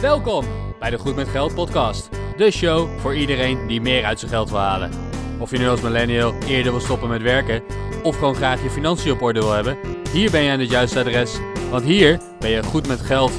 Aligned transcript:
Welkom 0.00 0.44
bij 0.78 0.90
de 0.90 0.98
Goed 0.98 1.16
met 1.16 1.28
Geld 1.28 1.54
podcast. 1.54 2.08
De 2.36 2.50
show 2.50 2.98
voor 2.98 3.16
iedereen 3.16 3.66
die 3.66 3.80
meer 3.80 4.04
uit 4.04 4.18
zijn 4.18 4.30
geld 4.30 4.50
wil 4.50 4.58
halen. 4.58 4.90
Of 5.38 5.50
je 5.50 5.58
nu 5.58 5.68
als 5.68 5.80
millennial 5.80 6.34
eerder 6.34 6.72
wil 6.72 6.80
stoppen 6.80 7.08
met 7.08 7.22
werken 7.22 7.62
of 8.02 8.18
gewoon 8.18 8.34
graag 8.34 8.62
je 8.62 8.70
financiën 8.70 9.12
op 9.12 9.22
orde 9.22 9.40
wil 9.40 9.52
hebben, 9.52 9.78
hier 10.12 10.30
ben 10.30 10.42
je 10.42 10.50
aan 10.50 10.60
het 10.60 10.70
juiste 10.70 10.98
adres, 10.98 11.38
want 11.70 11.84
hier 11.84 12.20
ben 12.38 12.50
je 12.50 12.62
goed 12.62 12.86
met 12.86 13.00
geld. 13.00 13.32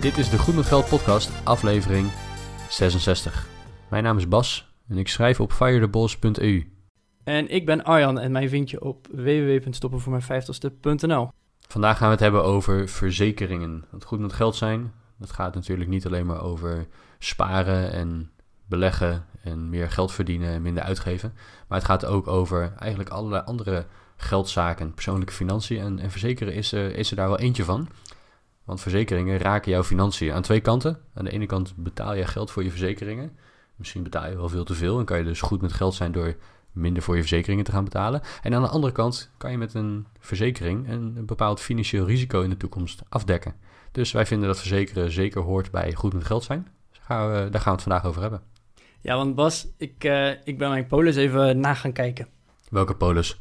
Dit 0.00 0.18
is 0.18 0.30
de 0.30 0.38
Goed 0.38 0.54
met 0.54 0.66
Geld 0.66 0.88
podcast, 0.88 1.30
aflevering 1.44 2.10
66. 2.68 3.46
Mijn 3.88 4.02
naam 4.02 4.16
is 4.16 4.28
Bas 4.28 4.72
en 4.88 4.98
ik 4.98 5.08
schrijf 5.08 5.40
op 5.40 5.52
firetheboss.eu. 5.52 6.75
En 7.26 7.48
ik 7.48 7.66
ben 7.66 7.84
Arjan 7.84 8.18
en 8.18 8.32
mij 8.32 8.48
vind 8.48 8.70
je 8.70 8.82
op 8.82 9.06
www.stoppenvoormijn50ste.nl. 9.10 11.28
Vandaag 11.68 11.96
gaan 11.96 12.06
we 12.06 12.12
het 12.12 12.22
hebben 12.22 12.44
over 12.44 12.88
verzekeringen. 12.88 13.84
Want 13.90 14.04
goed 14.04 14.18
met 14.18 14.32
geld 14.32 14.56
zijn, 14.56 14.92
dat 15.16 15.32
gaat 15.32 15.54
natuurlijk 15.54 15.90
niet 15.90 16.06
alleen 16.06 16.26
maar 16.26 16.42
over 16.42 16.86
sparen 17.18 17.92
en 17.92 18.30
beleggen 18.66 19.26
en 19.42 19.68
meer 19.68 19.90
geld 19.90 20.12
verdienen 20.12 20.48
en 20.48 20.62
minder 20.62 20.82
uitgeven. 20.82 21.32
Maar 21.68 21.78
het 21.78 21.86
gaat 21.86 22.04
ook 22.04 22.26
over 22.26 22.72
eigenlijk 22.78 23.10
allerlei 23.10 23.42
andere 23.44 23.86
geldzaken, 24.16 24.94
persoonlijke 24.94 25.32
financiën. 25.32 25.80
En, 25.80 25.98
en 25.98 26.10
verzekeren 26.10 26.54
is 26.54 26.72
er, 26.72 26.96
is 26.96 27.10
er 27.10 27.16
daar 27.16 27.28
wel 27.28 27.38
eentje 27.38 27.64
van. 27.64 27.88
Want 28.64 28.80
verzekeringen 28.80 29.38
raken 29.38 29.70
jouw 29.70 29.84
financiën 29.84 30.32
aan 30.32 30.42
twee 30.42 30.60
kanten. 30.60 30.98
Aan 31.14 31.24
de 31.24 31.30
ene 31.30 31.46
kant 31.46 31.74
betaal 31.76 32.14
je 32.14 32.26
geld 32.26 32.50
voor 32.50 32.64
je 32.64 32.70
verzekeringen. 32.70 33.36
Misschien 33.76 34.02
betaal 34.02 34.30
je 34.30 34.36
wel 34.36 34.48
veel 34.48 34.64
te 34.64 34.74
veel 34.74 34.98
en 34.98 35.04
kan 35.04 35.18
je 35.18 35.24
dus 35.24 35.40
goed 35.40 35.60
met 35.60 35.72
geld 35.72 35.94
zijn 35.94 36.12
door 36.12 36.36
minder 36.76 37.02
voor 37.02 37.14
je 37.14 37.20
verzekeringen 37.20 37.64
te 37.64 37.70
gaan 37.70 37.84
betalen. 37.84 38.20
En 38.42 38.54
aan 38.54 38.62
de 38.62 38.68
andere 38.68 38.92
kant 38.92 39.30
kan 39.36 39.50
je 39.50 39.58
met 39.58 39.74
een 39.74 40.06
verzekering 40.20 40.88
een, 40.88 41.14
een 41.16 41.26
bepaald 41.26 41.60
financieel 41.60 42.06
risico 42.06 42.40
in 42.42 42.50
de 42.50 42.56
toekomst 42.56 43.02
afdekken. 43.08 43.54
Dus 43.92 44.12
wij 44.12 44.26
vinden 44.26 44.48
dat 44.48 44.58
verzekeren 44.58 45.10
zeker 45.10 45.40
hoort 45.40 45.70
bij 45.70 45.94
goed 45.94 46.12
met 46.12 46.24
geld 46.24 46.44
zijn. 46.44 46.68
Dus 46.90 47.00
gaan 47.02 47.30
we, 47.30 47.50
daar 47.50 47.60
gaan 47.60 47.76
we 47.76 47.82
het 47.82 47.82
vandaag 47.82 48.04
over 48.04 48.20
hebben. 48.20 48.40
Ja, 49.00 49.16
want 49.16 49.34
Bas, 49.34 49.66
ik, 49.76 50.04
uh, 50.04 50.30
ik 50.30 50.58
ben 50.58 50.68
mijn 50.70 50.86
polis 50.86 51.16
even 51.16 51.60
na 51.60 51.74
gaan 51.74 51.92
kijken. 51.92 52.26
Welke 52.70 52.94
polis? 52.94 53.38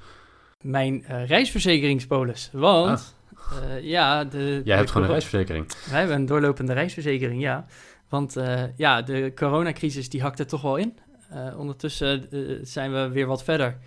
Mijn 0.61 1.05
uh, 1.09 1.27
reisverzekeringspolis. 1.27 2.49
Want, 2.53 3.15
ah. 3.35 3.57
uh, 3.63 3.83
ja... 3.83 4.23
De, 4.23 4.61
Jij 4.63 4.77
hebt 4.77 4.91
gewoon 4.91 5.07
een 5.07 5.13
reisverzekering. 5.13 5.67
Wij 5.89 5.99
hebben 5.99 6.15
een 6.15 6.25
doorlopende 6.25 6.73
reisverzekering, 6.73 7.41
ja. 7.41 7.65
Want 8.09 8.35
ja, 8.75 9.01
de 9.01 9.31
coronacrisis 9.35 10.09
die 10.09 10.21
hakt 10.21 10.39
er 10.39 10.47
toch 10.47 10.61
wel 10.61 10.75
in. 10.75 10.97
Uh, 11.35 11.59
ondertussen 11.59 12.27
uh, 12.29 12.59
zijn 12.63 12.93
we 12.93 13.07
weer 13.07 13.25
wat 13.25 13.43
verder. 13.43 13.77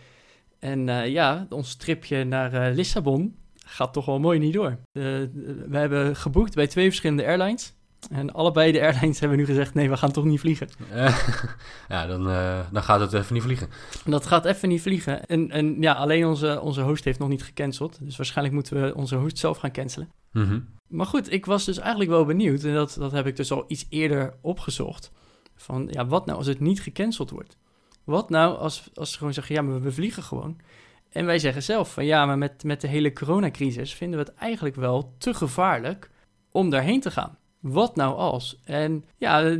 En 0.58 0.88
uh, 0.88 1.06
ja, 1.06 1.46
ons 1.48 1.76
tripje 1.76 2.24
naar 2.24 2.72
Lissabon 2.72 3.36
gaat 3.66 3.92
toch 3.92 4.04
wel 4.04 4.18
mooi 4.18 4.38
niet 4.38 4.52
door. 4.52 4.78
we 4.92 5.68
hebben 5.70 6.16
geboekt 6.16 6.54
bij 6.54 6.66
twee 6.66 6.86
verschillende 6.86 7.26
airlines. 7.26 7.76
En 8.10 8.32
allebei 8.32 8.72
de 8.72 8.80
airlines 8.80 9.18
hebben 9.20 9.38
nu 9.38 9.44
gezegd: 9.44 9.74
nee, 9.74 9.88
we 9.88 9.96
gaan 9.96 10.12
toch 10.12 10.24
niet 10.24 10.40
vliegen. 10.40 10.68
ja, 11.88 12.06
dan, 12.06 12.24
dan 12.72 12.82
gaat 12.82 13.00
het 13.00 13.12
even 13.12 13.34
niet 13.34 13.42
vliegen. 13.42 13.68
Dat 14.04 14.26
gaat 14.26 14.44
even 14.44 14.68
niet 14.68 14.82
vliegen. 14.82 15.26
En, 15.26 15.50
en 15.50 15.80
ja, 15.80 15.92
alleen 15.92 16.26
onze, 16.26 16.60
onze 16.60 16.80
host 16.80 17.04
heeft 17.04 17.18
nog 17.18 17.28
niet 17.28 17.42
gecanceld. 17.42 17.98
Dus 18.00 18.16
waarschijnlijk 18.16 18.54
moeten 18.54 18.82
we 18.82 18.94
onze 18.94 19.16
host 19.16 19.38
zelf 19.38 19.58
gaan 19.58 19.72
cancelen. 19.72 20.10
Mm 20.32 20.44
-hmm. 20.44 20.68
Maar 20.88 21.06
goed, 21.06 21.32
ik 21.32 21.46
was 21.46 21.64
dus 21.64 21.78
eigenlijk 21.78 22.10
wel 22.10 22.24
benieuwd. 22.24 22.64
En 22.64 22.74
dat, 22.74 22.96
dat 22.98 23.12
heb 23.12 23.26
ik 23.26 23.36
dus 23.36 23.52
al 23.52 23.64
iets 23.68 23.86
eerder 23.88 24.34
opgezocht. 24.40 25.10
Van 25.58 25.88
ja, 25.90 26.06
wat 26.06 26.26
nou 26.26 26.38
als 26.38 26.46
het 26.46 26.60
niet 26.60 26.82
gecanceld 26.82 27.30
wordt? 27.30 27.56
Wat 28.04 28.30
nou 28.30 28.58
als, 28.58 28.90
als 28.94 29.10
ze 29.12 29.18
gewoon 29.18 29.34
zeggen, 29.34 29.54
ja, 29.54 29.62
maar 29.62 29.80
we 29.80 29.92
vliegen 29.92 30.22
gewoon. 30.22 30.60
En 31.08 31.26
wij 31.26 31.38
zeggen 31.38 31.62
zelf 31.62 31.92
van 31.92 32.04
ja, 32.04 32.26
maar 32.26 32.38
met, 32.38 32.64
met 32.64 32.80
de 32.80 32.86
hele 32.86 33.12
coronacrisis 33.12 33.94
vinden 33.94 34.18
we 34.18 34.24
het 34.24 34.34
eigenlijk 34.34 34.76
wel 34.76 35.14
te 35.18 35.34
gevaarlijk 35.34 36.10
om 36.50 36.70
daarheen 36.70 37.00
te 37.00 37.10
gaan. 37.10 37.38
Wat 37.60 37.96
nou 37.96 38.16
als? 38.16 38.60
En 38.64 39.04
ja, 39.16 39.56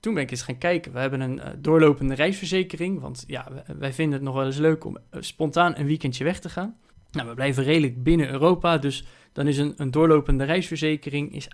toen 0.00 0.14
ben 0.14 0.22
ik 0.22 0.30
eens 0.30 0.42
gaan 0.42 0.58
kijken. 0.58 0.92
We 0.92 0.98
hebben 0.98 1.20
een 1.20 1.36
uh, 1.36 1.46
doorlopende 1.58 2.14
reisverzekering, 2.14 3.00
want 3.00 3.24
ja, 3.26 3.64
wij 3.78 3.92
vinden 3.92 4.14
het 4.14 4.22
nog 4.22 4.34
wel 4.34 4.46
eens 4.46 4.56
leuk 4.56 4.84
om 4.84 4.98
spontaan 5.10 5.76
een 5.76 5.86
weekendje 5.86 6.24
weg 6.24 6.40
te 6.40 6.48
gaan. 6.48 6.76
Nou, 7.10 7.28
we 7.28 7.34
blijven 7.34 7.64
redelijk 7.64 8.02
binnen 8.02 8.30
Europa, 8.30 8.78
dus 8.78 9.06
dan 9.32 9.46
is 9.46 9.58
een, 9.58 9.74
een 9.76 9.90
doorlopende 9.90 10.44
reisverzekering 10.44 11.34
is 11.34 11.48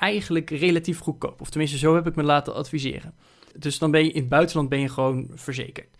eigenlijk 0.00 0.50
relatief 0.50 0.98
goedkoop. 0.98 1.40
Of 1.40 1.50
tenminste, 1.50 1.78
zo 1.78 1.94
heb 1.94 2.06
ik 2.06 2.14
me 2.14 2.22
laten 2.22 2.54
adviseren. 2.54 3.14
Dus 3.58 3.78
dan 3.78 3.90
ben 3.90 4.04
je 4.04 4.10
in 4.10 4.20
het 4.20 4.28
buitenland 4.28 4.68
ben 4.68 4.80
je 4.80 4.88
gewoon 4.88 5.30
verzekerd. 5.34 5.96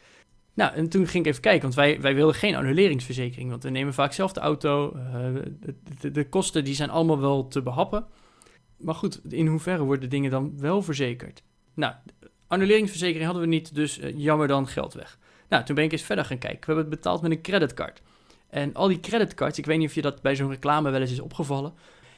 Nou, 0.55 0.75
en 0.75 0.89
toen 0.89 1.07
ging 1.07 1.25
ik 1.25 1.31
even 1.31 1.43
kijken, 1.43 1.63
want 1.63 1.75
wij, 1.75 2.01
wij 2.01 2.15
wilden 2.15 2.35
geen 2.35 2.55
annuleringsverzekering. 2.55 3.51
Want 3.51 3.63
we 3.63 3.71
nemen 3.71 3.95
vaak 3.95 4.13
zelf 4.13 4.33
de 4.33 4.41
auto. 4.41 4.97
Uh, 4.97 5.43
de, 6.01 6.11
de, 6.11 6.29
kosten 6.29 6.65
die 6.65 6.75
zijn 6.75 6.91
allemaal 6.91 7.21
wel 7.21 7.49
te 7.49 7.63
behappen. 7.63 8.07
Maar 8.77 8.95
goed, 8.95 9.21
in 9.33 9.47
hoeverre 9.47 9.83
worden 9.83 10.11
dingen 10.11 10.31
dan 10.31 10.59
wel 10.59 10.83
verzekerd? 10.83 11.43
Nou, 11.75 11.95
annuleringsverzekering 12.47 13.25
hadden 13.25 13.43
we 13.43 13.49
niet, 13.49 13.75
dus 13.75 13.99
uh, 13.99 14.19
jammer 14.19 14.49
dan 14.49 14.67
geld 14.67 14.95
weg. 14.95 15.19
Nou, 15.49 15.65
toen 15.65 15.75
ben 15.75 15.85
ik 15.85 15.93
eens 15.93 16.03
verder 16.03 16.25
gaan 16.25 16.39
kijken. 16.39 16.61
We 16.61 16.67
hebben 16.67 16.85
het 16.85 16.95
betaald 16.95 17.23
met 17.23 17.31
een 17.31 17.43
creditcard. 17.43 18.03
En 18.49 18.75
al 18.75 18.89
die 18.89 19.01
creditcards, 19.01 19.59
ik 19.59 19.67
weet 19.67 19.79
niet 19.79 19.89
of 19.89 19.95
je 19.95 20.03
dat 20.03 20.23
bij 20.23 20.37
zo'n 20.37 20.51
reclame 20.51 20.91
wel 20.91 21.01
eens 21.01 21.13
is 21.13 21.21
opgevallen. 21.21 21.73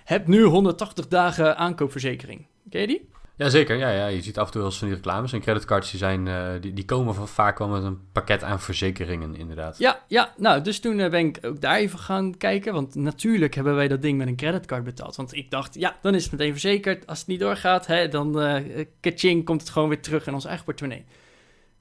Heb 0.05 0.27
nu 0.27 0.43
180 0.43 1.09
dagen 1.09 1.57
aankoopverzekering. 1.57 2.47
Ken 2.71 2.81
je 2.81 2.87
die? 2.87 3.11
Jazeker, 3.37 3.77
ja, 3.77 3.91
ja, 3.91 4.07
je 4.07 4.23
ziet 4.23 4.39
af 4.39 4.47
en 4.47 4.53
toe 4.53 4.61
wel 4.61 4.71
eens 4.71 4.79
van 4.79 4.89
die 4.89 4.97
reclames. 4.97 5.33
En 5.33 5.41
creditcards 5.41 5.91
die, 5.91 5.99
zijn, 5.99 6.27
uh, 6.27 6.51
die, 6.61 6.73
die 6.73 6.85
komen 6.85 7.15
van, 7.15 7.29
vaak 7.29 7.59
wel 7.59 7.69
met 7.69 7.83
een 7.83 7.99
pakket 8.13 8.43
aan 8.43 8.61
verzekeringen, 8.61 9.37
inderdaad. 9.37 9.79
Ja, 9.79 10.05
ja 10.09 10.33
nou, 10.37 10.63
dus 10.63 10.81
toen 10.81 10.99
uh, 10.99 11.11
ben 11.11 11.27
ik 11.27 11.39
ook 11.43 11.61
daar 11.61 11.77
even 11.77 11.99
gaan 11.99 12.37
kijken. 12.37 12.73
Want 12.73 12.95
natuurlijk 12.95 13.55
hebben 13.55 13.75
wij 13.75 13.89
dat 13.89 14.03
ding 14.03 14.19
met 14.19 14.27
een 14.27 14.37
creditcard 14.37 14.85
betaald. 14.85 15.17
Want 15.17 15.35
ik 15.35 15.51
dacht, 15.51 15.75
ja, 15.75 15.97
dan 16.03 16.15
is 16.15 16.23
het 16.23 16.33
meteen 16.33 16.51
verzekerd. 16.51 17.07
Als 17.07 17.19
het 17.19 17.27
niet 17.27 17.41
doorgaat, 17.41 17.87
hè, 17.87 18.09
dan 18.09 18.43
uh, 18.43 18.85
kaching, 19.01 19.45
komt 19.45 19.61
het 19.61 19.71
gewoon 19.71 19.89
weer 19.89 20.03
terug 20.03 20.27
in 20.27 20.35
ons 20.35 20.45
eigen 20.45 20.65
portemonnee. 20.65 21.05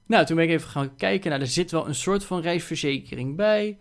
Nou, 0.06 0.26
toen 0.26 0.36
ben 0.36 0.44
ik 0.44 0.50
even 0.50 0.70
gaan 0.70 0.96
kijken. 0.96 1.30
Nou, 1.30 1.42
er 1.42 1.48
zit 1.48 1.70
wel 1.70 1.88
een 1.88 1.94
soort 1.94 2.24
van 2.24 2.40
reisverzekering 2.40 3.36
bij. 3.36 3.78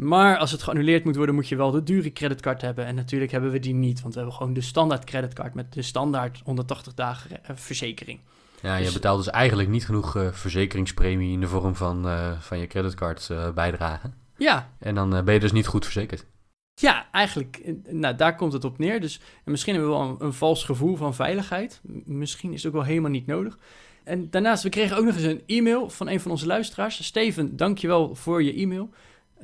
Maar 0.00 0.36
als 0.36 0.50
het 0.50 0.62
geannuleerd 0.62 1.04
moet 1.04 1.16
worden, 1.16 1.34
moet 1.34 1.48
je 1.48 1.56
wel 1.56 1.70
de 1.70 1.82
dure 1.82 2.12
creditcard 2.12 2.60
hebben. 2.60 2.84
En 2.86 2.94
natuurlijk 2.94 3.30
hebben 3.30 3.50
we 3.50 3.58
die 3.58 3.74
niet, 3.74 4.00
want 4.00 4.14
we 4.14 4.20
hebben 4.20 4.38
gewoon 4.38 4.52
de 4.52 4.60
standaard 4.60 5.04
creditcard 5.04 5.54
met 5.54 5.72
de 5.72 5.82
standaard 5.82 6.40
180 6.44 6.94
dagen 6.94 7.30
uh, 7.30 7.56
verzekering. 7.56 8.20
Ja, 8.62 8.76
je 8.76 8.84
dus, 8.84 8.92
betaalt 8.92 9.24
dus 9.24 9.32
eigenlijk 9.32 9.68
niet 9.68 9.84
genoeg 9.84 10.16
uh, 10.16 10.32
verzekeringspremie 10.32 11.32
in 11.32 11.40
de 11.40 11.48
vorm 11.48 11.76
van, 11.76 12.06
uh, 12.06 12.40
van 12.40 12.58
je 12.58 12.66
creditcard 12.66 13.30
bijdragen. 13.54 14.14
Ja. 14.36 14.70
En 14.78 14.94
dan 14.94 15.24
ben 15.24 15.34
je 15.34 15.40
dus 15.40 15.52
niet 15.52 15.66
goed 15.66 15.84
verzekerd. 15.84 16.26
Ja, 16.74 17.06
eigenlijk, 17.12 17.74
nou, 17.88 18.16
daar 18.16 18.36
komt 18.36 18.52
het 18.52 18.64
op 18.64 18.78
neer. 18.78 19.00
Dus 19.00 19.20
en 19.44 19.50
misschien 19.50 19.74
hebben 19.74 19.92
we 19.92 19.98
wel 19.98 20.08
een, 20.08 20.16
een 20.18 20.32
vals 20.32 20.64
gevoel 20.64 20.96
van 20.96 21.14
veiligheid. 21.14 21.80
Misschien 22.04 22.52
is 22.52 22.62
het 22.62 22.72
ook 22.72 22.78
wel 22.78 22.88
helemaal 22.88 23.10
niet 23.10 23.26
nodig. 23.26 23.58
En 24.04 24.30
daarnaast, 24.30 24.62
we 24.62 24.68
kregen 24.68 24.96
ook 24.96 25.04
nog 25.04 25.14
eens 25.14 25.24
een 25.24 25.42
e-mail 25.46 25.90
van 25.90 26.08
een 26.08 26.20
van 26.20 26.30
onze 26.30 26.46
luisteraars. 26.46 27.04
Steven, 27.04 27.56
dankjewel 27.56 28.14
voor 28.14 28.42
je 28.42 28.54
e-mail. 28.54 28.90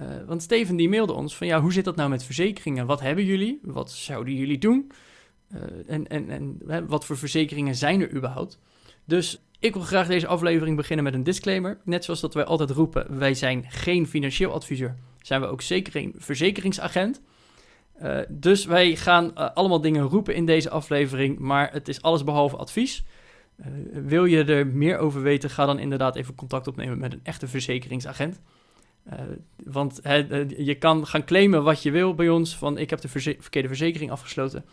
Uh, 0.01 0.07
want 0.27 0.43
Steven 0.43 0.77
die 0.77 0.89
mailde 0.89 1.13
ons 1.13 1.37
van 1.37 1.47
ja, 1.47 1.61
hoe 1.61 1.73
zit 1.73 1.85
dat 1.85 1.97
nou 1.97 2.11
met 2.11 2.25
verzekeringen? 2.25 2.87
Wat 2.87 3.01
hebben 3.01 3.25
jullie? 3.25 3.61
Wat 3.63 3.91
zouden 3.91 4.35
jullie 4.35 4.59
doen? 4.59 4.91
Uh, 5.55 5.61
en 5.87 6.09
en, 6.09 6.31
en 6.31 6.87
wat 6.87 7.05
voor 7.05 7.17
verzekeringen 7.17 7.75
zijn 7.75 8.01
er 8.01 8.15
überhaupt? 8.15 8.59
Dus 9.05 9.43
ik 9.59 9.75
wil 9.75 9.83
graag 9.83 10.07
deze 10.07 10.27
aflevering 10.27 10.77
beginnen 10.77 11.05
met 11.05 11.15
een 11.15 11.23
disclaimer. 11.23 11.79
Net 11.85 12.05
zoals 12.05 12.21
dat 12.21 12.35
wij 12.35 12.45
altijd 12.45 12.71
roepen, 12.71 13.19
wij 13.19 13.35
zijn 13.35 13.65
geen 13.69 14.07
financieel 14.07 14.53
adviseur. 14.53 14.95
Zijn 15.21 15.41
we 15.41 15.47
ook 15.47 15.63
zeker 15.63 15.93
geen 15.93 16.15
verzekeringsagent. 16.17 17.21
Uh, 18.03 18.19
dus 18.29 18.65
wij 18.65 18.97
gaan 18.97 19.55
allemaal 19.55 19.81
dingen 19.81 20.03
roepen 20.03 20.35
in 20.35 20.47
deze 20.47 20.71
aflevering, 20.71 21.39
maar 21.39 21.73
het 21.73 21.89
is 21.89 22.03
alles 22.03 22.25
behalve 22.25 22.57
advies. 22.57 23.05
wil 23.93 24.25
je 24.25 24.45
er 24.45 24.67
meer 24.67 24.99
over 24.99 25.23
weten, 25.23 25.51
ga 25.51 25.67
dan 25.67 25.79
inderdaad 25.79 26.17
even 26.17 26.35
contact 26.35 26.67
opnemen 26.67 26.99
met 26.99 27.13
een 27.13 27.21
echte 27.23 27.49
verzekeringsagent. 27.49 28.41
Uh, 29.13 29.21
want 29.65 30.01
he, 30.03 30.47
je 30.57 30.75
kan 30.75 31.07
gaan 31.07 31.25
claimen 31.25 31.63
wat 31.63 31.83
je 31.83 31.91
wil 31.91 32.15
bij 32.15 32.29
ons, 32.29 32.57
van 32.57 32.79
ik 32.79 32.91
heb 32.91 33.01
de 33.01 33.09
verze 33.09 33.37
verkeerde 33.41 33.69
verzekering 33.69 34.11
afgesloten. 34.11 34.65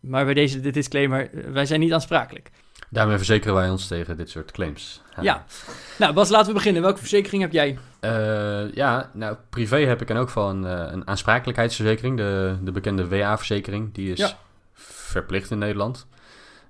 Maar 0.00 0.24
bij 0.24 0.34
deze 0.34 0.60
de 0.60 0.70
disclaimer, 0.70 1.30
eh, 1.30 1.50
wij 1.50 1.66
zijn 1.66 1.80
niet 1.80 1.92
aansprakelijk. 1.92 2.50
Daarmee 2.90 3.16
verzekeren 3.16 3.54
wij 3.54 3.70
ons 3.70 3.86
tegen 3.86 4.16
dit 4.16 4.30
soort 4.30 4.50
claims. 4.50 5.02
Ja. 5.16 5.22
ja. 5.22 5.44
Nou, 5.98 6.14
Bas, 6.14 6.28
laten 6.28 6.48
we 6.48 6.54
beginnen. 6.54 6.82
Welke 6.82 6.98
verzekering 6.98 7.42
heb 7.42 7.52
jij? 7.52 7.78
Uh, 8.00 8.74
ja, 8.74 9.10
nou, 9.14 9.36
privé 9.50 9.76
heb 9.76 10.02
ik 10.02 10.10
in 10.10 10.16
ook 10.16 10.26
geval 10.26 10.50
een, 10.50 10.62
een 10.92 11.06
aansprakelijkheidsverzekering. 11.06 12.16
De, 12.16 12.56
de 12.62 12.72
bekende 12.72 13.08
WA-verzekering. 13.08 13.94
Die 13.94 14.12
is 14.12 14.18
ja. 14.18 14.38
verplicht 14.72 15.50
in 15.50 15.58
Nederland. 15.58 16.06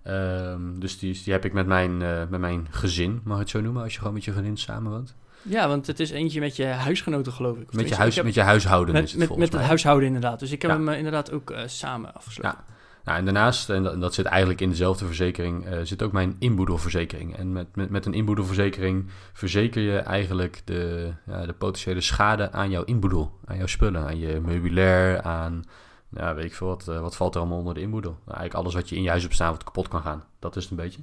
Um, 0.09 0.81
dus 0.81 0.99
die, 0.99 1.21
die 1.25 1.33
heb 1.33 1.45
ik 1.45 1.53
met 1.53 1.67
mijn, 1.67 2.01
uh, 2.01 2.23
met 2.29 2.41
mijn 2.41 2.67
gezin, 2.71 3.21
mag 3.25 3.37
ik 3.37 3.43
het 3.43 3.51
zo 3.51 3.61
noemen, 3.61 3.83
als 3.83 3.93
je 3.93 3.99
gewoon 3.99 4.15
met 4.15 4.25
je 4.25 4.33
vriendin 4.33 4.57
samenwoont. 4.57 5.15
Ja, 5.43 5.69
want 5.69 5.87
het 5.87 6.01
is 6.01 6.11
eentje 6.11 6.41
met 6.41 6.57
je 6.57 6.65
huisgenoten, 6.65 7.33
geloof 7.33 7.59
ik. 7.59 7.73
Met 7.73 7.89
je, 7.89 7.95
huis, 7.95 8.17
heb, 8.17 8.25
met 8.25 8.35
je 8.35 8.41
huishouden 8.41 8.95
met, 8.95 9.05
is 9.05 9.11
het 9.11 9.29
Met, 9.29 9.39
met 9.39 9.53
het 9.53 9.63
huishouden, 9.63 10.07
inderdaad. 10.07 10.39
Dus 10.39 10.51
ik 10.51 10.63
heb 10.63 10.71
ja. 10.71 10.77
hem 10.77 10.89
uh, 10.89 10.97
inderdaad 10.97 11.33
ook 11.33 11.51
uh, 11.51 11.59
samen 11.67 12.15
afgesloten. 12.15 12.59
Ja. 12.59 12.77
Nou, 13.09 13.21
en 13.21 13.25
daarnaast, 13.25 13.71
en 13.71 13.83
dat, 13.83 14.01
dat 14.01 14.15
zit 14.15 14.27
eigenlijk 14.27 14.61
in 14.61 14.69
dezelfde 14.69 15.07
verzekering, 15.07 15.67
eh, 15.67 15.79
zit 15.83 16.03
ook 16.03 16.13
mijn 16.13 16.37
inboedelverzekering. 16.39 17.37
En 17.37 17.53
met, 17.53 17.77
met, 17.77 17.91
met 17.91 18.07
een 18.07 18.15
inboedelverzekering 18.15 19.07
verzeker 19.33 19.83
je 19.83 19.97
eigenlijk 19.99 20.63
de, 20.65 21.13
ja, 21.27 21.47
de 21.47 21.53
potentiële 21.53 22.01
schade 22.01 22.53
aan 22.53 22.71
jouw 22.71 22.85
inboedel. 22.85 23.39
Aan 23.45 23.57
jouw 23.57 23.67
spullen, 23.67 24.07
aan 24.07 24.19
je 24.19 24.41
meubilair, 24.41 25.23
aan, 25.23 25.65
ja, 26.09 26.35
weet 26.35 26.45
ik 26.45 26.55
veel 26.55 26.67
wat, 26.67 26.89
eh, 26.89 27.01
wat 27.01 27.17
valt 27.17 27.35
er 27.35 27.41
allemaal 27.41 27.59
onder 27.59 27.75
de 27.75 27.81
inboedel. 27.81 28.11
Nou, 28.11 28.39
eigenlijk 28.39 28.55
alles 28.55 28.75
wat 28.75 28.89
je 28.89 28.97
in 28.97 29.03
je 29.03 29.09
huis 29.09 29.23
hebt 29.23 29.35
staan 29.35 29.53
wat 29.53 29.65
kapot 29.65 29.89
kan 29.89 30.03
gaan. 30.03 30.25
Dat 30.39 30.57
is 30.57 30.63
het 30.63 30.71
een 30.71 30.85
beetje. 30.85 31.03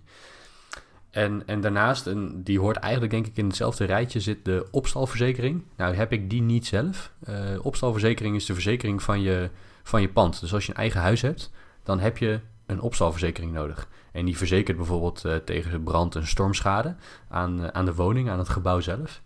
En, 1.16 1.44
en 1.46 1.62
daarnaast, 1.62 2.08
en 2.08 2.44
die 2.44 2.60
hoort 2.60 2.78
eigenlijk 2.78 3.14
denk 3.14 3.28
ik 3.28 3.38
in 3.38 3.48
hetzelfde 3.48 3.86
rijtje, 3.86 4.20
zit 4.20 4.46
de 4.46 4.68
opstalverzekering. 4.72 5.64
Nou 5.76 5.96
heb 5.96 6.12
ik 6.12 6.30
die 6.30 6.42
niet 6.42 6.66
zelf. 6.66 7.12
Uh, 7.30 7.36
opstalverzekering 7.62 8.36
is 8.36 8.46
de 8.46 8.54
verzekering 8.54 9.04
van 9.04 9.22
je, 9.22 9.50
van 9.84 10.02
je 10.02 10.10
pand. 10.10 10.40
Dus 10.40 10.54
als 10.54 10.66
je 10.66 10.72
een 10.72 10.78
eigen 10.78 11.02
huis 11.02 11.22
hebt, 11.22 11.52
dan 11.84 12.00
heb 12.00 12.18
je 12.18 12.40
een 12.66 12.82
opstalverzekering 12.82 13.52
nodig. 13.52 13.88
En 14.12 14.26
die 14.26 14.38
verzekert 14.38 14.78
bijvoorbeeld 14.78 15.24
uh, 15.26 15.36
tegen 15.36 15.84
brand- 15.84 16.16
en 16.16 16.28
stormschade 16.28 16.96
aan, 17.30 17.62
uh, 17.62 17.68
aan 17.68 17.86
de 17.86 17.96
woning, 17.96 18.30
aan 18.30 18.40
het 18.40 18.50
gebouw 18.50 18.80
zelf. 18.80 19.22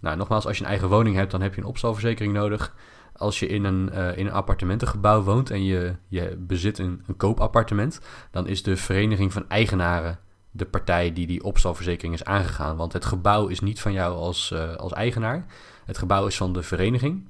Nou, 0.00 0.16
nogmaals, 0.16 0.46
als 0.46 0.58
je 0.58 0.64
een 0.64 0.70
eigen 0.70 0.88
woning 0.88 1.16
hebt, 1.16 1.30
dan 1.30 1.40
heb 1.40 1.54
je 1.54 1.60
een 1.60 1.66
opstalverzekering 1.66 2.32
nodig. 2.32 2.74
Als 3.16 3.38
je 3.38 3.46
in 3.46 3.64
een, 3.64 3.92
in 3.92 4.26
een 4.26 4.32
appartementengebouw 4.32 5.22
woont 5.22 5.50
en 5.50 5.64
je, 5.64 5.94
je 6.08 6.36
bezit 6.38 6.78
een, 6.78 7.02
een 7.06 7.16
koopappartement, 7.16 8.00
dan 8.30 8.46
is 8.46 8.62
de 8.62 8.76
vereniging 8.76 9.32
van 9.32 9.48
eigenaren 9.48 10.18
de 10.56 10.64
partij 10.64 11.12
die 11.12 11.26
die 11.26 11.44
opstalverzekering 11.44 12.14
is 12.14 12.24
aangegaan. 12.24 12.76
Want 12.76 12.92
het 12.92 13.04
gebouw 13.04 13.46
is 13.46 13.60
niet 13.60 13.80
van 13.80 13.92
jou 13.92 14.16
als, 14.16 14.54
als 14.76 14.92
eigenaar. 14.92 15.46
Het 15.84 15.98
gebouw 15.98 16.26
is 16.26 16.36
van 16.36 16.52
de 16.52 16.62
vereniging. 16.62 17.28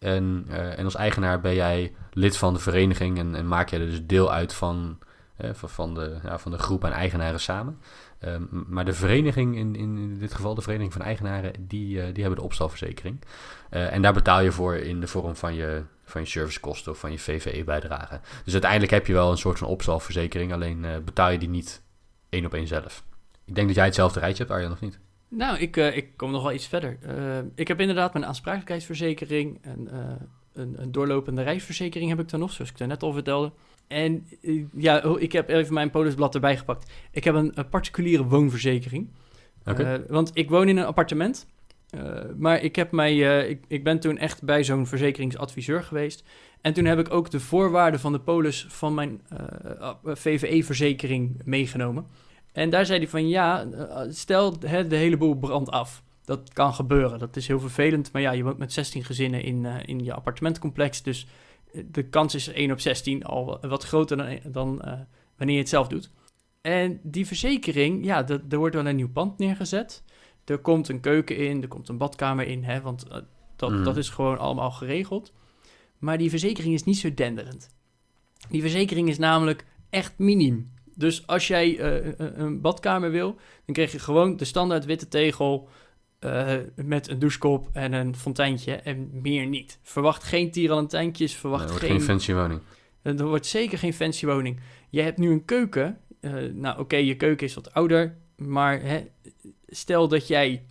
En, 0.00 0.46
uh, 0.48 0.78
en 0.78 0.84
als 0.84 0.94
eigenaar 0.94 1.40
ben 1.40 1.54
jij 1.54 1.92
lid 2.12 2.36
van 2.36 2.54
de 2.54 2.60
vereniging 2.60 3.18
en, 3.18 3.34
en 3.34 3.48
maak 3.48 3.68
jij 3.68 3.80
er 3.80 3.86
dus 3.86 4.06
deel 4.06 4.32
uit 4.32 4.52
van, 4.52 4.98
uh, 5.40 5.50
van, 5.54 5.94
de, 5.94 6.18
ja, 6.22 6.38
van 6.38 6.50
de 6.52 6.58
groep 6.58 6.84
aan 6.84 6.92
eigenaren 6.92 7.40
samen. 7.40 7.78
Um, 8.24 8.64
maar 8.68 8.84
de 8.84 8.92
vereniging, 8.92 9.56
in, 9.56 9.76
in 9.76 10.18
dit 10.18 10.34
geval 10.34 10.54
de 10.54 10.62
vereniging 10.62 10.92
van 10.92 11.02
eigenaren, 11.02 11.52
die, 11.58 12.12
die 12.12 12.22
hebben 12.22 12.40
de 12.40 12.44
opstalverzekering. 12.44 13.20
en 13.70 14.02
daar 14.02 14.12
betaal 14.12 14.40
je 14.40 14.52
voor 14.52 14.76
in 14.76 15.00
de 15.00 15.06
vorm 15.06 15.36
van 15.36 15.54
je, 15.54 15.82
van 16.04 16.20
je 16.20 16.26
servicekosten 16.26 16.92
of 16.92 16.98
van 16.98 17.12
je 17.12 17.18
VVE-bijdrage. 17.18 18.20
Dus 18.44 18.52
uiteindelijk 18.52 18.92
heb 18.92 19.06
je 19.06 19.12
wel 19.12 19.30
een 19.30 19.38
soort 19.38 19.58
van 19.58 19.68
opstalverzekering, 19.68 20.52
alleen 20.52 20.86
betaal 21.04 21.30
je 21.30 21.38
die 21.38 21.48
niet 21.48 21.82
één 22.30 22.46
op 22.46 22.54
één 22.54 22.66
zelf. 22.66 23.04
Ik 23.44 23.54
denk 23.54 23.66
dat 23.66 23.76
jij 23.76 23.84
hetzelfde 23.84 24.20
rijtje 24.20 24.42
hebt, 24.42 24.54
Arjan, 24.54 24.72
of 24.72 24.80
niet? 24.80 24.98
Nou, 25.28 25.58
ik, 25.58 25.76
uh, 25.76 25.96
ik 25.96 26.16
kom 26.16 26.30
nog 26.30 26.42
wel 26.42 26.52
iets 26.52 26.66
verder. 26.66 26.98
Uh, 27.06 27.38
ik 27.54 27.68
heb 27.68 27.80
inderdaad 27.80 28.12
mijn 28.12 28.26
aansprakelijkheidsverzekering 28.26 29.58
en 29.62 29.88
uh, 29.92 29.98
een, 30.52 30.82
een, 30.82 30.92
doorlopende 30.92 31.42
reisverzekering 31.42 32.10
heb 32.10 32.20
ik 32.20 32.28
dan 32.28 32.40
nog, 32.40 32.52
zoals 32.52 32.70
ik 32.70 32.78
daar 32.78 32.88
net 32.88 33.02
al 33.02 33.12
vertelde. 33.12 33.52
En 33.86 34.26
ja, 34.76 35.02
ik 35.18 35.32
heb 35.32 35.48
even 35.48 35.74
mijn 35.74 35.90
polisblad 35.90 36.34
erbij 36.34 36.56
gepakt. 36.56 36.90
Ik 37.10 37.24
heb 37.24 37.34
een, 37.34 37.52
een 37.54 37.68
particuliere 37.68 38.24
woonverzekering. 38.24 39.10
Okay. 39.64 40.04
want 40.08 40.30
ik 40.34 40.50
woon 40.50 40.68
in 40.68 40.76
een 40.76 40.84
appartement. 40.84 41.46
Maar 42.36 42.62
ik, 42.62 42.76
heb 42.76 42.90
mij, 42.92 43.16
ik, 43.48 43.64
ik 43.68 43.84
ben 43.84 44.00
toen 44.00 44.18
echt 44.18 44.42
bij 44.42 44.64
zo'n 44.64 44.86
verzekeringsadviseur 44.86 45.82
geweest. 45.82 46.24
En 46.60 46.72
toen 46.72 46.84
heb 46.84 46.98
ik 46.98 47.12
ook 47.12 47.30
de 47.30 47.40
voorwaarden 47.40 48.00
van 48.00 48.12
de 48.12 48.20
polis 48.20 48.66
van 48.68 48.94
mijn 48.94 49.20
VVE-verzekering 50.04 51.40
meegenomen. 51.44 52.06
En 52.52 52.70
daar 52.70 52.86
zei 52.86 52.98
hij 52.98 53.08
van 53.08 53.28
ja, 53.28 53.66
stel 54.08 54.56
hè, 54.66 54.86
de 54.86 54.96
hele 54.96 55.16
boel 55.16 55.34
brandt 55.34 55.70
af. 55.70 56.02
Dat 56.24 56.52
kan 56.52 56.74
gebeuren. 56.74 57.18
Dat 57.18 57.36
is 57.36 57.46
heel 57.46 57.60
vervelend. 57.60 58.12
Maar 58.12 58.22
ja, 58.22 58.30
je 58.30 58.42
woont 58.42 58.58
met 58.58 58.72
16 58.72 59.04
gezinnen 59.04 59.42
in, 59.42 59.64
in 59.64 60.04
je 60.04 60.14
appartementcomplex. 60.14 61.02
Dus 61.02 61.26
de 61.90 62.02
kans 62.02 62.34
is 62.34 62.48
1 62.48 62.70
op 62.72 62.80
16 62.80 63.24
al 63.24 63.58
wat 63.60 63.84
groter 63.84 64.16
dan, 64.16 64.38
dan 64.52 64.82
wanneer 65.36 65.54
je 65.54 65.60
het 65.60 65.70
zelf 65.70 65.88
doet. 65.88 66.10
En 66.60 67.00
die 67.02 67.26
verzekering, 67.26 68.04
ja, 68.04 68.28
er 68.28 68.58
wordt 68.58 68.74
wel 68.74 68.86
een 68.86 68.96
nieuw 68.96 69.12
pand 69.12 69.38
neergezet. 69.38 70.02
Er 70.50 70.58
komt 70.58 70.88
een 70.88 71.00
keuken 71.00 71.36
in, 71.36 71.62
er 71.62 71.68
komt 71.68 71.88
een 71.88 71.98
badkamer 71.98 72.46
in, 72.46 72.64
hè, 72.64 72.80
want 72.80 73.06
uh, 73.08 73.16
dat, 73.56 73.70
mm. 73.70 73.84
dat 73.84 73.96
is 73.96 74.08
gewoon 74.08 74.38
allemaal 74.38 74.70
geregeld. 74.70 75.32
Maar 75.98 76.18
die 76.18 76.30
verzekering 76.30 76.74
is 76.74 76.84
niet 76.84 76.98
zo 76.98 77.14
denderend. 77.14 77.76
Die 78.48 78.60
verzekering 78.60 79.08
is 79.08 79.18
namelijk 79.18 79.64
echt 79.90 80.18
minim. 80.18 80.72
Dus 80.94 81.26
als 81.26 81.46
jij 81.46 81.78
uh, 81.78 82.12
een 82.18 82.60
badkamer 82.60 83.10
wil, 83.10 83.36
dan 83.64 83.74
krijg 83.74 83.92
je 83.92 83.98
gewoon 83.98 84.36
de 84.36 84.44
standaard 84.44 84.84
witte 84.84 85.08
tegel 85.08 85.68
uh, 86.20 86.54
met 86.74 87.08
een 87.08 87.18
douchekop 87.18 87.68
en 87.72 87.92
een 87.92 88.16
fonteintje 88.16 88.74
en 88.74 89.10
meer 89.12 89.46
niet. 89.46 89.78
Verwacht 89.82 90.22
geen 90.22 90.50
tieralentijntjes, 90.50 91.34
verwacht 91.34 91.68
nee, 91.68 91.78
geen... 91.78 91.90
geen 91.90 92.00
fancy 92.00 92.34
woning. 92.34 92.60
Er 93.02 93.26
wordt 93.26 93.46
zeker 93.46 93.78
geen 93.78 93.94
fancy 93.94 94.26
woning. 94.26 94.60
Je 94.90 95.00
hebt 95.00 95.18
nu 95.18 95.30
een 95.30 95.44
keuken. 95.44 95.98
Uh, 96.20 96.32
nou 96.32 96.72
oké, 96.72 96.80
okay, 96.80 97.04
je 97.04 97.16
keuken 97.16 97.46
is 97.46 97.54
wat 97.54 97.74
ouder, 97.74 98.16
maar 98.40 98.80
hè, 98.80 99.06
stel 99.66 100.08
dat 100.08 100.26
jij... 100.26 100.64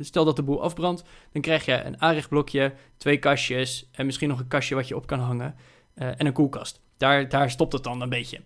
stel 0.00 0.24
dat 0.24 0.36
de 0.36 0.42
boel 0.42 0.62
afbrandt, 0.62 1.02
dan 1.32 1.42
krijg 1.42 1.64
je 1.64 1.82
een 1.82 2.00
aanrechtblokje, 2.00 2.72
twee 2.96 3.18
kastjes 3.18 3.88
en 3.92 4.06
misschien 4.06 4.28
nog 4.28 4.38
een 4.38 4.48
kastje 4.48 4.74
wat 4.74 4.88
je 4.88 4.96
op 4.96 5.06
kan 5.06 5.20
hangen 5.20 5.54
en 5.94 6.26
een 6.26 6.32
koelkast. 6.32 6.80
Daar, 6.96 7.28
daar 7.28 7.50
stopt 7.50 7.72
het 7.72 7.84
dan 7.84 8.00
een 8.00 8.08
beetje. 8.08 8.36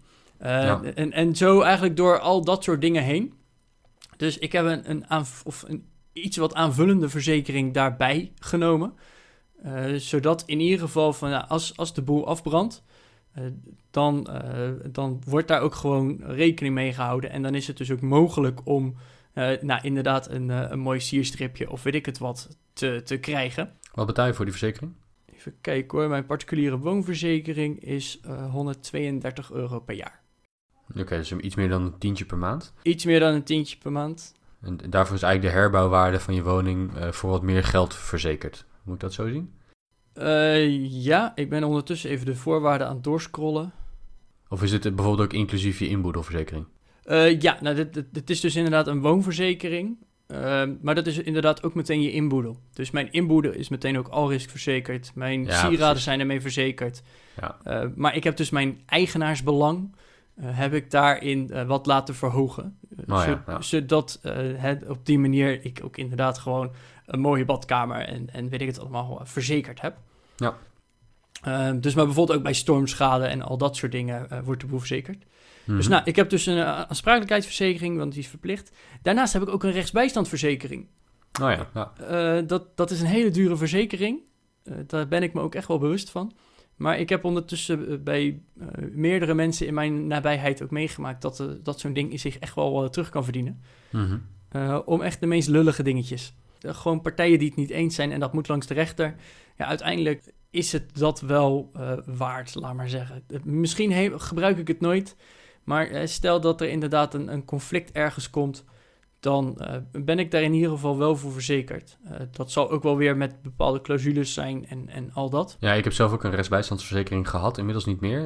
Uh, 0.42 0.48
ja. 0.48 0.82
en, 0.94 1.12
en 1.12 1.36
zo 1.36 1.60
eigenlijk 1.60 1.96
door 1.96 2.18
al 2.18 2.44
dat 2.44 2.64
soort 2.64 2.80
dingen 2.80 3.02
heen. 3.02 3.34
Dus 4.16 4.38
ik 4.38 4.52
heb 4.52 4.64
een, 4.64 4.90
een, 4.90 5.04
of 5.44 5.64
een 5.66 5.86
iets 6.12 6.36
wat 6.36 6.54
aanvullende 6.54 7.08
verzekering 7.08 7.74
daarbij 7.74 8.32
genomen. 8.38 8.92
Zodat 9.96 10.42
in 10.46 10.60
ieder 10.60 10.78
geval 10.78 11.12
van 11.12 11.30
ja, 11.30 11.44
als, 11.48 11.76
als 11.76 11.94
de 11.94 12.02
boel 12.02 12.26
afbrandt, 12.26 12.82
dan, 13.90 14.28
uh, 14.30 14.68
dan 14.92 15.22
wordt 15.26 15.48
daar 15.48 15.60
ook 15.60 15.74
gewoon 15.74 16.20
rekening 16.22 16.74
mee 16.74 16.92
gehouden. 16.92 17.30
En 17.30 17.42
dan 17.42 17.54
is 17.54 17.66
het 17.66 17.76
dus 17.76 17.90
ook 17.90 18.00
mogelijk 18.00 18.60
om 18.64 18.94
nou, 19.60 19.78
inderdaad 19.82 20.30
een, 20.30 20.48
een 20.48 20.78
mooi 20.78 21.00
sierstripje 21.00 21.70
of 21.70 21.82
weet 21.82 21.94
ik 21.94 22.06
het 22.06 22.18
wat 22.18 22.58
te, 22.72 23.02
te 23.04 23.16
krijgen. 23.16 23.72
Wat 23.94 24.06
betaal 24.06 24.26
je 24.26 24.34
voor 24.34 24.44
die 24.44 24.54
verzekering? 24.54 24.92
Even 25.34 25.54
kijken 25.60 25.98
hoor, 25.98 26.08
mijn 26.08 26.26
particuliere 26.26 26.78
woonverzekering 26.78 27.80
is 27.80 28.20
132 28.50 29.52
euro 29.52 29.80
per 29.80 29.94
jaar. 29.94 30.22
Oké, 30.90 31.00
okay, 31.00 31.18
dus 31.18 31.32
iets 31.32 31.54
meer 31.54 31.68
dan 31.68 31.82
een 31.82 31.98
tientje 31.98 32.24
per 32.24 32.38
maand? 32.38 32.72
Iets 32.82 33.04
meer 33.04 33.20
dan 33.20 33.34
een 33.34 33.42
tientje 33.42 33.76
per 33.76 33.92
maand. 33.92 34.34
En 34.60 34.76
daarvoor 34.76 35.16
is 35.16 35.22
eigenlijk 35.22 35.54
de 35.54 35.60
herbouwwaarde 35.60 36.20
van 36.20 36.34
je 36.34 36.42
woning 36.42 36.96
uh, 36.96 37.12
voor 37.12 37.30
wat 37.30 37.42
meer 37.42 37.64
geld 37.64 37.94
verzekerd. 37.94 38.66
Moet 38.82 38.94
ik 38.94 39.00
dat 39.00 39.12
zo 39.12 39.28
zien? 39.28 39.54
Uh, 40.18 41.04
ja, 41.04 41.32
ik 41.34 41.48
ben 41.48 41.64
ondertussen 41.64 42.10
even 42.10 42.26
de 42.26 42.36
voorwaarden 42.36 42.86
aan 42.86 42.94
het 42.94 43.04
doorscrollen. 43.04 43.72
Of 44.48 44.62
is 44.62 44.72
het 44.72 44.82
bijvoorbeeld 44.82 45.28
ook 45.28 45.32
inclusief 45.32 45.78
je 45.78 45.88
inboedelverzekering? 45.88 46.66
Uh, 47.06 47.40
ja, 47.40 47.58
nou, 47.60 47.74
dit, 47.74 47.94
dit, 47.94 48.06
dit, 48.12 48.30
is 48.30 48.40
dus 48.40 48.56
inderdaad 48.56 48.86
een 48.86 49.00
woonverzekering. 49.00 49.96
maar 50.80 50.94
dat 50.94 51.06
is 51.06 51.18
inderdaad 51.18 51.62
ook 51.62 51.74
meteen 51.74 52.02
je 52.02 52.12
inboedel. 52.12 52.56
Dus 52.72 52.90
mijn 52.90 53.12
inboedel 53.12 53.52
is 53.52 53.68
meteen 53.68 53.98
ook 53.98 54.08
alrisk 54.08 54.50
verzekerd. 54.50 55.10
Mijn 55.14 55.44
ja, 55.44 55.50
sieraden 55.50 55.78
precies. 55.78 56.04
zijn 56.04 56.20
ermee 56.20 56.40
verzekerd. 56.40 57.02
Ja. 57.40 57.58
maar 57.94 58.16
ik 58.16 58.24
heb 58.24 58.36
dus 58.36 58.50
mijn 58.50 58.80
eigenaarsbelang 58.86 59.94
uh, 60.40 60.46
heb 60.50 60.72
ik 60.72 60.90
daarin 60.90 61.66
wat 61.66 61.86
laten 61.86 62.14
verhogen. 62.14 62.78
Oh, 63.08 63.24
ja. 63.46 63.60
Zodat 63.60 64.18
het, 64.56 64.88
op 64.88 65.06
die 65.06 65.18
manier 65.18 65.64
ik 65.64 65.80
ook 65.84 65.96
inderdaad 65.96 66.38
gewoon 66.38 66.72
een 67.06 67.20
mooie 67.20 67.44
badkamer 67.44 68.00
en, 68.00 68.30
en 68.32 68.48
weet 68.48 68.60
ik 68.60 68.66
het 68.66 68.80
allemaal 68.80 69.20
verzekerd 69.24 69.80
heb. 69.80 69.96
Ja. 70.36 70.56
Ehm, 71.42 71.80
dus 71.80 71.94
maar 71.94 72.04
bijvoorbeeld 72.04 72.38
ook 72.38 72.44
bij 72.44 72.52
stormschade 72.52 73.24
en 73.24 73.42
al 73.42 73.58
dat 73.58 73.76
soort 73.76 73.92
dingen 73.92 74.44
wordt 74.44 74.60
de 74.60 74.66
boel 74.66 74.78
verzekerd. 74.78 75.16
Mm 75.16 75.24
-hmm. 75.64 75.76
Dus 75.76 75.88
nou, 75.88 76.02
ik 76.04 76.16
heb 76.16 76.30
dus 76.30 76.46
een 76.46 76.62
aansprakelijkheidsverzekering, 76.64 77.96
want 77.96 78.12
die 78.12 78.22
is 78.22 78.28
verplicht. 78.28 78.72
Daarnaast 79.02 79.32
heb 79.32 79.42
ik 79.42 79.48
ook 79.48 79.62
een 79.62 79.72
rechtsbijstandverzekering. 79.72 80.86
Oh 81.42 81.50
ja, 81.50 81.68
ja. 81.74 82.42
dat, 82.42 82.76
dat 82.76 82.90
is 82.90 83.00
een 83.00 83.06
hele 83.06 83.30
dure 83.30 83.56
verzekering. 83.56 84.20
daar 84.86 85.08
ben 85.08 85.22
ik 85.22 85.34
me 85.34 85.40
ook 85.40 85.54
echt 85.54 85.68
wel 85.68 85.78
bewust 85.78 86.10
van. 86.10 86.32
Maar 86.76 86.98
ik 86.98 87.08
heb 87.08 87.24
ondertussen 87.24 88.04
bij 88.04 88.42
meerdere 88.92 89.34
mensen 89.34 89.66
in 89.66 89.74
mijn 89.74 90.06
nabijheid 90.06 90.62
ook 90.62 90.70
meegemaakt 90.70 91.22
dat, 91.22 91.44
dat 91.62 91.80
zo'n 91.80 91.92
ding 91.92 92.20
zich 92.20 92.38
echt 92.38 92.54
wel 92.54 92.90
terug 92.90 93.08
kan 93.08 93.24
verdienen. 93.24 93.62
Mm 93.90 94.22
-hmm. 94.50 94.82
om 94.84 95.02
echt 95.02 95.20
de 95.20 95.26
meest 95.26 95.48
lullige 95.48 95.82
dingetjes. 95.82 96.34
Gewoon 96.64 97.00
partijen 97.00 97.38
die 97.38 97.48
het 97.48 97.56
niet 97.56 97.70
eens 97.70 97.94
zijn 97.94 98.12
en 98.12 98.20
dat 98.20 98.32
moet 98.32 98.48
langs 98.48 98.66
de 98.66 98.74
rechter. 98.74 99.14
Ja, 99.56 99.66
uiteindelijk 99.66 100.32
is 100.50 100.72
het 100.72 100.98
dat 100.98 101.20
wel 101.20 101.70
waard, 102.06 102.54
laat 102.54 102.74
maar 102.74 102.88
zeggen. 102.88 103.24
Misschien 103.44 104.20
gebruik 104.20 104.58
ik 104.58 104.68
het 104.68 104.80
nooit, 104.80 105.16
maar 105.64 106.08
stel 106.08 106.40
dat 106.40 106.60
er 106.60 106.68
inderdaad 106.68 107.14
een, 107.14 107.32
een 107.32 107.44
conflict 107.44 107.92
ergens 107.92 108.30
komt 108.30 108.64
dan 109.24 109.56
eh, 109.56 109.76
ben 109.92 110.18
ik 110.18 110.30
daar 110.30 110.42
in 110.42 110.52
ieder 110.52 110.70
geval 110.70 110.98
wel 110.98 111.16
voor 111.16 111.32
verzekerd. 111.32 111.96
Uh, 112.04 112.16
dat 112.30 112.50
zal 112.50 112.70
ook 112.70 112.82
wel 112.82 112.96
weer 112.96 113.16
met 113.16 113.42
bepaalde 113.42 113.80
clausules 113.80 114.34
zijn 114.34 114.66
en, 114.66 114.88
en 114.88 115.10
al 115.14 115.30
dat. 115.30 115.56
Ja, 115.60 115.72
ik 115.72 115.84
heb 115.84 115.92
zelf 115.92 116.12
ook 116.12 116.24
een 116.24 116.34
restbijstandsverzekering 116.34 117.28
gehad, 117.28 117.58
inmiddels 117.58 117.84
niet 117.84 118.00
meer. 118.00 118.20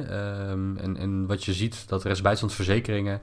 Um, 0.49 0.77
en, 0.77 0.97
en 0.97 1.27
wat 1.27 1.43
je 1.43 1.53
ziet, 1.53 1.87
dat 1.87 2.03
restbijstandsverzekeringen, 2.03 3.21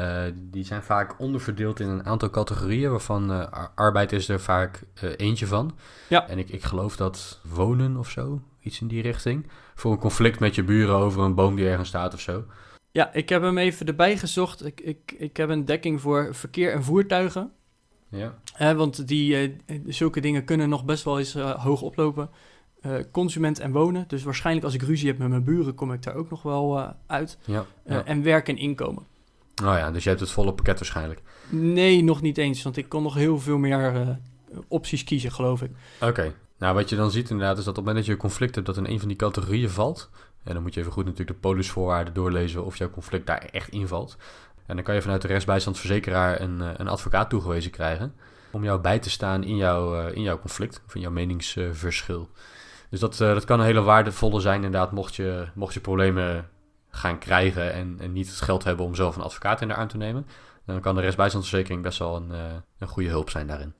uh, 0.00 0.22
die 0.34 0.64
zijn 0.64 0.82
vaak 0.82 1.20
onderverdeeld 1.20 1.80
in 1.80 1.88
een 1.88 2.06
aantal 2.06 2.30
categorieën, 2.30 2.90
waarvan 2.90 3.50
arbeid 3.74 4.12
is 4.12 4.28
er 4.28 4.40
vaak 4.40 4.82
eentje 5.16 5.46
van. 5.46 5.74
Ja. 6.08 6.28
En 6.28 6.38
ik, 6.38 6.48
ik 6.48 6.62
geloof 6.62 6.96
dat 6.96 7.40
wonen 7.54 7.96
of 7.96 8.10
zo, 8.10 8.40
iets 8.60 8.80
in 8.80 8.88
die 8.88 9.02
richting, 9.02 9.46
voor 9.74 9.92
een 9.92 9.98
conflict 9.98 10.40
met 10.40 10.54
je 10.54 10.64
buren 10.64 10.94
over 10.94 11.22
een 11.22 11.34
boom 11.34 11.56
die 11.56 11.68
ergens 11.68 11.88
staat 11.88 12.14
of 12.14 12.20
zo. 12.20 12.44
Ja, 12.96 13.12
ik 13.12 13.28
heb 13.28 13.42
hem 13.42 13.58
even 13.58 13.86
erbij 13.86 14.18
gezocht. 14.18 14.64
Ik, 14.64 14.80
ik, 14.80 15.14
ik 15.18 15.36
heb 15.36 15.48
een 15.48 15.64
dekking 15.64 16.00
voor 16.00 16.34
verkeer 16.34 16.72
en 16.72 16.84
voertuigen. 16.84 17.52
Ja. 18.08 18.38
Eh, 18.56 18.72
want 18.72 19.08
die, 19.08 19.56
uh, 19.66 19.80
zulke 19.86 20.20
dingen 20.20 20.44
kunnen 20.44 20.68
nog 20.68 20.84
best 20.84 21.04
wel 21.04 21.18
eens 21.18 21.36
uh, 21.36 21.64
hoog 21.64 21.82
oplopen. 21.82 22.30
consument 23.10 23.58
en 23.58 23.72
wonen. 23.72 24.04
Dus 24.08 24.22
waarschijnlijk 24.22 24.64
als 24.64 24.74
ik 24.74 24.82
ruzie 24.82 25.08
heb 25.08 25.18
met 25.18 25.28
mijn 25.28 25.44
buren, 25.44 25.74
kom 25.74 25.92
ik 25.92 26.02
daar 26.02 26.14
ook 26.14 26.30
nog 26.30 26.42
wel 26.42 26.94
uit. 27.06 27.38
Ja, 27.44 27.66
ja. 27.84 28.04
En 28.04 28.22
werk 28.22 28.48
en 28.48 28.56
inkomen. 28.56 29.02
Oh 29.64 29.76
ja, 29.78 29.90
dus 29.90 30.02
je 30.02 30.08
hebt 30.08 30.20
het 30.20 30.30
volle 30.30 30.52
pakket 30.52 30.78
waarschijnlijk. 30.78 31.22
Nee, 31.48 32.02
nog 32.02 32.22
niet 32.22 32.38
eens. 32.38 32.62
Want 32.62 32.76
ik 32.76 32.88
kon 32.88 33.02
nog 33.02 33.14
heel 33.14 33.38
veel 33.40 33.58
meer 33.58 34.18
opties 34.68 35.04
kiezen, 35.04 35.32
geloof 35.32 35.62
ik. 35.62 35.70
Oké. 36.00 36.34
Nou, 36.58 36.74
wat 36.74 36.88
je 36.88 36.96
dan 36.96 37.10
ziet 37.10 37.30
inderdaad 37.30 37.58
is 37.58 37.64
dat 37.64 37.78
op 37.78 37.84
het 37.84 37.84
moment 37.84 37.96
dat 37.96 38.06
je 38.06 38.12
een 38.12 38.28
conflict 38.28 38.54
hebt 38.54 38.66
dat 38.66 38.76
in 38.76 38.86
een 38.86 38.98
van 38.98 39.08
die 39.08 39.16
categorieën 39.16 39.70
valt, 39.70 40.10
en 40.46 40.54
dan 40.54 40.62
moet 40.62 40.74
je 40.74 40.80
even 40.80 40.92
goed 40.92 41.04
natuurlijk 41.04 41.30
de 41.30 41.48
polisvoorwaarden 41.48 42.14
doorlezen 42.14 42.64
of 42.64 42.76
jouw 42.76 42.90
conflict 42.90 43.26
daar 43.26 43.48
echt 43.52 43.68
invalt. 43.68 44.16
En 44.66 44.74
dan 44.74 44.84
kan 44.84 44.94
je 44.94 45.02
vanuit 45.02 45.22
de 45.22 45.28
rechtsbijstandsverzekeraar 45.28 46.40
een, 46.40 46.60
eh, 46.60 46.68
een 46.76 46.88
advocaat 46.88 47.30
toegewezen 47.30 47.70
krijgen 47.70 48.14
om 48.50 48.64
jou 48.64 48.80
bij 48.80 48.98
te 48.98 49.10
staan 49.10 49.44
in, 49.44 49.56
jouw 49.56 50.00
eh, 50.00 50.16
in 50.16 50.22
jouw 50.22 50.38
conflict 50.38 50.82
of 50.86 50.94
in 50.94 51.00
jouw 51.00 51.10
meningsverschil. 51.10 52.30
Dus 52.90 53.00
dat, 53.00 53.20
eh, 53.20 53.28
dat 53.28 53.44
kan 53.44 53.60
een 53.60 53.66
hele 53.66 53.82
waardevolle 53.82 54.40
zijn 54.40 54.64
inderdaad 54.64 54.92
mocht 54.92 55.14
je, 55.14 55.48
mocht 55.54 55.74
je 55.74 55.80
problemen 55.80 56.48
gaan 56.88 57.18
krijgen 57.18 57.72
en, 57.72 58.12
niet 58.12 58.28
het 58.28 58.40
geld 58.40 58.64
hebben 58.64 58.86
om 58.86 58.94
zelf 58.94 59.16
een 59.16 59.22
advocaat 59.22 59.60
in 59.60 59.68
de 59.68 59.74
arm 59.74 59.88
te 59.88 59.96
nemen. 59.96 60.26
Dan 60.66 60.80
kan 60.80 60.94
de 60.94 61.00
rechtsbijstandsverzekering 61.00 61.82
best 61.82 61.98
wel 61.98 62.16
een, 62.16 62.30
een 62.78 62.88
goede 62.88 63.08
hulp 63.08 63.30
zijn 63.30 63.46
daarin. 63.46 63.74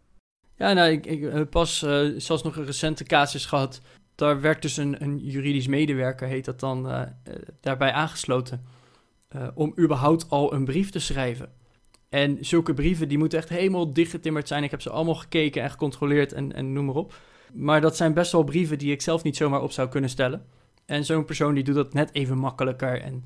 Ja, 0.56 0.72
nou, 0.72 0.90
ik, 0.90 1.06
ik 1.06 1.50
pas 1.50 1.78
zelfs 2.16 2.42
nog 2.42 2.56
een 2.56 2.64
recente 2.64 3.04
casus 3.04 3.46
gehad 3.46 3.80
daar 4.16 4.40
werd 4.40 4.62
dus 4.62 4.76
een, 4.76 5.18
juridisch 5.18 5.66
medewerker, 5.66 6.28
heet 6.28 6.44
dat 6.44 6.60
dan, 6.60 6.86
uh, 6.90 7.02
daarbij 7.60 7.92
aangesloten. 7.92 8.64
Uh, 9.36 9.48
om 9.54 9.74
überhaupt 9.78 10.30
al 10.30 10.52
een 10.52 10.64
brief 10.64 10.90
te 10.90 10.98
schrijven. 10.98 11.52
En 12.08 12.38
zulke 12.40 12.74
brieven, 12.74 13.08
die 13.08 13.18
moeten 13.18 13.38
echt 13.38 13.48
helemaal 13.48 13.92
dichtgetimmerd 13.92 14.48
zijn. 14.48 14.64
Ik 14.64 14.70
heb 14.70 14.82
ze 14.82 14.90
allemaal 14.90 15.14
gekeken 15.14 15.62
en 15.62 15.70
gecontroleerd 15.70 16.32
en, 16.32 16.52
en 16.52 16.72
noem 16.72 16.84
maar 16.84 16.94
op. 16.94 17.14
Maar 17.52 17.80
dat 17.80 17.96
zijn 17.96 18.14
best 18.14 18.32
wel 18.32 18.44
brieven 18.44 18.78
die 18.78 18.92
ik 18.92 19.02
zelf 19.02 19.22
niet 19.22 19.36
zomaar 19.36 19.62
op 19.62 19.72
zou 19.72 19.88
kunnen 19.88 20.10
stellen. 20.10 20.46
En 20.86 21.04
zo'n 21.04 21.24
persoon 21.24 21.54
die 21.54 21.64
doet 21.64 21.74
dat 21.74 21.92
net 21.92 22.14
even 22.14 22.38
makkelijker. 22.38 23.00
En 23.00 23.24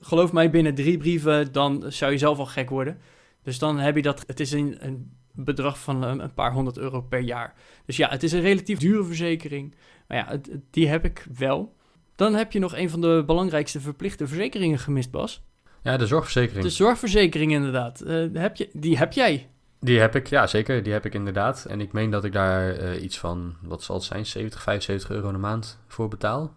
geloof 0.00 0.32
mij, 0.32 0.50
binnen 0.50 0.74
drie 0.74 0.96
brieven, 0.96 1.52
dan 1.52 1.84
zou 1.88 2.12
je 2.12 2.18
zelf 2.18 2.38
al 2.38 2.46
gek 2.46 2.70
worden. 2.70 2.98
Dus 3.42 3.58
dan 3.58 3.78
heb 3.78 3.96
je 3.96 4.02
dat, 4.02 4.24
het 4.26 4.40
is 4.40 4.52
een, 4.52 4.76
een 4.78 5.15
bedrag 5.36 5.78
van 5.78 6.02
een, 6.02 6.18
een 6.18 6.34
paar 6.34 6.52
honderd 6.52 6.78
euro 6.78 7.00
per 7.00 7.20
jaar. 7.20 7.54
Dus 7.86 7.96
ja, 7.96 8.08
het 8.08 8.22
is 8.22 8.32
een 8.32 8.40
relatief 8.40 8.78
dure 8.78 9.04
verzekering. 9.04 9.74
Maar 10.08 10.16
ja, 10.18 10.40
die 10.70 10.88
heb 10.88 11.04
ik 11.04 11.26
wel. 11.38 11.74
Dan 12.14 12.34
heb 12.34 12.52
je 12.52 12.58
nog 12.58 12.76
een 12.76 12.90
van 12.90 13.00
de 13.00 13.22
belangrijkste 13.26 13.80
verplichte 13.80 14.26
verzekeringen 14.26 14.78
gemist, 14.78 15.10
Bas. 15.10 15.42
Ja, 15.82 15.96
de 15.96 16.06
zorgverzekering. 16.06 16.64
De 16.64 16.70
zorgverzekering, 16.70 17.52
inderdaad. 17.52 18.02
Uh, 18.06 18.26
heb 18.32 18.56
je, 18.56 18.68
die 18.72 18.98
heb 18.98 19.12
jij. 19.12 19.48
Die 19.80 19.98
heb 19.98 20.14
ik, 20.14 20.26
ja 20.26 20.46
zeker. 20.46 20.82
Die 20.82 20.92
heb 20.92 21.04
ik 21.04 21.14
inderdaad. 21.14 21.64
En 21.64 21.80
ik 21.80 21.92
meen 21.92 22.10
dat 22.10 22.24
ik 22.24 22.32
daar 22.32 22.82
uh, 22.82 23.02
iets 23.02 23.18
van, 23.18 23.54
wat 23.62 23.82
zal 23.82 23.94
het 23.94 24.04
zijn, 24.04 24.26
70, 24.26 24.62
75 24.62 25.10
euro 25.10 25.28
een 25.28 25.40
maand 25.40 25.78
voor 25.86 26.08
betaal. 26.08 26.52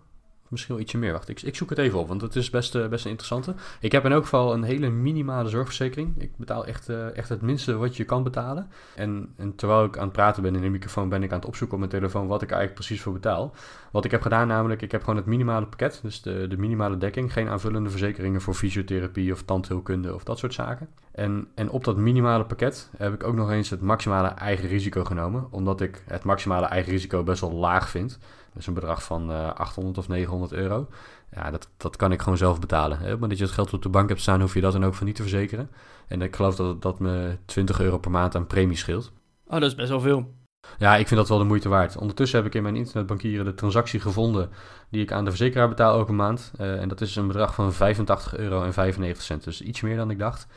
Misschien 0.49 0.79
ietsje 0.79 0.97
meer. 0.97 1.11
Wacht, 1.11 1.29
ik, 1.29 1.41
ik 1.41 1.55
zoek 1.55 1.69
het 1.69 1.77
even 1.77 1.99
op, 1.99 2.07
want 2.07 2.21
het 2.21 2.35
is 2.35 2.49
best, 2.49 2.75
uh, 2.75 2.87
best 2.87 3.03
een 3.05 3.09
interessante. 3.09 3.53
Ik 3.79 3.91
heb 3.91 4.05
in 4.05 4.11
elk 4.11 4.23
geval 4.23 4.53
een 4.53 4.63
hele 4.63 4.89
minimale 4.89 5.49
zorgverzekering. 5.49 6.21
Ik 6.21 6.31
betaal 6.37 6.65
echt, 6.65 6.89
uh, 6.89 7.17
echt 7.17 7.29
het 7.29 7.41
minste 7.41 7.77
wat 7.77 7.97
je 7.97 8.03
kan 8.03 8.23
betalen. 8.23 8.69
En, 8.95 9.33
en 9.35 9.55
terwijl 9.55 9.83
ik 9.83 9.97
aan 9.97 10.03
het 10.03 10.11
praten 10.11 10.43
ben 10.43 10.55
in 10.55 10.61
de 10.61 10.69
microfoon, 10.69 11.09
ben 11.09 11.23
ik 11.23 11.31
aan 11.31 11.39
het 11.39 11.47
opzoeken 11.47 11.75
op 11.75 11.79
mijn 11.79 12.01
telefoon 12.01 12.27
wat 12.27 12.41
ik 12.41 12.49
eigenlijk 12.49 12.79
precies 12.79 13.01
voor 13.01 13.13
betaal. 13.13 13.53
Wat 13.91 14.05
ik 14.05 14.11
heb 14.11 14.21
gedaan 14.21 14.47
namelijk, 14.47 14.81
ik 14.81 14.91
heb 14.91 15.01
gewoon 15.01 15.15
het 15.15 15.25
minimale 15.25 15.65
pakket. 15.65 15.99
Dus 16.03 16.21
de, 16.21 16.47
de 16.47 16.57
minimale 16.57 16.97
dekking. 16.97 17.33
Geen 17.33 17.47
aanvullende 17.47 17.89
verzekeringen 17.89 18.41
voor 18.41 18.53
fysiotherapie 18.53 19.31
of 19.31 19.43
tandheelkunde 19.43 20.13
of 20.13 20.23
dat 20.23 20.37
soort 20.37 20.53
zaken. 20.53 20.89
En, 21.11 21.47
en 21.55 21.69
op 21.69 21.83
dat 21.83 21.97
minimale 21.97 22.45
pakket 22.45 22.89
heb 22.97 23.13
ik 23.13 23.23
ook 23.23 23.35
nog 23.35 23.51
eens 23.51 23.69
het 23.69 23.81
maximale 23.81 24.27
eigen 24.27 24.67
risico 24.67 25.03
genomen. 25.03 25.47
Omdat 25.51 25.81
ik 25.81 26.03
het 26.05 26.23
maximale 26.23 26.65
eigen 26.65 26.91
risico 26.91 27.23
best 27.23 27.41
wel 27.41 27.53
laag 27.53 27.89
vind. 27.89 28.19
Dus 28.53 28.67
een 28.67 28.73
bedrag 28.73 29.03
van 29.03 29.31
uh, 29.31 29.47
eh, 29.47 29.53
800 29.53 29.97
of 29.97 30.07
900 30.07 30.51
euro. 30.51 30.87
Ja, 31.31 31.51
dat, 31.51 31.69
dat 31.77 31.95
kan 31.95 32.11
ik 32.11 32.21
gewoon 32.21 32.37
zelf 32.37 32.59
betalen. 32.59 32.99
Hè? 32.99 33.09
Moment 33.09 33.29
dat 33.29 33.39
je 33.39 33.43
het 33.43 33.53
geld 33.53 33.73
op 33.73 33.81
de 33.81 33.89
bank 33.89 34.09
hebt 34.09 34.21
staan, 34.21 34.41
hoef 34.41 34.53
je 34.53 34.61
dat 34.61 34.73
dan 34.73 34.85
ook 34.85 34.93
van 34.93 35.05
niet 35.05 35.15
te 35.15 35.21
verzekeren. 35.21 35.69
En 36.07 36.21
ik 36.21 36.35
geloof 36.35 36.55
dat 36.55 36.81
dat 36.81 36.99
me 36.99 37.37
20 37.45 37.79
euro 37.79 37.97
per 37.97 38.11
maand 38.11 38.35
aan 38.35 38.47
premie 38.47 38.77
scheelt. 38.77 39.11
Oh, 39.45 39.53
dat 39.53 39.63
is 39.63 39.75
best 39.75 39.89
wel 39.89 39.99
veel. 39.99 40.37
Ja, 40.77 40.95
ik 40.95 41.07
vind 41.07 41.19
dat 41.19 41.29
wel 41.29 41.37
de 41.37 41.43
moeite 41.43 41.69
waard. 41.69 41.97
Ondertussen 41.97 42.37
heb 42.37 42.47
ik 42.47 42.55
in 42.55 42.63
mijn 42.63 42.75
internetbankieren 42.75 43.45
de 43.45 43.53
transactie 43.53 43.99
gevonden 43.99 44.49
die 44.89 45.01
ik 45.01 45.11
aan 45.11 45.23
de 45.23 45.29
verzekeraar 45.29 45.69
betaal 45.69 45.97
elke 45.97 46.11
maand. 46.11 46.51
Uh, 46.59 46.81
en 46.81 46.89
dat 46.89 47.01
is 47.01 47.15
een 47.15 47.27
bedrag 47.27 47.53
van 47.53 47.73
85 47.73 48.37
euro 48.37 48.63
en 48.63 48.73
95 48.73 49.23
cent. 49.23 49.43
Dus 49.43 49.61
iets 49.61 49.81
meer 49.81 49.95
dan 49.95 50.09
ik 50.09 50.19
dacht. 50.19 50.47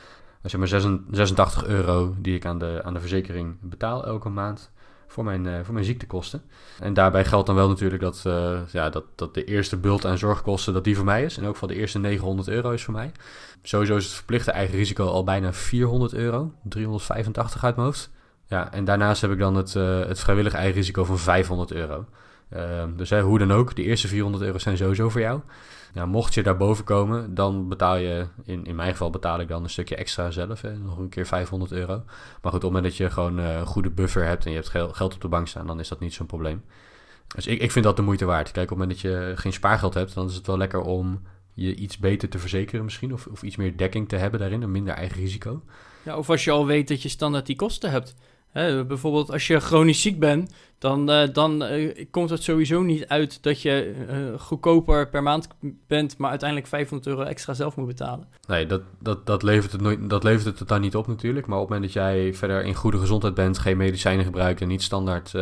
Dat 0.42 0.52
is 0.52 0.56
maar 0.56 0.68
86 0.68 1.66
euro 1.66 2.14
die 2.18 2.34
ik 2.34 2.44
aan 2.44 2.58
de, 2.58 2.80
aan 2.84 2.94
de 2.94 3.00
verzekering 3.00 3.56
betaal 3.60 4.06
elke 4.06 4.28
maand 4.28 4.70
voor 5.12 5.24
mijn, 5.24 5.44
uh, 5.44 5.54
voor 5.62 5.74
mijn 5.74 5.84
ziektekosten. 5.84 6.42
En 6.78 6.94
daarbij 6.94 7.24
geldt 7.24 7.46
dan 7.46 7.56
wel 7.56 7.68
natuurlijk 7.68 8.02
dat, 8.02 8.24
uh, 8.26 8.58
ja, 8.70 8.90
dat, 8.90 9.04
dat 9.14 9.34
de 9.34 9.44
eerste 9.44 9.76
bult 9.76 10.06
aan 10.06 10.18
zorgkosten 10.18 10.72
dat 10.72 10.84
die 10.84 10.96
voor 10.96 11.04
mij 11.04 11.24
is. 11.24 11.38
En 11.38 11.46
ook 11.46 11.56
van 11.56 11.68
de 11.68 11.74
eerste 11.74 11.98
900 11.98 12.48
euro 12.48 12.70
is 12.70 12.84
voor 12.84 12.94
mij. 12.94 13.12
Sowieso 13.62 13.96
is 13.96 14.04
het 14.04 14.14
verplichte 14.14 14.50
eigen 14.50 14.76
risico 14.76 15.06
al 15.06 15.24
bijna 15.24 15.52
400 15.52 16.14
euro. 16.14 16.52
385 16.62 17.64
uit 17.64 17.76
mijn 17.76 17.86
hoofd. 17.86 18.10
Ja, 18.46 18.72
en 18.72 18.84
daarnaast 18.84 19.20
heb 19.20 19.30
ik 19.30 19.38
dan 19.38 19.54
het, 19.54 19.74
uh, 19.74 20.06
het 20.06 20.20
vrijwillig 20.20 20.54
eigen 20.54 20.74
risico 20.74 21.04
van 21.04 21.18
500 21.18 21.72
euro. 21.72 22.04
Ehm, 22.48 22.96
dus 22.96 23.10
hè, 23.10 23.20
hoe 23.20 23.38
dan 23.38 23.52
ook, 23.52 23.76
de 23.76 23.82
eerste 23.82 24.08
400 24.08 24.44
euro 24.44 24.58
zijn 24.58 24.76
sowieso 24.76 25.08
voor 25.08 25.20
jou. 25.20 25.40
Nou, 25.92 26.08
mocht 26.08 26.34
je 26.34 26.42
daarboven 26.42 26.84
komen, 26.84 27.34
dan 27.34 27.68
betaal 27.68 27.96
je, 27.96 28.26
in, 28.44 28.64
in 28.64 28.74
mijn 28.74 28.90
geval 28.90 29.10
betaal 29.10 29.40
ik 29.40 29.48
dan 29.48 29.62
een 29.62 29.70
stukje 29.70 29.96
extra 29.96 30.30
zelf, 30.30 30.60
hè, 30.60 30.78
nog 30.78 30.98
een 30.98 31.08
keer 31.08 31.26
500 31.26 31.72
euro. 31.72 32.02
Maar 32.04 32.04
goed, 32.42 32.44
op 32.44 32.52
het 32.52 32.62
moment 32.62 32.84
dat 32.84 32.96
je 32.96 33.10
gewoon 33.10 33.38
uh, 33.38 33.54
een 33.54 33.66
goede 33.66 33.90
buffer 33.90 34.24
hebt 34.24 34.44
en 34.44 34.50
je 34.50 34.56
hebt 34.56 34.96
geld 34.96 35.14
op 35.14 35.20
de 35.20 35.28
bank 35.28 35.48
staan, 35.48 35.66
dan 35.66 35.80
is 35.80 35.88
dat 35.88 36.00
niet 36.00 36.14
zo'n 36.14 36.26
probleem. 36.26 36.64
Dus 37.34 37.46
ik, 37.46 37.60
ik 37.60 37.70
vind 37.70 37.84
dat 37.84 37.96
de 37.96 38.02
moeite 38.02 38.24
waard. 38.24 38.50
Kijk, 38.50 38.70
op 38.70 38.78
het 38.78 38.78
moment 38.78 39.02
dat 39.02 39.12
je 39.12 39.32
geen 39.36 39.52
spaargeld 39.52 39.94
hebt, 39.94 40.14
dan 40.14 40.28
is 40.28 40.34
het 40.34 40.46
wel 40.46 40.56
lekker 40.56 40.80
om 40.80 41.22
je 41.54 41.74
iets 41.74 41.98
beter 41.98 42.28
te 42.28 42.38
verzekeren 42.38 42.84
misschien, 42.84 43.12
of, 43.12 43.26
of 43.26 43.42
iets 43.42 43.56
meer 43.56 43.76
dekking 43.76 44.08
te 44.08 44.16
hebben 44.16 44.40
daarin, 44.40 44.62
een 44.62 44.70
minder 44.70 44.94
eigen 44.94 45.20
risico. 45.20 45.62
Ja, 46.02 46.16
of 46.16 46.30
als 46.30 46.44
je 46.44 46.50
al 46.50 46.66
weet 46.66 46.88
dat 46.88 47.02
je 47.02 47.08
standaard 47.08 47.46
die 47.46 47.56
kosten 47.56 47.90
hebt. 47.90 48.14
Bijvoorbeeld 48.52 49.30
als 49.30 49.46
je 49.46 49.60
chronisch 49.60 50.02
ziek 50.02 50.18
bent, 50.18 50.52
dan, 50.82 51.10
uh, 51.10 51.22
dan 51.32 51.62
uh, 51.62 52.06
komt 52.10 52.30
het 52.30 52.42
sowieso 52.42 52.82
niet 52.82 53.08
uit 53.08 53.42
dat 53.42 53.62
je 53.62 53.94
uh, 54.10 54.40
goedkoper 54.40 55.08
per 55.08 55.22
maand 55.22 55.48
bent, 55.86 56.18
maar 56.18 56.30
uiteindelijk 56.30 56.68
500 56.68 57.08
euro 57.10 57.22
extra 57.22 57.54
zelf 57.54 57.76
moet 57.76 57.86
betalen. 57.86 58.28
Nee, 58.48 58.66
dat, 58.66 58.82
dat, 58.98 59.26
dat, 59.26 59.42
levert, 59.42 59.72
het 59.72 59.80
nooit, 59.80 60.10
dat 60.10 60.24
levert 60.24 60.44
het 60.44 60.56
totaal 60.56 60.78
niet 60.78 60.96
op 60.96 61.06
natuurlijk. 61.06 61.46
Maar 61.46 61.58
op 61.58 61.68
het 61.68 61.72
moment 61.72 61.94
dat 61.94 62.02
jij 62.02 62.34
verder 62.34 62.64
in 62.64 62.74
goede 62.74 62.98
gezondheid 62.98 63.34
bent, 63.34 63.58
geen 63.58 63.76
medicijnen 63.76 64.24
gebruikt 64.24 64.60
en 64.60 64.68
niet 64.68 64.82
standaard 64.82 65.32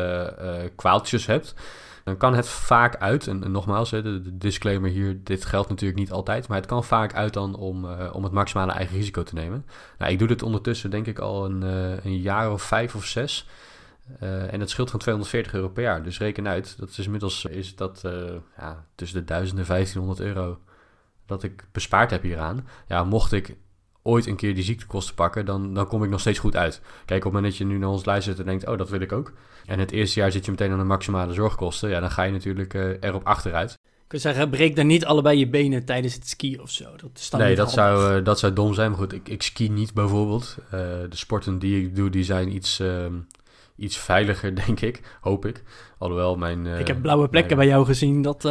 kwaaltjes 0.76 1.26
hebt, 1.26 1.54
dan 2.04 2.16
kan 2.16 2.34
het 2.34 2.48
vaak 2.48 2.96
uit, 2.96 3.26
en, 3.26 3.50
nogmaals, 3.50 3.90
de, 3.90 4.36
disclaimer 4.38 4.90
hier, 4.90 5.24
dit 5.24 5.44
geldt 5.44 5.68
natuurlijk 5.68 5.98
niet 5.98 6.10
altijd, 6.10 6.48
maar 6.48 6.56
het 6.56 6.66
kan 6.66 6.84
vaak 6.84 7.14
uit 7.14 7.32
dan 7.32 7.54
om, 7.54 7.84
uh, 7.84 8.10
om 8.12 8.22
het 8.22 8.32
maximale 8.32 8.72
eigen 8.72 8.96
risico 8.96 9.22
te 9.22 9.34
nemen. 9.34 9.66
Nou, 9.98 10.12
ik 10.12 10.18
doe 10.18 10.28
dit 10.28 10.42
ondertussen 10.42 10.90
denk 10.90 11.06
ik 11.06 11.18
al 11.18 11.44
een, 11.44 11.62
uh, 11.64 12.04
een 12.04 12.20
jaar 12.20 12.52
of 12.52 12.62
vijf 12.62 12.94
of 12.94 13.04
zes. 13.04 13.48
Uh, 14.22 14.52
en 14.52 14.60
het 14.60 14.70
scheelt 14.70 14.90
van 14.90 14.98
240 14.98 15.52
euro 15.52 15.68
per 15.68 15.82
jaar. 15.82 16.02
Dus 16.02 16.18
reken 16.18 16.48
uit, 16.48 16.78
dat 16.78 16.88
is 16.88 17.04
inmiddels 17.04 17.44
is 17.44 17.76
dat 17.76 18.00
ja, 18.56 18.84
tussen 18.94 19.18
de 19.18 19.24
1000 19.24 19.58
en 19.58 19.66
1500 19.66 20.20
euro 20.20 20.58
dat 21.26 21.42
ik 21.42 21.64
bespaard 21.72 22.10
heb 22.10 22.22
hieraan. 22.22 22.68
Ja, 22.86 23.04
mocht 23.04 23.32
ik 23.32 23.56
ooit 24.02 24.26
een 24.26 24.36
keer 24.36 24.54
die 24.54 24.64
ziektekosten 24.64 25.14
pakken, 25.14 25.44
dan, 25.44 25.74
dan 25.74 25.86
kom 25.86 26.04
ik 26.04 26.10
nog 26.10 26.20
steeds 26.20 26.38
goed 26.38 26.56
uit. 26.56 26.80
Kijk, 27.04 27.24
op 27.24 27.32
het 27.32 27.32
moment 27.32 27.44
dat 27.44 27.56
je 27.56 27.64
nu 27.64 27.78
naar 27.78 27.88
ons 27.88 28.04
lijst 28.04 28.24
zit 28.26 28.38
en 28.38 28.44
denkt, 28.44 28.66
oh, 28.66 28.78
dat 28.78 28.90
wil 28.90 29.00
ik 29.00 29.12
ook. 29.12 29.32
En 29.66 29.78
het 29.78 29.90
eerste 29.90 30.20
jaar 30.20 30.32
zit 30.32 30.44
je 30.44 30.50
meteen 30.50 30.72
aan 30.72 30.78
de 30.78 30.84
maximale 30.84 31.32
zorgkosten. 31.32 31.88
Ja, 31.88 32.00
dan 32.00 32.10
ga 32.10 32.22
je 32.22 32.32
natuurlijk 32.32 32.74
uh, 32.74 32.90
erop 33.00 33.26
achteruit. 33.26 33.78
Ik 34.04 34.20
wil 34.20 34.32
zeggen, 34.32 34.50
breek 34.50 34.76
dan 34.76 34.86
niet 34.86 35.04
allebei 35.04 35.38
je 35.38 35.48
benen 35.48 35.84
tijdens 35.84 36.14
het 36.14 36.28
skiën 36.28 36.60
of 36.60 36.70
zo. 36.70 36.84
Dat 36.96 37.10
is 37.14 37.30
nee, 37.30 37.56
dat 37.56 37.70
zou, 37.70 38.18
uh, 38.18 38.24
dat 38.24 38.38
zou 38.38 38.52
dom 38.52 38.74
zijn. 38.74 38.90
Maar 38.90 38.98
goed, 38.98 39.12
ik, 39.12 39.28
ik 39.28 39.42
ski 39.42 39.68
niet 39.68 39.94
bijvoorbeeld. 39.94 40.56
Uh, 40.64 40.70
de 40.70 41.06
sporten 41.10 41.58
die 41.58 41.84
ik 41.84 41.96
doe, 41.96 42.10
die 42.10 42.24
zijn 42.24 42.54
iets, 42.54 42.80
uh, 42.80 43.06
iets 43.80 43.96
veiliger, 43.96 44.54
denk 44.66 44.80
ik. 44.80 45.00
Hoop 45.20 45.46
ik. 45.46 45.62
Alhoewel 45.98 46.36
mijn... 46.36 46.66
ik 46.66 46.86
heb 46.86 47.02
blauwe 47.02 47.28
plekken 47.28 47.56
bij 47.56 47.66
jou 47.66 47.84
gezien. 47.84 48.22
Dat, 48.22 48.44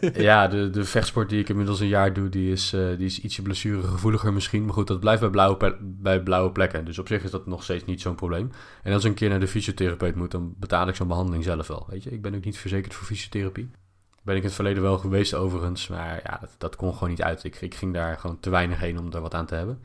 ja, 0.14 0.48
de, 0.48 0.70
de 0.70 0.84
vechtsport 0.84 1.28
die 1.28 1.40
ik 1.40 1.48
inmiddels 1.48 1.80
een 1.80 1.88
jaar 1.88 2.12
doe, 2.12 2.28
die 2.28 2.52
is, 2.52 2.72
uh, 2.72 2.96
die 2.96 3.06
is 3.06 3.20
ietsje 3.20 3.42
blessuregevoeliger 3.42 4.32
misschien. 4.32 4.64
Maar 4.64 4.74
goed, 4.74 4.86
dat 4.86 5.00
blijft 5.00 5.20
bij 5.20 5.30
blauwe, 5.30 5.76
bij 5.80 6.22
blauwe 6.22 6.52
plekken. 6.52 6.84
Dus 6.84 6.98
op 6.98 7.06
zich 7.06 7.22
is 7.22 7.30
dat 7.30 7.46
nog 7.46 7.62
steeds 7.62 7.84
niet 7.84 8.00
zo'n 8.00 8.14
probleem. 8.14 8.50
En 8.82 8.92
als 8.92 9.04
ik 9.04 9.10
een 9.10 9.16
keer 9.16 9.28
naar 9.28 9.40
de 9.40 9.48
fysiotherapeut 9.48 10.14
moet, 10.14 10.30
dan 10.30 10.54
betaal 10.56 10.88
ik 10.88 10.94
zo'n 10.94 11.08
behandeling 11.08 11.44
zelf 11.44 11.66
wel. 11.66 11.86
Weet 11.90 12.02
je, 12.02 12.10
ik 12.10 12.22
ben 12.22 12.34
ook 12.34 12.44
niet 12.44 12.58
verzekerd 12.58 12.94
voor 12.94 13.06
fysiotherapie. 13.06 13.70
Ben 14.22 14.34
ik 14.34 14.40
in 14.40 14.46
het 14.46 14.56
verleden 14.56 14.82
wel 14.82 14.98
geweest 14.98 15.34
overigens, 15.34 15.88
maar 15.88 16.20
ja, 16.24 16.38
dat, 16.40 16.54
dat 16.58 16.76
kon 16.76 16.92
gewoon 16.92 17.08
niet 17.08 17.22
uit. 17.22 17.44
Ik, 17.44 17.60
ik 17.60 17.74
ging 17.74 17.94
daar 17.94 18.18
gewoon 18.18 18.40
te 18.40 18.50
weinig 18.50 18.80
heen 18.80 18.98
om 18.98 19.12
er 19.12 19.20
wat 19.20 19.34
aan 19.34 19.46
te 19.46 19.54
hebben. 19.54 19.82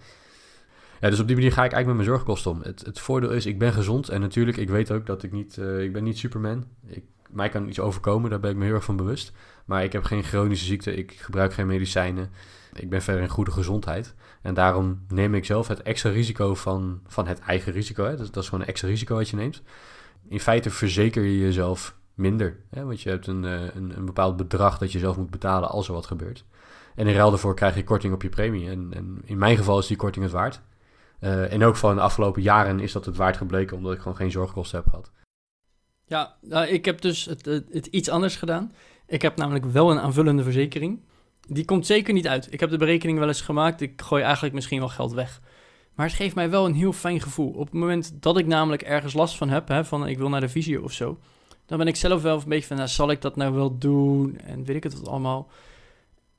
Ja, 1.00 1.10
dus 1.10 1.20
op 1.20 1.27
die 1.27 1.36
manier 1.36 1.51
ga 1.51 1.66
ik 1.66 1.72
eigenlijk 1.72 1.98
met 1.98 2.08
mijn 2.08 2.18
zorgkosten 2.18 2.51
om. 2.51 2.62
Het, 2.62 2.86
het 2.86 3.00
voordeel 3.00 3.30
is, 3.30 3.46
ik 3.46 3.60
ben 3.60 3.74
gezond 3.74 4.10
en 4.10 4.22
natuurlijk, 4.22 4.58
ik 4.58 4.70
weet 4.70 4.92
ook 4.92 5.06
dat 5.06 5.24
ik 5.24 5.32
niet, 5.32 5.58
uh, 5.58 5.82
ik 5.82 5.94
ben 5.94 6.04
niet 6.04 6.18
Superman. 6.18 6.66
Ik, 6.88 7.04
mij 7.30 7.50
kan 7.50 7.68
iets 7.68 7.80
overkomen, 7.80 8.30
daar 8.30 8.39
ben 8.39 8.51
ik 8.51 8.58
me 8.58 8.66
heel 8.66 8.74
erg 8.74 8.84
van 8.84 8.96
bewust. 8.96 9.32
Maar 9.66 9.84
ik 9.84 9.94
heb 9.94 10.04
geen 10.04 10.24
chronische 10.24 10.66
ziekte, 10.66 10.96
ik 10.96 11.12
gebruik 11.12 11.54
geen 11.54 11.68
medicijnen. 11.68 12.30
Ik 12.74 12.89
ben 12.89 13.01
verder 13.01 13.22
in 13.22 13.30
goede 13.30 13.51
gezondheid. 13.51 14.16
En 14.42 14.54
daarom 14.54 15.06
neem 15.08 15.36
ik 15.36 15.46
zelf 15.46 15.68
het 15.68 15.82
extra 15.82 16.10
risico 16.10 16.56
van, 16.56 17.01
van 17.08 17.27
het 17.27 17.39
eigen 17.39 17.72
risico. 17.72 18.06
Hè? 18.06 18.16
Dat, 18.16 18.38
is 18.38 18.46
gewoon 18.46 18.62
een 18.62 18.68
extra 18.68 18.88
risico 18.88 19.16
wat 19.16 19.30
je 19.30 19.36
neemt. 19.36 19.62
In 20.27 20.39
feite 20.39 20.70
verzeker 20.70 21.24
je 21.24 21.39
jezelf 21.39 21.96
minder. 22.13 22.60
Hè? 22.70 22.86
Want 22.86 23.01
je 23.01 23.10
hebt 23.10 23.27
een, 23.27 23.46
eh, 23.46 23.62
een, 23.75 23.98
een 23.98 24.06
bepaald 24.06 24.38
bedrag 24.38 24.77
dat 24.77 24.92
je 24.92 25.00
zelf 25.00 25.18
moet 25.18 25.30
betalen 25.30 25.70
als 25.70 25.88
er 25.88 25.94
wat 25.94 26.06
gebeurt. 26.06 26.46
En 26.96 27.08
in 27.08 27.16
ruil 27.16 27.30
daarvoor 27.30 27.56
krijg 27.56 27.75
je 27.75 27.84
korting 27.84 28.13
op 28.13 28.22
je 28.22 28.30
premie. 28.30 28.70
En, 28.70 28.88
en 28.94 29.22
in 29.24 29.38
mijn 29.38 29.58
geval 29.58 29.80
is 29.80 29.88
die 29.88 29.98
korting 29.98 30.24
het 30.24 30.34
waard. 30.34 30.62
Uh, 31.19 31.53
en 31.53 31.63
ook 31.63 31.75
van 31.75 31.95
de 31.95 32.01
afgelopen 32.01 32.41
jaren 32.41 32.79
is 32.79 32.91
dat 32.91 33.05
het 33.05 33.15
waard 33.15 33.38
gebleken, 33.38 33.77
omdat 33.77 33.93
ik 33.93 34.00
gewoon 34.00 34.17
geen 34.17 34.31
zorgkosten 34.31 34.77
heb 34.79 34.88
gehad. 34.89 35.12
Ja, 36.05 36.36
nou, 36.41 36.67
ik 36.67 36.86
heb 36.86 37.01
dus 37.01 37.25
het, 37.25 37.45
het, 37.45 37.86
iets 37.86 38.09
anders 38.09 38.36
gedaan. 38.36 38.74
Ik 39.07 39.21
heb 39.21 39.38
namelijk 39.38 39.65
wel 39.65 39.91
een 39.91 40.00
aanvullende 40.00 40.43
verzekering. 40.43 41.00
Die 41.47 41.65
komt 41.65 41.86
zeker 41.86 42.13
niet 42.13 42.27
uit. 42.27 42.53
Ik 42.53 42.59
heb 42.59 42.69
de 42.69 42.77
berekening 42.77 43.19
wel 43.19 43.27
eens 43.27 43.41
gemaakt. 43.41 43.81
Ik 43.81 44.01
gooi 44.01 44.24
eigenlijk 44.24 44.53
misschien 44.53 44.79
wel 44.79 44.89
geld 44.89 45.13
weg. 45.13 45.41
Maar 45.93 46.05
het 46.05 46.15
geeft 46.15 46.36
mij 46.36 46.50
wel 46.50 46.65
een 46.65 46.74
heel 46.74 46.93
fijn 46.93 47.21
gevoel. 47.21 47.51
Op 47.51 47.65
het 47.65 47.74
moment 47.74 48.21
dat 48.21 48.38
ik 48.38 48.45
namelijk 48.45 48.81
ergens 48.81 49.13
last 49.13 49.38
van 49.38 49.50
heb, 49.50 49.67
hè, 49.67 49.86
van 49.86 50.07
ik 50.07 50.17
wil 50.17 50.29
naar 50.29 50.41
de 50.41 50.50
visio 50.50 50.81
of 50.81 50.91
zo, 50.91 51.19
dan 51.65 51.77
ben 51.77 51.88
ik 51.88 51.95
zelf 51.95 52.21
wel 52.21 52.38
een 52.38 52.50
beetje 52.50 52.67
van, 52.67 52.77
nou, 52.77 52.89
zal 52.89 53.12
ik 53.12 53.21
dat 53.21 53.36
nou 53.36 53.53
wel 53.53 53.77
doen? 53.77 54.38
En 54.38 54.63
weet 54.63 54.75
ik 54.75 54.83
het 54.83 54.97
wat 54.97 55.07
allemaal. 55.07 55.50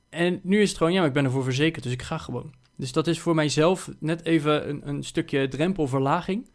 En 0.09 0.41
nu 0.43 0.61
is 0.61 0.69
het 0.69 0.79
gewoon, 0.79 0.93
ja, 0.93 0.99
maar 0.99 1.09
ik 1.09 1.15
ben 1.15 1.25
ervoor 1.25 1.43
verzekerd, 1.43 1.85
dus 1.85 1.93
ik 1.93 2.03
ga 2.03 2.19
gewoon. 2.19 2.53
Dus 2.79 2.93
dat 2.93 3.07
is 3.07 3.21
voor 3.21 3.35
mijzelf 3.35 3.91
net 4.01 4.25
even 4.25 4.69
een, 4.69 4.89
een 4.89 5.03
stukje 5.05 5.49
drempelverlaging, 5.49 6.51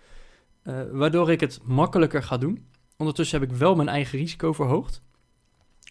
uh, 0.64 0.82
waardoor 0.92 1.32
ik 1.32 1.40
het 1.40 1.60
makkelijker 1.64 2.24
ga 2.24 2.38
doen. 2.38 2.68
Ondertussen 2.98 3.40
heb 3.40 3.50
ik 3.50 3.56
wel 3.56 3.76
mijn 3.76 3.90
eigen 3.90 4.20
risico 4.20 4.54
verhoogd. 4.54 5.02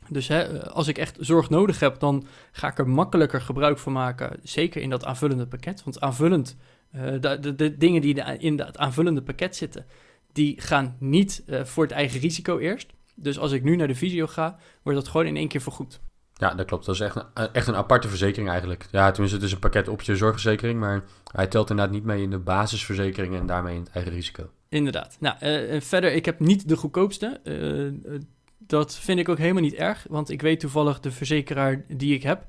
Dus 0.08 0.28
hè, 0.28 0.70
als 0.70 0.88
ik 0.88 0.98
echt 0.98 1.16
zorg 1.20 1.50
nodig 1.50 1.80
heb, 1.80 2.00
dan 2.00 2.26
ga 2.52 2.68
ik 2.68 2.78
er 2.78 2.88
makkelijker 2.88 3.40
gebruik 3.40 3.78
van 3.78 3.92
maken. 3.92 4.40
Zeker 4.42 4.82
in 4.82 4.90
dat 4.90 5.04
aanvullende 5.04 5.46
pakket. 5.46 5.84
Want 5.84 6.00
aanvullend, 6.00 6.56
uh, 6.94 7.20
de, 7.20 7.54
de, 7.54 7.76
dingen 7.76 8.00
die 8.00 8.14
in 8.38 8.58
het 8.58 8.78
aanvullende 8.78 9.22
pakket 9.22 9.56
zitten, 9.56 9.86
die 10.32 10.60
gaan 10.60 10.96
niet 10.98 11.44
voor 11.62 11.82
het 11.82 11.92
eigen 11.92 12.20
risico 12.20 12.58
eerst. 12.58 12.92
Dus 13.14 13.38
als 13.38 13.52
ik 13.52 13.62
nu 13.62 13.76
naar 13.76 13.86
de 13.86 13.94
visio 13.94 14.26
ga, 14.26 14.58
wordt 14.82 14.98
dat 14.98 15.08
gewoon 15.08 15.26
in 15.26 15.36
één 15.36 15.48
keer 15.48 15.60
vergoed. 15.60 16.00
Ja, 16.42 16.54
dat 16.54 16.66
klopt. 16.66 16.87
Dat 16.87 16.94
is 16.94 17.00
echt 17.00 17.16
een, 17.16 17.52
echt 17.52 17.66
een 17.66 17.75
aparte 17.75 18.08
verzekering 18.08 18.49
eigenlijk. 18.50 18.88
Ja, 18.90 19.11
tenminste, 19.11 19.38
het 19.38 19.46
is 19.46 19.52
een 19.52 19.58
pakket 19.58 19.88
op 19.88 20.02
je 20.02 20.16
zorgverzekering, 20.16 20.80
maar 20.80 21.04
hij 21.32 21.46
telt 21.46 21.70
inderdaad 21.70 21.94
niet 21.94 22.04
mee 22.04 22.22
in 22.22 22.30
de 22.30 22.38
basisverzekering 22.38 23.34
en 23.34 23.46
daarmee 23.46 23.75
in 23.75 23.80
het 23.80 23.90
eigen 23.90 24.12
risico. 24.12 24.50
Inderdaad. 24.68 25.16
Nou, 25.20 25.37
uh, 25.42 25.80
verder, 25.80 26.12
ik 26.12 26.25
heb 26.25 26.40
niet 26.40 26.68
de 26.68 26.76
goedkoopste. 26.76 27.40
Uh, 27.44 28.18
dat 28.58 28.94
vind 28.94 29.18
ik 29.18 29.28
ook 29.28 29.38
helemaal 29.38 29.62
niet 29.62 29.75
erg, 29.75 30.06
want 30.08 30.30
ik 30.30 30.42
weet 30.42 30.61
toevallig 30.61 31.00
de 31.00 31.11
verzekeraar 31.11 31.84
die 31.88 32.14
ik 32.14 32.22
heb. 32.22 32.46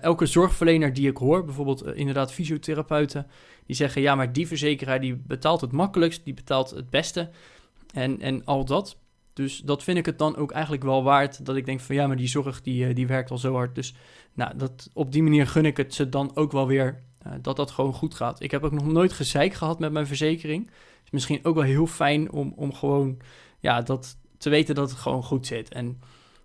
Elke 0.00 0.26
zorgverlener 0.26 0.92
die 0.92 1.08
ik 1.08 1.16
hoor, 1.16 1.44
bijvoorbeeld 1.44 1.86
inderdaad 1.94 2.32
fysiotherapeuten, 2.32 3.26
die 3.66 3.76
zeggen 3.76 4.02
ja, 4.02 4.14
maar 4.14 4.32
die 4.32 4.46
verzekeraar 4.46 5.00
die 5.00 5.16
betaalt 5.16 5.60
het 5.60 5.72
makkelijkst, 5.72 6.24
die 6.24 6.34
betaalt 6.34 6.70
het 6.70 6.90
beste 6.90 7.30
en, 7.92 8.20
en 8.20 8.44
al 8.44 8.64
dat. 8.64 8.96
Dus 9.36 9.58
dat 9.58 9.82
vind 9.82 9.98
ik 9.98 10.06
het 10.06 10.18
dan 10.18 10.36
ook 10.36 10.50
eigenlijk 10.50 10.82
wel 10.82 11.02
waard 11.02 11.44
dat 11.46 11.56
ik 11.56 11.66
denk 11.66 11.80
van 11.80 11.94
ja, 11.94 12.06
maar 12.06 12.16
die 12.16 12.28
zorg 12.28 12.62
die, 12.62 12.94
die 12.94 13.06
werkt 13.06 13.30
al 13.30 13.38
zo 13.38 13.54
hard. 13.54 13.74
Dus 13.74 13.94
nou, 14.34 14.56
dat, 14.56 14.90
op 14.92 15.12
die 15.12 15.22
manier 15.22 15.46
gun 15.46 15.64
ik 15.64 15.76
het 15.76 15.94
ze 15.94 16.08
dan 16.08 16.36
ook 16.36 16.52
wel 16.52 16.66
weer 16.66 17.02
uh, 17.26 17.32
dat 17.42 17.56
dat 17.56 17.70
gewoon 17.70 17.92
goed 17.92 18.14
gaat. 18.14 18.42
Ik 18.42 18.50
heb 18.50 18.62
ook 18.62 18.72
nog 18.72 18.86
nooit 18.86 19.12
gezeik 19.12 19.54
gehad 19.54 19.78
met 19.78 19.92
mijn 19.92 20.06
verzekering. 20.06 20.70
Is 21.04 21.10
misschien 21.10 21.44
ook 21.44 21.54
wel 21.54 21.64
heel 21.64 21.86
fijn 21.86 22.32
om, 22.32 22.52
om 22.56 22.74
gewoon 22.74 23.16
ja, 23.60 23.82
dat, 23.82 24.16
te 24.38 24.50
weten 24.50 24.74
dat 24.74 24.90
het 24.90 24.98
gewoon 24.98 25.22
goed 25.22 25.46
zit. 25.46 25.72
En 25.72 26.00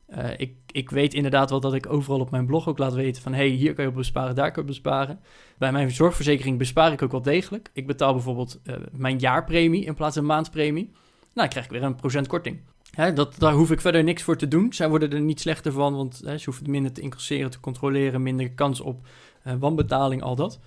uh, 0.10 0.29
ik, 0.38 0.55
ik 0.71 0.89
weet 0.89 1.13
inderdaad 1.13 1.50
wel 1.50 1.60
dat 1.60 1.74
ik 1.74 1.91
overal 1.91 2.19
op 2.19 2.31
mijn 2.31 2.45
blog 2.45 2.67
ook 2.67 2.77
laat 2.77 2.93
weten 2.93 3.21
van... 3.21 3.33
hey, 3.33 3.48
hier 3.48 3.74
kan 3.74 3.83
je 3.83 3.89
op 3.89 3.95
besparen, 3.95 4.36
daar 4.36 4.51
kan 4.51 4.63
je 4.63 4.69
besparen. 4.69 5.19
Bij 5.57 5.71
mijn 5.71 5.91
zorgverzekering 5.91 6.57
bespaar 6.57 6.91
ik 6.91 7.01
ook 7.01 7.12
wel 7.12 7.21
degelijk. 7.21 7.69
Ik 7.74 7.88
betaal 7.88 8.13
bijvoorbeeld 8.13 8.60
uh, 8.63 8.75
mijn 8.91 9.17
jaarpremie 9.17 9.86
in 9.86 9.95
plaats 9.95 10.15
van 10.15 10.25
maandpremie. 10.25 10.83
Nou, 10.83 11.00
dan 11.33 11.48
krijg 11.48 11.65
ik 11.65 11.71
weer 11.71 11.83
een 11.83 11.95
procent 11.95 12.27
korting. 12.27 12.60
Hè, 12.91 13.13
dat, 13.13 13.36
daar 13.38 13.53
hoef 13.53 13.71
ik 13.71 13.81
verder 13.81 14.03
niks 14.03 14.24
voor 14.24 14.38
te 14.38 14.48
doen. 14.48 14.74
Zij 14.74 14.89
worden 14.89 15.12
er 15.12 15.21
niet 15.21 15.39
slechter 15.39 15.71
van, 15.71 15.95
want 15.95 16.21
hè, 16.25 16.38
ze 16.38 16.45
hoeven 16.45 16.69
minder 16.69 16.91
te 16.91 17.01
incasseren, 17.01 17.51
te 17.51 17.60
controleren... 17.60 18.24
minder 18.24 18.51
kans 18.51 18.79
op 18.79 19.07
uh, 19.48 19.53
wanbetaling, 19.60 20.22
al 20.22 20.35
dat. 20.35 20.59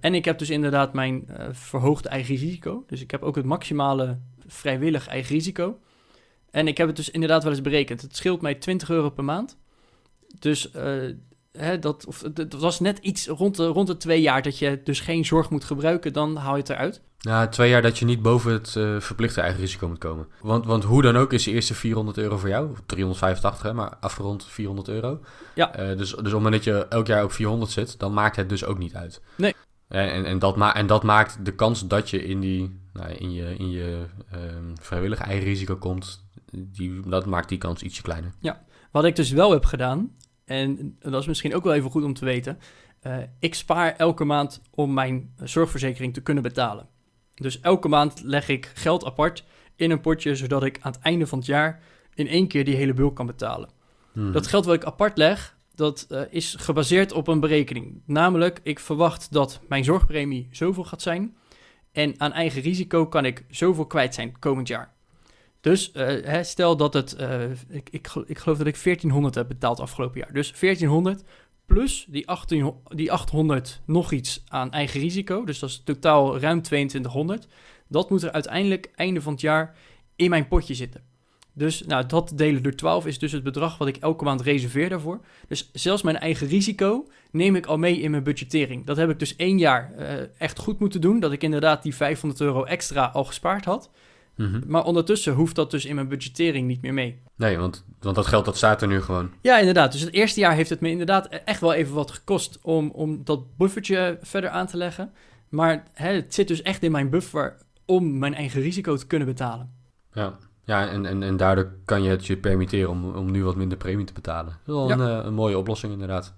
En 0.00 0.14
ik 0.14 0.24
heb 0.24 0.38
dus 0.38 0.50
inderdaad 0.50 0.92
mijn 0.92 1.28
verhoogde 1.52 2.08
eigen 2.08 2.34
risico. 2.34 2.84
Dus 2.86 3.00
ik 3.00 3.10
heb 3.10 3.22
ook 3.22 3.36
het 3.36 3.44
maximale 3.44 4.18
vrijwillig 4.46 5.06
eigen 5.06 5.34
risico... 5.34 5.78
En 6.50 6.68
ik 6.68 6.76
heb 6.76 6.86
het 6.86 6.96
dus 6.96 7.10
inderdaad 7.10 7.42
wel 7.42 7.52
eens 7.52 7.60
berekend. 7.60 8.02
Het 8.02 8.16
scheelt 8.16 8.40
mij 8.40 8.54
20 8.54 8.90
euro 8.90 9.10
per 9.10 9.24
maand. 9.24 9.58
Dus 10.38 10.70
uh, 10.76 11.14
hè, 11.52 11.78
dat, 11.78 12.06
of, 12.06 12.22
dat 12.32 12.52
was 12.52 12.80
net 12.80 12.98
iets 12.98 13.26
rond 13.26 13.56
de, 13.56 13.66
rond 13.66 13.86
de 13.86 13.96
twee 13.96 14.20
jaar 14.20 14.42
dat 14.42 14.58
je 14.58 14.80
dus 14.84 15.00
geen 15.00 15.24
zorg 15.24 15.50
moet 15.50 15.64
gebruiken. 15.64 16.12
Dan 16.12 16.36
haal 16.36 16.54
je 16.54 16.60
het 16.60 16.70
eruit. 16.70 17.00
Ja, 17.18 17.48
twee 17.48 17.70
jaar 17.70 17.82
dat 17.82 17.98
je 17.98 18.04
niet 18.04 18.22
boven 18.22 18.52
het 18.52 18.74
uh, 18.78 19.00
verplichte 19.00 19.40
eigen 19.40 19.60
risico 19.60 19.88
moet 19.88 19.98
komen. 19.98 20.26
Want, 20.40 20.66
want 20.66 20.84
hoe 20.84 21.02
dan 21.02 21.16
ook 21.16 21.32
is 21.32 21.44
de 21.44 21.50
eerste 21.50 21.74
400 21.74 22.18
euro 22.18 22.36
voor 22.36 22.48
jou. 22.48 22.70
385, 22.86 23.62
hè, 23.62 23.72
maar 23.72 23.96
afgerond 24.00 24.44
400 24.46 24.88
euro. 24.88 25.20
Ja. 25.54 25.80
Uh, 25.80 25.86
dus, 25.86 25.96
dus 25.96 26.14
op 26.14 26.24
het 26.24 26.32
moment 26.32 26.54
dat 26.54 26.64
je 26.64 26.86
elk 26.88 27.06
jaar 27.06 27.24
op 27.24 27.32
400 27.32 27.70
zit, 27.70 27.98
dan 27.98 28.12
maakt 28.12 28.36
het 28.36 28.48
dus 28.48 28.64
ook 28.64 28.78
niet 28.78 28.94
uit. 28.94 29.20
Nee. 29.36 29.54
En, 29.88 30.24
en, 30.24 30.38
dat, 30.38 30.56
ma 30.56 30.74
en 30.74 30.86
dat 30.86 31.02
maakt 31.02 31.44
de 31.44 31.54
kans 31.54 31.86
dat 31.86 32.10
je 32.10 32.24
in, 32.24 32.40
die, 32.40 32.80
nou, 32.92 33.10
in 33.10 33.32
je, 33.32 33.54
in 33.56 33.70
je 33.70 34.04
um, 34.34 34.72
vrijwillig 34.80 35.18
eigen 35.18 35.44
risico 35.44 35.76
komt, 35.76 36.26
die, 36.52 37.00
dat 37.08 37.26
maakt 37.26 37.48
die 37.48 37.58
kans 37.58 37.82
ietsje 37.82 38.02
kleiner. 38.02 38.32
Ja, 38.38 38.62
wat 38.90 39.04
ik 39.04 39.16
dus 39.16 39.30
wel 39.30 39.50
heb 39.50 39.64
gedaan, 39.64 40.10
en 40.50 40.96
dat 40.98 41.20
is 41.20 41.26
misschien 41.26 41.54
ook 41.54 41.64
wel 41.64 41.74
even 41.74 41.90
goed 41.90 42.04
om 42.04 42.14
te 42.14 42.24
weten. 42.24 42.58
Uh, 43.06 43.16
ik 43.38 43.54
spaar 43.54 43.96
elke 43.96 44.24
maand 44.24 44.62
om 44.70 44.92
mijn 44.94 45.34
zorgverzekering 45.42 46.14
te 46.14 46.22
kunnen 46.22 46.42
betalen. 46.42 46.88
Dus 47.34 47.60
elke 47.60 47.88
maand 47.88 48.22
leg 48.22 48.48
ik 48.48 48.70
geld 48.74 49.04
apart 49.04 49.44
in 49.76 49.90
een 49.90 50.00
potje, 50.00 50.34
zodat 50.34 50.64
ik 50.64 50.78
aan 50.80 50.92
het 50.92 51.00
einde 51.00 51.26
van 51.26 51.38
het 51.38 51.46
jaar 51.46 51.82
in 52.14 52.28
één 52.28 52.48
keer 52.48 52.64
die 52.64 52.76
hele 52.76 52.94
bulk 52.94 53.16
kan 53.16 53.26
betalen. 53.26 53.68
Hmm. 54.12 54.32
Dat 54.32 54.46
geld 54.46 54.64
wat 54.64 54.74
ik 54.74 54.84
apart 54.84 55.16
leg, 55.18 55.56
dat 55.74 56.06
uh, 56.10 56.20
is 56.30 56.54
gebaseerd 56.58 57.12
op 57.12 57.28
een 57.28 57.40
berekening. 57.40 58.02
Namelijk, 58.06 58.60
ik 58.62 58.78
verwacht 58.78 59.32
dat 59.32 59.60
mijn 59.68 59.84
zorgpremie 59.84 60.48
zoveel 60.50 60.84
gaat 60.84 61.02
zijn. 61.02 61.36
En 61.92 62.14
aan 62.20 62.32
eigen 62.32 62.62
risico 62.62 63.06
kan 63.06 63.24
ik 63.24 63.44
zoveel 63.48 63.86
kwijt 63.86 64.14
zijn 64.14 64.38
komend 64.38 64.68
jaar. 64.68 64.94
Dus 65.60 65.90
hè, 65.92 66.44
stel 66.44 66.76
dat 66.76 66.94
het, 66.94 67.16
uh, 67.20 67.50
ik, 67.50 67.88
ik, 67.90 68.08
ik, 68.26 68.38
geloof 68.38 68.58
dat 68.58 68.66
ik 68.66 68.82
1400 68.82 69.34
heb 69.34 69.48
betaald 69.48 69.80
afgelopen 69.80 70.20
jaar. 70.20 70.32
Dus 70.32 70.52
1400 70.60 71.22
plus 71.66 72.06
die, 72.08 72.28
18, 72.28 72.74
die 72.88 73.12
800 73.12 73.80
nog 73.84 74.12
iets 74.12 74.44
aan 74.48 74.72
eigen 74.72 75.00
risico. 75.00 75.44
Dus 75.44 75.58
dat 75.58 75.70
is 75.70 75.82
totaal 75.84 76.38
ruim 76.38 76.62
2200. 76.62 77.46
Dat 77.88 78.10
moet 78.10 78.22
er 78.22 78.32
uiteindelijk 78.32 78.90
einde 78.94 79.22
van 79.22 79.32
het 79.32 79.40
jaar 79.40 79.76
in 80.16 80.30
mijn 80.30 80.48
potje 80.48 80.74
zitten. 80.74 81.02
Dus 81.52 81.82
nou, 81.82 82.06
dat 82.06 82.32
delen 82.34 82.62
door 82.62 82.74
12 82.74 83.06
is 83.06 83.18
dus 83.18 83.32
het 83.32 83.42
bedrag 83.42 83.78
wat 83.78 83.88
ik 83.88 83.96
elke 83.96 84.24
maand 84.24 84.40
reserveer 84.40 84.88
daarvoor. 84.88 85.20
Dus 85.48 85.70
zelfs 85.72 86.02
mijn 86.02 86.18
eigen 86.18 86.46
risico 86.46 87.06
neem 87.30 87.56
ik 87.56 87.66
al 87.66 87.76
mee 87.76 88.00
in 88.00 88.10
mijn 88.10 88.22
budgettering. 88.22 88.86
Dat 88.86 88.96
heb 88.96 89.10
ik 89.10 89.18
dus 89.18 89.36
één 89.36 89.58
jaar 89.58 89.92
uh, 89.98 90.40
echt 90.40 90.58
goed 90.58 90.78
moeten 90.78 91.00
doen. 91.00 91.20
Dat 91.20 91.32
ik 91.32 91.42
inderdaad 91.42 91.82
die 91.82 91.94
500 91.94 92.40
euro 92.40 92.64
extra 92.64 93.04
al 93.04 93.24
gespaard 93.24 93.64
had. 93.64 93.90
Mm 94.40 94.52
-hmm. 94.52 94.62
Maar 94.66 94.84
ondertussen 94.84 95.34
hoeft 95.34 95.54
dat 95.54 95.70
dus 95.70 95.84
in 95.84 95.94
mijn 95.94 96.08
budgettering 96.08 96.66
niet 96.66 96.82
meer 96.82 96.94
mee. 96.94 97.22
Nee, 97.36 97.58
want, 97.58 97.84
want 98.00 98.16
dat 98.16 98.26
geld 98.26 98.44
dat 98.44 98.56
staat 98.56 98.82
er 98.82 98.88
nu 98.88 99.00
gewoon. 99.00 99.30
Ja, 99.40 99.58
inderdaad. 99.58 99.92
Dus 99.92 100.00
het 100.00 100.12
eerste 100.12 100.40
jaar 100.40 100.54
heeft 100.54 100.70
het 100.70 100.80
me 100.80 100.90
inderdaad 100.90 101.28
echt 101.28 101.60
wel 101.60 101.72
even 101.72 101.94
wat 101.94 102.10
gekost 102.10 102.58
om, 102.62 102.90
om 102.90 103.24
dat 103.24 103.56
buffertje 103.56 104.18
verder 104.22 104.50
aan 104.50 104.66
te 104.66 104.76
leggen. 104.76 105.12
Maar 105.48 105.86
hè, 105.92 106.12
het 106.12 106.34
zit 106.34 106.48
dus 106.48 106.62
echt 106.62 106.82
in 106.82 106.92
mijn 106.92 107.10
buffer 107.10 107.56
om 107.84 108.18
mijn 108.18 108.34
eigen 108.34 108.60
risico 108.60 108.96
te 108.96 109.06
kunnen 109.06 109.28
betalen. 109.28 109.70
Ja, 110.12 110.38
ja 110.64 110.88
en, 110.88 111.06
en, 111.06 111.22
en 111.22 111.36
daardoor 111.36 111.72
kan 111.84 112.02
je 112.02 112.10
het 112.10 112.26
je 112.26 112.36
permitteren 112.36 112.90
om, 112.90 113.14
om 113.14 113.30
nu 113.30 113.44
wat 113.44 113.56
minder 113.56 113.78
premie 113.78 114.06
te 114.06 114.12
betalen. 114.12 114.58
Dat 114.64 114.74
is 114.74 114.74
wel 114.74 114.88
ja. 114.88 114.94
een, 114.94 115.20
uh, 115.20 115.24
een 115.26 115.34
mooie 115.34 115.58
oplossing 115.58 115.92
inderdaad. 115.92 116.34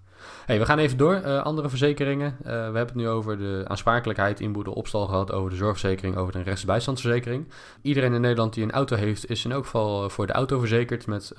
We 0.47 0.65
gaan 0.65 0.79
even 0.79 0.97
door. 0.97 1.21
Uh, 1.25 1.43
andere 1.43 1.69
verzekeringen. 1.69 2.37
Uh, 2.39 2.47
we 2.47 2.53
hebben 2.53 2.87
het 2.87 2.95
nu 2.95 3.09
over 3.09 3.39
de 3.39 3.65
aansprakelijkheid, 3.67 4.41
inboedel, 4.41 4.73
opstal 4.73 5.07
gehad, 5.07 5.33
over 5.33 5.51
de 5.51 5.57
zorgverzekering, 5.57 6.17
over 6.17 6.33
de 6.33 6.43
rechtsbijstandsverzekering. 6.43 7.49
Iedereen 7.83 8.13
in 8.13 8.21
Nederland 8.21 8.55
die 8.55 8.65
een 8.65 8.73
auto 8.73 8.97
heeft, 8.97 9.31
is 9.31 9.45
in 9.45 9.53
elk 9.53 9.65
geval 9.65 10.11
voor 10.11 10.27
de 10.27 10.33
auto 10.33 10.59
verzekerd 10.59 11.07
met 11.07 11.33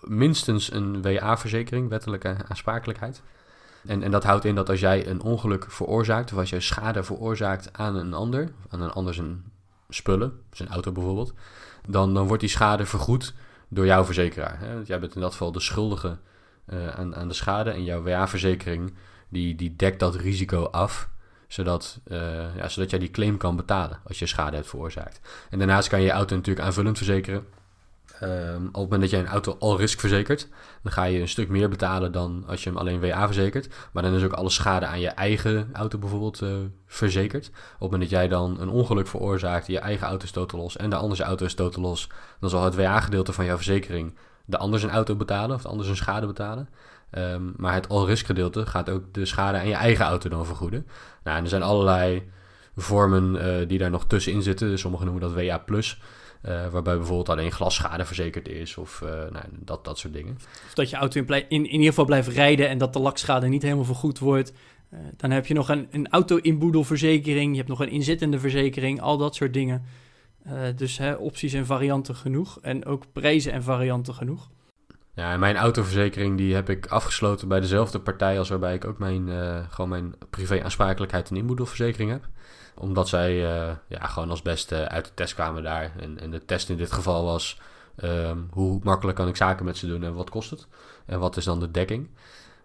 minstens 0.00 0.72
een 0.72 1.02
WA-verzekering, 1.02 1.88
wettelijke 1.88 2.36
aansprakelijkheid. 2.48 3.22
En, 3.86 4.02
en 4.02 4.10
dat 4.10 4.24
houdt 4.24 4.44
in 4.44 4.54
dat 4.54 4.68
als 4.68 4.80
jij 4.80 5.06
een 5.06 5.22
ongeluk 5.22 5.64
veroorzaakt, 5.68 6.32
of 6.32 6.38
als 6.38 6.50
jij 6.50 6.60
schade 6.60 7.02
veroorzaakt 7.02 7.68
aan 7.72 7.96
een 7.96 8.14
ander, 8.14 8.52
aan 8.68 8.80
een 8.80 8.92
ander 8.92 9.14
zijn 9.14 9.44
spullen, 9.88 10.40
zijn 10.52 10.68
auto 10.68 10.92
bijvoorbeeld, 10.92 11.34
dan, 11.88 12.14
dan 12.14 12.26
wordt 12.26 12.40
die 12.40 12.50
schade 12.50 12.86
vergoed 12.86 13.34
door 13.68 13.86
jouw 13.86 14.04
verzekeraar. 14.04 14.58
Hè? 14.60 14.80
Jij 14.84 15.00
bent 15.00 15.14
in 15.14 15.20
dat 15.20 15.32
geval 15.32 15.52
de 15.52 15.60
schuldige 15.60 16.18
uh, 16.66 16.88
aan, 16.88 17.16
aan 17.16 17.28
de 17.28 17.34
schade 17.34 17.70
en 17.70 17.84
jouw 17.84 18.02
WA-verzekering 18.02 18.94
die, 19.28 19.54
die 19.54 19.76
dekt 19.76 20.00
dat 20.00 20.14
risico 20.14 20.64
af 20.64 21.08
zodat, 21.48 22.00
uh, 22.08 22.56
ja, 22.56 22.68
zodat 22.68 22.90
jij 22.90 22.98
die 22.98 23.10
claim 23.10 23.36
kan 23.36 23.56
betalen 23.56 24.00
als 24.06 24.18
je 24.18 24.26
schade 24.26 24.56
hebt 24.56 24.68
veroorzaakt. 24.68 25.20
En 25.50 25.58
daarnaast 25.58 25.88
kan 25.88 26.00
je 26.00 26.06
je 26.06 26.12
auto 26.12 26.34
natuurlijk 26.34 26.66
aanvullend 26.66 26.96
verzekeren. 26.96 27.46
Um, 28.22 28.66
op 28.66 28.72
het 28.72 28.82
moment 28.82 29.00
dat 29.00 29.10
jij 29.10 29.20
een 29.20 29.26
auto 29.26 29.56
al 29.58 29.78
risk 29.78 30.00
verzekert, 30.00 30.48
dan 30.82 30.92
ga 30.92 31.04
je 31.04 31.20
een 31.20 31.28
stuk 31.28 31.48
meer 31.48 31.68
betalen 31.68 32.12
dan 32.12 32.44
als 32.46 32.62
je 32.64 32.68
hem 32.68 32.78
alleen 32.78 33.00
WA 33.00 33.26
verzekert. 33.26 33.74
Maar 33.92 34.02
dan 34.02 34.14
is 34.14 34.24
ook 34.24 34.32
alle 34.32 34.50
schade 34.50 34.86
aan 34.86 35.00
je 35.00 35.08
eigen 35.08 35.70
auto 35.72 35.98
bijvoorbeeld 35.98 36.40
uh, 36.42 36.54
verzekerd. 36.86 37.46
Op 37.48 37.52
het 37.52 37.80
moment 37.80 38.00
dat 38.00 38.10
jij 38.10 38.28
dan 38.28 38.60
een 38.60 38.68
ongeluk 38.68 39.06
veroorzaakt, 39.06 39.66
je 39.66 39.78
eigen 39.78 40.06
auto 40.06 40.24
is 40.24 40.30
totaal 40.30 40.60
los 40.60 40.76
en 40.76 40.90
de 40.90 40.96
andere 40.96 41.22
auto 41.22 41.44
is 41.44 41.54
totaal 41.54 41.82
los, 41.82 42.08
dan 42.40 42.50
zal 42.50 42.64
het 42.64 42.74
WA-gedeelte 42.74 43.32
van 43.32 43.44
jouw 43.44 43.56
verzekering 43.56 44.14
de 44.46 44.58
ander 44.58 44.80
zijn 44.80 44.92
auto 44.92 45.14
betalen 45.14 45.56
of 45.56 45.62
de 45.62 45.68
ander 45.68 45.84
zijn 45.84 45.96
schade 45.96 46.26
betalen. 46.26 46.68
Um, 47.12 47.54
maar 47.56 47.74
het 47.74 47.88
all-risk 47.88 48.26
gedeelte 48.26 48.66
gaat 48.66 48.90
ook 48.90 49.14
de 49.14 49.24
schade 49.24 49.58
aan 49.58 49.68
je 49.68 49.74
eigen 49.74 50.04
auto 50.04 50.28
dan 50.28 50.46
vergoeden. 50.46 50.86
Nou, 51.24 51.42
er 51.42 51.48
zijn 51.48 51.62
allerlei 51.62 52.22
vormen 52.76 53.34
uh, 53.34 53.68
die 53.68 53.78
daar 53.78 53.90
nog 53.90 54.06
tussenin 54.06 54.42
zitten. 54.42 54.78
Sommigen 54.78 55.06
noemen 55.06 55.22
dat 55.22 55.44
WA+. 55.44 55.64
Uh, 55.68 56.66
waarbij 56.68 56.96
bijvoorbeeld 56.96 57.28
alleen 57.28 57.52
glasschade 57.52 58.04
verzekerd 58.04 58.48
is 58.48 58.76
of 58.76 59.00
uh, 59.04 59.08
nou, 59.10 59.44
dat, 59.50 59.84
dat 59.84 59.98
soort 59.98 60.12
dingen. 60.12 60.38
Of 60.66 60.74
dat 60.74 60.90
je 60.90 60.96
auto 60.96 61.20
in, 61.20 61.26
in, 61.28 61.44
in, 61.48 61.64
ieder 61.64 61.86
geval 61.86 62.04
blijft 62.04 62.28
rijden 62.28 62.68
en 62.68 62.78
dat 62.78 62.92
de 62.92 62.98
lakschade 62.98 63.46
niet 63.46 63.62
helemaal 63.62 63.84
vergoed 63.84 64.18
wordt. 64.18 64.52
Dan 65.16 65.30
heb 65.30 65.46
je 65.46 65.54
nog 65.54 65.68
een, 65.68 65.88
een 65.90 66.08
auto-inboedelverzekering, 66.08 67.50
je 67.50 67.56
hebt 67.56 67.68
nog 67.68 67.80
een 67.80 67.88
inzittende 67.88 68.38
verzekering, 68.38 69.00
al 69.00 69.16
dat 69.16 69.34
soort 69.34 69.54
dingen. 69.54 69.84
Dus 70.76 70.98
hè, 70.98 71.14
opties 71.14 71.52
en 71.52 71.66
varianten 71.66 72.14
genoeg 72.14 72.58
en 72.62 72.84
ook 72.84 73.04
prijzen 73.12 73.52
en 73.52 73.62
varianten 73.62 74.14
genoeg. 74.14 74.48
Ja, 75.14 75.36
mijn 75.36 75.56
autoverzekering 75.56 76.36
die 76.36 76.54
heb 76.54 76.70
ik 76.70 76.86
afgesloten 76.86 77.48
bij 77.48 77.60
dezelfde 77.60 78.00
partij 78.00 78.38
als 78.38 78.48
waarbij 78.48 78.74
ik 78.74 78.84
ook 78.84 78.98
mijn, 78.98 79.28
gewoon 79.70 79.90
mijn 79.90 80.14
privé 80.30 80.64
aansprakelijkheid 80.64 81.30
en 81.30 81.36
inboedelverzekering 81.36 82.10
heb 82.10 82.28
omdat 82.78 83.08
zij 83.08 83.32
uh, 83.34 83.72
ja, 83.88 84.06
gewoon 84.06 84.30
als 84.30 84.42
beste 84.42 84.88
uit 84.88 85.04
de 85.04 85.14
test 85.14 85.34
kwamen 85.34 85.62
daar. 85.62 85.92
En, 86.00 86.20
en 86.20 86.30
de 86.30 86.44
test 86.44 86.68
in 86.68 86.76
dit 86.76 86.92
geval 86.92 87.24
was 87.24 87.60
um, 88.04 88.48
hoe 88.50 88.80
makkelijk 88.82 89.16
kan 89.16 89.28
ik 89.28 89.36
zaken 89.36 89.64
met 89.64 89.76
ze 89.76 89.86
doen 89.86 90.02
en 90.02 90.14
wat 90.14 90.30
kost 90.30 90.50
het? 90.50 90.66
En 91.06 91.18
wat 91.18 91.36
is 91.36 91.44
dan 91.44 91.60
de 91.60 91.70
dekking? 91.70 92.08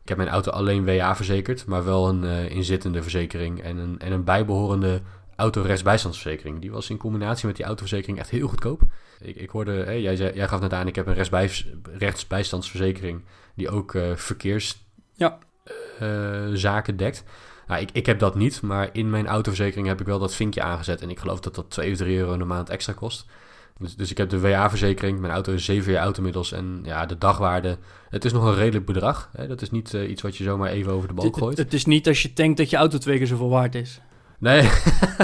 Ik 0.02 0.10
heb 0.10 0.18
mijn 0.18 0.30
auto 0.30 0.52
alleen 0.52 0.86
WA 0.86 1.16
verzekerd, 1.16 1.66
maar 1.66 1.86
wel 1.86 2.10
een 2.10 2.24
inzittende 2.50 3.02
verzekering 3.02 3.62
en 3.62 3.78
een, 3.78 4.00
en 4.00 4.12
een 4.12 4.24
bijbehorende 4.24 5.02
autorechtsbijstandsverzekering. 5.36 6.62
Die 6.62 6.72
was 6.72 6.90
in 6.90 6.98
combinatie 6.98 7.48
met 7.48 7.56
die 7.56 7.66
autoverzekering 7.66 8.20
echt 8.20 8.30
heel 8.30 8.48
goedkoop. 8.48 8.82
Ik, 9.20 9.36
ik 9.36 9.50
hoorde, 9.50 10.02
jij, 10.02 10.16
zei, 10.16 10.34
jij 10.34 10.48
gaf 10.48 10.60
net 10.60 10.74
aan, 10.74 10.88
ik 10.88 10.96
heb 10.96 11.08
een 11.08 11.50
rechtsbijstandsverzekering 11.98 13.24
die 13.56 13.70
ook 13.70 13.94
uh, 13.94 14.16
verkeerszaken 14.16 16.94
ja. 16.94 16.98
dekt. 16.98 17.24
Nou, 17.68 17.82
ik, 17.82 17.90
ik 17.92 18.06
heb 18.06 18.20
dat 18.20 18.36
niet, 18.36 18.62
maar 18.62 18.90
in 18.92 19.10
mijn 19.10 19.28
autoverzekering 19.28 19.88
heb 19.88 20.00
ik 20.00 20.06
wel 20.06 20.20
dat 20.20 20.36
vinkje 20.36 20.62
aangezet. 20.62 21.02
En 21.02 21.10
ik 21.10 21.20
geloof 21.20 21.40
dat 21.40 21.56
dat 21.56 21.70
2 21.70 21.92
of 21.92 21.98
3 21.98 22.18
euro 22.18 22.38
de 22.38 22.46
maand 22.46 22.70
extra 22.70 22.94
kost. 22.94 23.26
Dus, 23.82 23.96
dus 23.96 24.12
ik 24.12 24.18
heb 24.18 24.30
de 24.30 24.40
WA-verzekering. 24.40 25.20
Mijn 25.20 25.34
auto 25.34 25.54
is 25.54 25.66
7 25.66 25.92
jaar 25.92 26.04
oud 26.04 26.18
inmiddels. 26.18 26.52
En 26.52 26.80
ja, 26.84 27.06
de 27.06 27.18
dagwaarde. 27.18 27.78
Het 28.10 28.26
is 28.26 28.34
nog 28.34 28.46
een 28.46 28.56
redelijk 28.56 28.86
bedrag. 28.86 29.30
Hè? 29.36 29.48
Dat 29.48 29.62
is 29.62 29.72
niet 29.72 29.94
uh, 29.94 30.10
iets 30.10 30.22
wat 30.22 30.38
je 30.38 30.44
zomaar 30.44 30.70
even 30.70 30.92
over 30.92 31.08
de 31.08 31.14
balk 31.14 31.38
gooit. 31.38 31.58
Het, 31.58 31.66
het 31.66 31.74
is 31.74 31.86
niet 31.86 32.08
als 32.08 32.22
je 32.22 32.34
denkt 32.34 32.58
dat 32.58 32.70
je 32.70 32.78
auto 32.78 32.98
twee 32.98 33.18
keer 33.18 33.28
zoveel 33.28 33.50
waard 33.50 33.76
is. 33.76 34.02
Nee, 34.42 34.62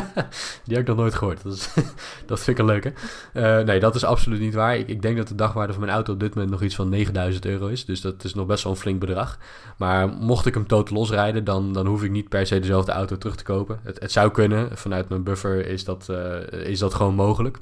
die 0.65 0.75
heb 0.75 0.79
ik 0.79 0.87
nog 0.87 0.97
nooit 0.97 1.13
gehoord. 1.13 1.43
Dat, 1.43 1.53
is, 1.53 1.69
dat 2.25 2.39
vind 2.39 2.47
ik 2.47 2.57
een 2.57 2.65
leuke. 2.65 2.93
Uh, 3.33 3.59
nee, 3.59 3.79
dat 3.79 3.95
is 3.95 4.03
absoluut 4.03 4.39
niet 4.39 4.53
waar. 4.53 4.77
Ik, 4.77 5.01
denk 5.01 5.17
dat 5.17 5.27
de 5.27 5.35
dagwaarde 5.35 5.73
van 5.73 5.81
mijn 5.81 5.93
auto 5.93 6.13
op 6.13 6.19
dit 6.19 6.33
moment 6.33 6.51
nog 6.51 6.61
iets 6.61 6.75
van 6.75 6.89
9000 6.89 7.45
euro 7.45 7.67
is. 7.67 7.85
Dus 7.85 8.01
dat 8.01 8.23
is 8.23 8.33
nog 8.33 8.45
best 8.45 8.63
wel 8.63 8.73
een 8.73 8.79
flink 8.79 8.99
bedrag. 8.99 9.39
Maar 9.77 10.07
mocht 10.07 10.45
ik 10.45 10.53
hem 10.53 10.67
totaal 10.67 10.97
losrijden, 10.97 11.43
dan, 11.43 11.73
dan 11.73 11.85
hoef 11.85 12.03
ik 12.03 12.11
niet 12.11 12.29
per 12.29 12.47
se 12.47 12.59
dezelfde 12.59 12.91
auto 12.91 13.17
terug 13.17 13.35
te 13.35 13.43
kopen. 13.43 13.79
Het, 13.83 13.99
het 13.99 14.11
zou 14.11 14.31
kunnen. 14.31 14.77
Vanuit 14.77 15.09
mijn 15.09 15.23
buffer 15.23 15.67
is 15.67 15.83
dat, 15.83 16.07
uh, 16.11 16.41
is 16.51 16.79
dat 16.79 16.93
gewoon 16.93 17.15
mogelijk. 17.15 17.57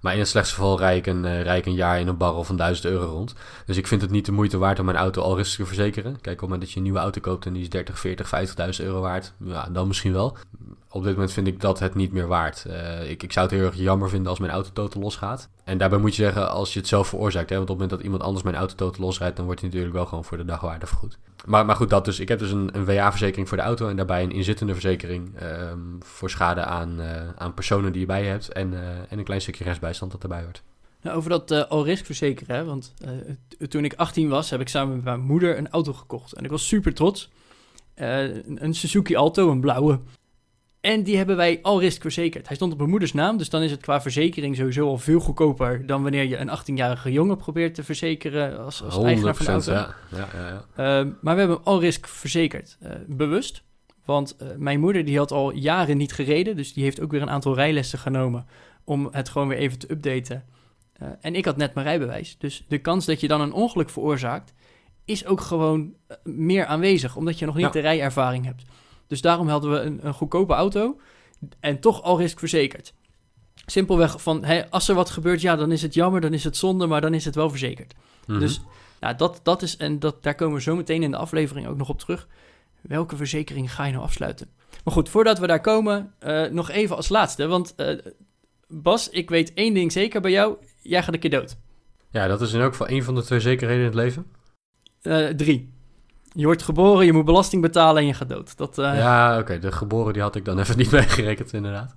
Maar 0.00 0.12
in 0.12 0.18
het 0.18 0.28
slechtste 0.28 0.54
geval 0.54 0.78
rijd 0.78 1.06
ik, 1.06 1.06
een, 1.06 1.42
rijd 1.42 1.58
ik 1.58 1.66
een 1.66 1.74
jaar 1.74 2.00
in 2.00 2.08
een 2.08 2.16
barrel 2.16 2.44
van 2.44 2.56
1000 2.56 2.86
euro 2.86 3.06
rond. 3.06 3.34
Dus 3.66 3.76
ik 3.76 3.86
vind 3.86 4.00
het 4.00 4.10
niet 4.10 4.26
de 4.26 4.32
moeite 4.32 4.58
waard 4.58 4.78
om 4.78 4.84
mijn 4.84 4.96
auto 4.96 5.22
al 5.22 5.36
rustig 5.36 5.56
te 5.56 5.66
verzekeren. 5.66 6.12
Kijk, 6.12 6.22
op 6.22 6.30
het 6.30 6.40
moment 6.40 6.60
dat 6.60 6.70
je 6.70 6.76
een 6.76 6.82
nieuwe 6.82 6.98
auto 6.98 7.20
koopt 7.20 7.46
en 7.46 7.52
die 7.52 7.62
is 7.62 7.68
30, 7.68 7.98
40, 7.98 8.30
50.000 8.80 8.84
euro 8.84 9.00
waard, 9.00 9.32
ja, 9.44 9.68
dan 9.72 9.86
misschien 9.86 10.12
wel 10.12 10.36
op 10.90 11.02
dit 11.02 11.12
moment 11.12 11.32
vind 11.32 11.46
ik 11.46 11.60
dat 11.60 11.78
het 11.78 11.94
niet 11.94 12.12
meer 12.12 12.26
waard. 12.26 12.64
Uh, 12.66 13.10
ik, 13.10 13.22
ik 13.22 13.32
zou 13.32 13.46
het 13.46 13.54
heel 13.54 13.66
erg 13.66 13.76
jammer 13.76 14.08
vinden 14.08 14.28
als 14.28 14.38
mijn 14.38 14.52
auto 14.52 14.70
totaal 14.72 15.02
losgaat. 15.02 15.48
En 15.64 15.78
daarbij 15.78 15.98
moet 15.98 16.16
je 16.16 16.22
zeggen, 16.22 16.50
als 16.50 16.72
je 16.72 16.78
het 16.78 16.88
zelf 16.88 17.08
veroorzaakt. 17.08 17.50
Hè, 17.50 17.56
want 17.56 17.70
op 17.70 17.78
het 17.78 17.84
moment 17.84 17.90
dat 17.90 18.00
iemand 18.06 18.22
anders 18.22 18.44
mijn 18.44 18.56
auto 18.56 18.74
totaal 18.74 19.04
losrijdt, 19.04 19.36
dan 19.36 19.44
wordt 19.44 19.60
hij 19.60 19.68
natuurlijk 19.68 19.96
wel 19.96 20.06
gewoon 20.06 20.24
voor 20.24 20.36
de 20.36 20.44
dagwaarde 20.44 20.86
vergoed. 20.86 21.18
Maar, 21.48 21.66
maar 21.66 21.76
goed, 21.76 21.90
dat 21.90 22.04
dus. 22.04 22.20
Ik 22.20 22.28
heb 22.28 22.38
dus 22.38 22.50
een, 22.50 22.70
een 22.72 22.84
WA-verzekering 22.84 23.48
voor 23.48 23.56
de 23.56 23.62
auto 23.62 23.88
en 23.88 23.96
daarbij 23.96 24.22
een 24.22 24.30
inzittende 24.30 24.72
verzekering 24.72 25.42
um, 25.42 25.98
voor 26.02 26.30
schade 26.30 26.60
aan, 26.60 27.00
uh, 27.00 27.28
aan 27.36 27.54
personen 27.54 27.92
die 27.92 28.00
je 28.00 28.06
bij 28.06 28.22
je 28.22 28.28
hebt. 28.28 28.52
En, 28.52 28.72
uh, 28.72 28.80
en 29.08 29.18
een 29.18 29.24
klein 29.24 29.40
stukje 29.40 29.64
restbijstand 29.64 30.12
dat 30.12 30.22
erbij 30.22 30.42
hoort. 30.42 30.62
Nou, 31.02 31.16
over 31.16 31.30
dat 31.30 31.50
uh, 31.50 31.64
all-risk 31.64 32.04
verzekeren, 32.04 32.66
want 32.66 32.94
toen 33.68 33.84
ik 33.84 33.94
18 33.94 34.28
was, 34.28 34.50
heb 34.50 34.60
ik 34.60 34.68
samen 34.68 34.94
met 34.94 35.04
mijn 35.04 35.20
moeder 35.20 35.58
een 35.58 35.70
auto 35.70 35.92
gekocht. 35.92 36.32
En 36.32 36.44
ik 36.44 36.50
was 36.50 36.66
super 36.66 36.94
trots. 36.94 37.30
een 37.94 38.74
Suzuki 38.74 39.16
Alto, 39.16 39.50
een 39.50 39.60
blauwe. 39.60 40.00
En 40.80 41.02
die 41.02 41.16
hebben 41.16 41.36
wij 41.36 41.58
al 41.62 41.80
risk 41.80 42.00
verzekerd. 42.00 42.46
Hij 42.46 42.56
stond 42.56 42.72
op 42.72 42.78
mijn 42.78 42.90
moeders 42.90 43.12
naam, 43.12 43.36
dus 43.36 43.50
dan 43.50 43.62
is 43.62 43.70
het 43.70 43.80
qua 43.80 44.00
verzekering 44.00 44.56
sowieso 44.56 44.86
al 44.86 44.98
veel 44.98 45.20
goedkoper 45.20 45.86
dan 45.86 46.02
wanneer 46.02 46.24
je 46.24 46.36
een 46.36 46.50
18-jarige 46.58 47.12
jongen 47.12 47.36
probeert 47.36 47.74
te 47.74 47.84
verzekeren 47.84 48.64
als, 48.64 48.82
als 48.82 49.02
eigenaar 49.02 49.34
van 49.34 49.44
de 49.44 49.50
auto. 49.52 49.72
Ja. 49.72 49.94
Ja, 50.10 50.28
ja, 50.34 50.64
ja. 50.76 51.02
Uh, 51.02 51.10
maar 51.20 51.34
we 51.34 51.40
hebben 51.40 51.64
al 51.64 51.80
risk 51.80 52.06
verzekerd, 52.06 52.78
uh, 52.82 52.90
bewust. 53.06 53.62
Want 54.04 54.36
uh, 54.42 54.48
mijn 54.56 54.80
moeder 54.80 55.04
die 55.04 55.18
had 55.18 55.32
al 55.32 55.52
jaren 55.52 55.96
niet 55.96 56.12
gereden, 56.12 56.56
dus 56.56 56.72
die 56.72 56.82
heeft 56.82 57.00
ook 57.00 57.10
weer 57.10 57.22
een 57.22 57.30
aantal 57.30 57.54
rijlessen 57.54 57.98
genomen 57.98 58.46
om 58.84 59.08
het 59.12 59.28
gewoon 59.28 59.48
weer 59.48 59.58
even 59.58 59.78
te 59.78 59.90
updaten. 59.90 60.44
Eh, 60.92 61.08
en 61.20 61.34
ik 61.34 61.44
had 61.44 61.56
net 61.56 61.74
mijn 61.74 61.86
rijbewijs, 61.86 62.36
dus 62.38 62.64
de 62.68 62.78
kans 62.78 63.04
dat 63.04 63.20
je 63.20 63.28
dan 63.28 63.40
een 63.40 63.52
ongeluk 63.52 63.90
veroorzaakt 63.90 64.54
is 65.04 65.26
ook 65.26 65.40
gewoon 65.40 65.94
meer 66.24 66.66
aanwezig, 66.66 67.16
omdat 67.16 67.38
je 67.38 67.46
nog 67.46 67.56
niet 67.56 67.72
de 67.72 67.80
rijervaring 67.80 68.44
hebt. 68.44 68.62
Dus 69.08 69.20
daarom 69.20 69.48
hadden 69.48 69.70
we 69.70 69.80
een, 69.80 70.06
een 70.06 70.14
goedkope 70.14 70.54
auto 70.54 71.00
en 71.60 71.80
toch 71.80 72.02
al 72.02 72.18
risk 72.18 72.38
verzekerd. 72.38 72.94
Simpelweg 73.66 74.22
van, 74.22 74.44
hey, 74.44 74.70
als 74.70 74.88
er 74.88 74.94
wat 74.94 75.10
gebeurt, 75.10 75.40
ja, 75.40 75.56
dan 75.56 75.72
is 75.72 75.82
het 75.82 75.94
jammer, 75.94 76.20
dan 76.20 76.32
is 76.32 76.44
het 76.44 76.56
zonde, 76.56 76.86
maar 76.86 77.00
dan 77.00 77.14
is 77.14 77.24
het 77.24 77.34
wel 77.34 77.50
verzekerd. 77.50 77.94
Mm-hmm. 78.26 78.44
Dus 78.44 78.60
nou, 79.00 79.16
dat, 79.16 79.40
dat 79.42 79.62
is, 79.62 79.76
en 79.76 79.98
dat, 79.98 80.22
daar 80.22 80.34
komen 80.34 80.54
we 80.54 80.62
zo 80.62 80.76
meteen 80.76 81.02
in 81.02 81.10
de 81.10 81.16
aflevering 81.16 81.66
ook 81.66 81.76
nog 81.76 81.88
op 81.88 81.98
terug. 81.98 82.28
Welke 82.80 83.16
verzekering 83.16 83.74
ga 83.74 83.84
je 83.84 83.92
nou 83.92 84.04
afsluiten? 84.04 84.48
Maar 84.84 84.94
goed, 84.94 85.08
voordat 85.08 85.38
we 85.38 85.46
daar 85.46 85.60
komen, 85.60 86.14
uh, 86.20 86.46
nog 86.46 86.70
even 86.70 86.96
als 86.96 87.08
laatste. 87.08 87.46
Want 87.46 87.74
uh, 87.76 87.98
Bas, 88.68 89.08
ik 89.08 89.28
weet 89.30 89.54
één 89.54 89.74
ding 89.74 89.92
zeker 89.92 90.20
bij 90.20 90.30
jou. 90.30 90.56
Jij 90.82 91.02
gaat 91.02 91.14
een 91.14 91.20
keer 91.20 91.30
dood. 91.30 91.56
Ja, 92.10 92.26
dat 92.26 92.40
is 92.40 92.52
in 92.52 92.60
elk 92.60 92.70
geval 92.70 92.86
één 92.86 93.04
van 93.04 93.14
de 93.14 93.22
twee 93.22 93.40
zekerheden 93.40 93.80
in 93.80 93.86
het 93.86 93.94
leven. 93.94 94.26
Uh, 95.02 95.28
drie. 95.28 95.72
Je 96.38 96.44
wordt 96.44 96.62
geboren, 96.62 97.06
je 97.06 97.12
moet 97.12 97.24
belasting 97.24 97.62
betalen 97.62 98.02
en 98.02 98.06
je 98.06 98.14
gaat 98.14 98.28
dood. 98.28 98.56
Dat, 98.56 98.78
uh... 98.78 98.98
Ja, 98.98 99.38
oké. 99.38 99.58
De 99.58 99.72
geboren 99.72 100.12
die 100.12 100.22
had 100.22 100.36
ik 100.36 100.44
dan 100.44 100.58
even 100.60 100.76
niet 100.76 100.90
meegerekend, 100.90 101.52
inderdaad. 101.52 101.94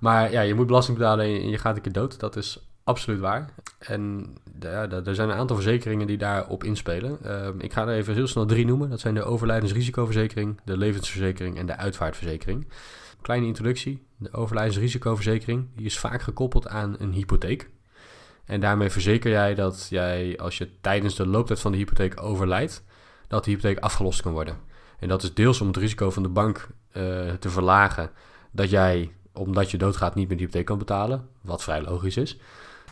Maar 0.00 0.32
ja, 0.32 0.40
je 0.40 0.54
moet 0.54 0.66
belasting 0.66 0.98
betalen 0.98 1.24
en 1.24 1.48
je 1.48 1.58
gaat 1.58 1.76
een 1.76 1.82
keer 1.82 1.92
dood. 1.92 2.20
Dat 2.20 2.36
is 2.36 2.68
absoluut 2.84 3.20
waar. 3.20 3.50
En 3.78 4.34
ja, 4.60 4.90
er 4.90 5.14
zijn 5.14 5.28
een 5.28 5.36
aantal 5.36 5.56
verzekeringen 5.56 6.06
die 6.06 6.16
daarop 6.16 6.64
inspelen. 6.64 7.18
Uh, 7.26 7.48
ik 7.58 7.72
ga 7.72 7.82
er 7.82 7.94
even 7.94 8.14
heel 8.14 8.26
snel 8.26 8.46
drie 8.46 8.66
noemen. 8.66 8.90
Dat 8.90 9.00
zijn 9.00 9.14
de 9.14 9.22
overlijdensrisicoverzekering, 9.22 10.60
de 10.64 10.76
levensverzekering 10.76 11.58
en 11.58 11.66
de 11.66 11.76
uitvaartverzekering. 11.76 12.68
Kleine 13.22 13.46
introductie. 13.46 14.06
De 14.16 14.32
overlijdensrisicoverzekering 14.32 15.68
die 15.76 15.86
is 15.86 15.98
vaak 15.98 16.22
gekoppeld 16.22 16.68
aan 16.68 16.96
een 16.98 17.12
hypotheek. 17.12 17.70
En 18.44 18.60
daarmee 18.60 18.90
verzeker 18.90 19.30
jij 19.30 19.54
dat 19.54 19.86
jij, 19.90 20.38
als 20.38 20.58
je 20.58 20.80
tijdens 20.80 21.14
de 21.14 21.26
looptijd 21.26 21.60
van 21.60 21.72
de 21.72 21.78
hypotheek 21.78 22.22
overlijdt, 22.22 22.84
dat 23.28 23.44
de 23.44 23.50
hypotheek 23.50 23.78
afgelost 23.78 24.22
kan 24.22 24.32
worden. 24.32 24.56
En 24.98 25.08
dat 25.08 25.22
is 25.22 25.34
deels 25.34 25.60
om 25.60 25.66
het 25.66 25.76
risico 25.76 26.10
van 26.10 26.22
de 26.22 26.28
bank 26.28 26.68
uh, 26.92 27.02
te 27.32 27.50
verlagen 27.50 28.10
dat 28.52 28.70
jij, 28.70 29.12
omdat 29.32 29.70
je 29.70 29.78
doodgaat, 29.78 30.14
niet 30.14 30.28
meer 30.28 30.36
de 30.36 30.42
hypotheek 30.42 30.66
kan 30.66 30.78
betalen, 30.78 31.28
wat 31.40 31.62
vrij 31.62 31.82
logisch 31.82 32.16
is. 32.16 32.38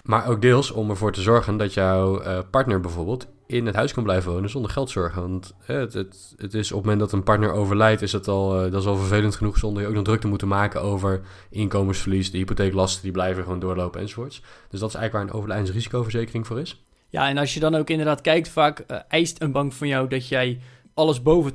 Maar 0.02 0.28
ook 0.28 0.40
deels 0.40 0.70
om 0.70 0.90
ervoor 0.90 1.12
te 1.12 1.22
zorgen 1.22 1.56
dat 1.56 1.74
jouw 1.74 2.22
uh, 2.22 2.38
partner 2.50 2.80
bijvoorbeeld 2.80 3.26
in 3.46 3.66
het 3.66 3.74
huis 3.74 3.92
kan 3.92 4.02
blijven 4.02 4.32
wonen 4.32 4.50
zonder 4.50 4.70
geldzorgen. 4.70 5.22
Want 5.22 5.54
het, 5.58 5.92
het, 5.92 6.34
het, 6.36 6.54
is 6.54 6.72
op 6.72 6.76
het 6.76 6.84
moment 6.84 7.00
dat 7.00 7.12
een 7.12 7.22
partner 7.22 7.52
overlijdt, 7.52 8.02
is 8.02 8.12
het 8.12 8.28
al, 8.28 8.48
dat 8.70 8.80
is 8.80 8.86
al 8.86 8.96
vervelend 8.96 9.36
genoeg 9.36 9.58
zonder 9.58 9.82
je 9.82 9.88
ook 9.88 9.94
nog 9.94 10.04
druk 10.04 10.20
te 10.20 10.28
moeten 10.28 10.48
maken 10.48 10.82
over 10.82 11.20
inkomensverlies, 11.50 12.30
de 12.30 12.38
hypotheeklasten 12.38 13.02
die 13.02 13.12
blijven 13.12 13.42
gewoon 13.42 13.58
doorlopen 13.58 14.00
enzovoorts. 14.00 14.42
Dus 14.70 14.80
dat 14.80 14.88
is 14.88 14.94
eigenlijk 14.94 15.12
waar 15.12 15.22
een 15.22 15.40
overlijdensrisicoverzekering 15.40 16.46
voor 16.46 16.60
is. 16.60 16.84
Ja, 17.14 17.28
en 17.28 17.38
als 17.38 17.54
je 17.54 17.60
dan 17.60 17.74
ook 17.74 17.90
inderdaad 17.90 18.20
kijkt, 18.20 18.48
vaak 18.48 18.84
uh, 18.90 18.98
eist 19.08 19.42
een 19.42 19.52
bank 19.52 19.72
van 19.72 19.88
jou 19.88 20.08
dat 20.08 20.28
jij 20.28 20.58
alles 20.94 21.22
boven 21.22 21.52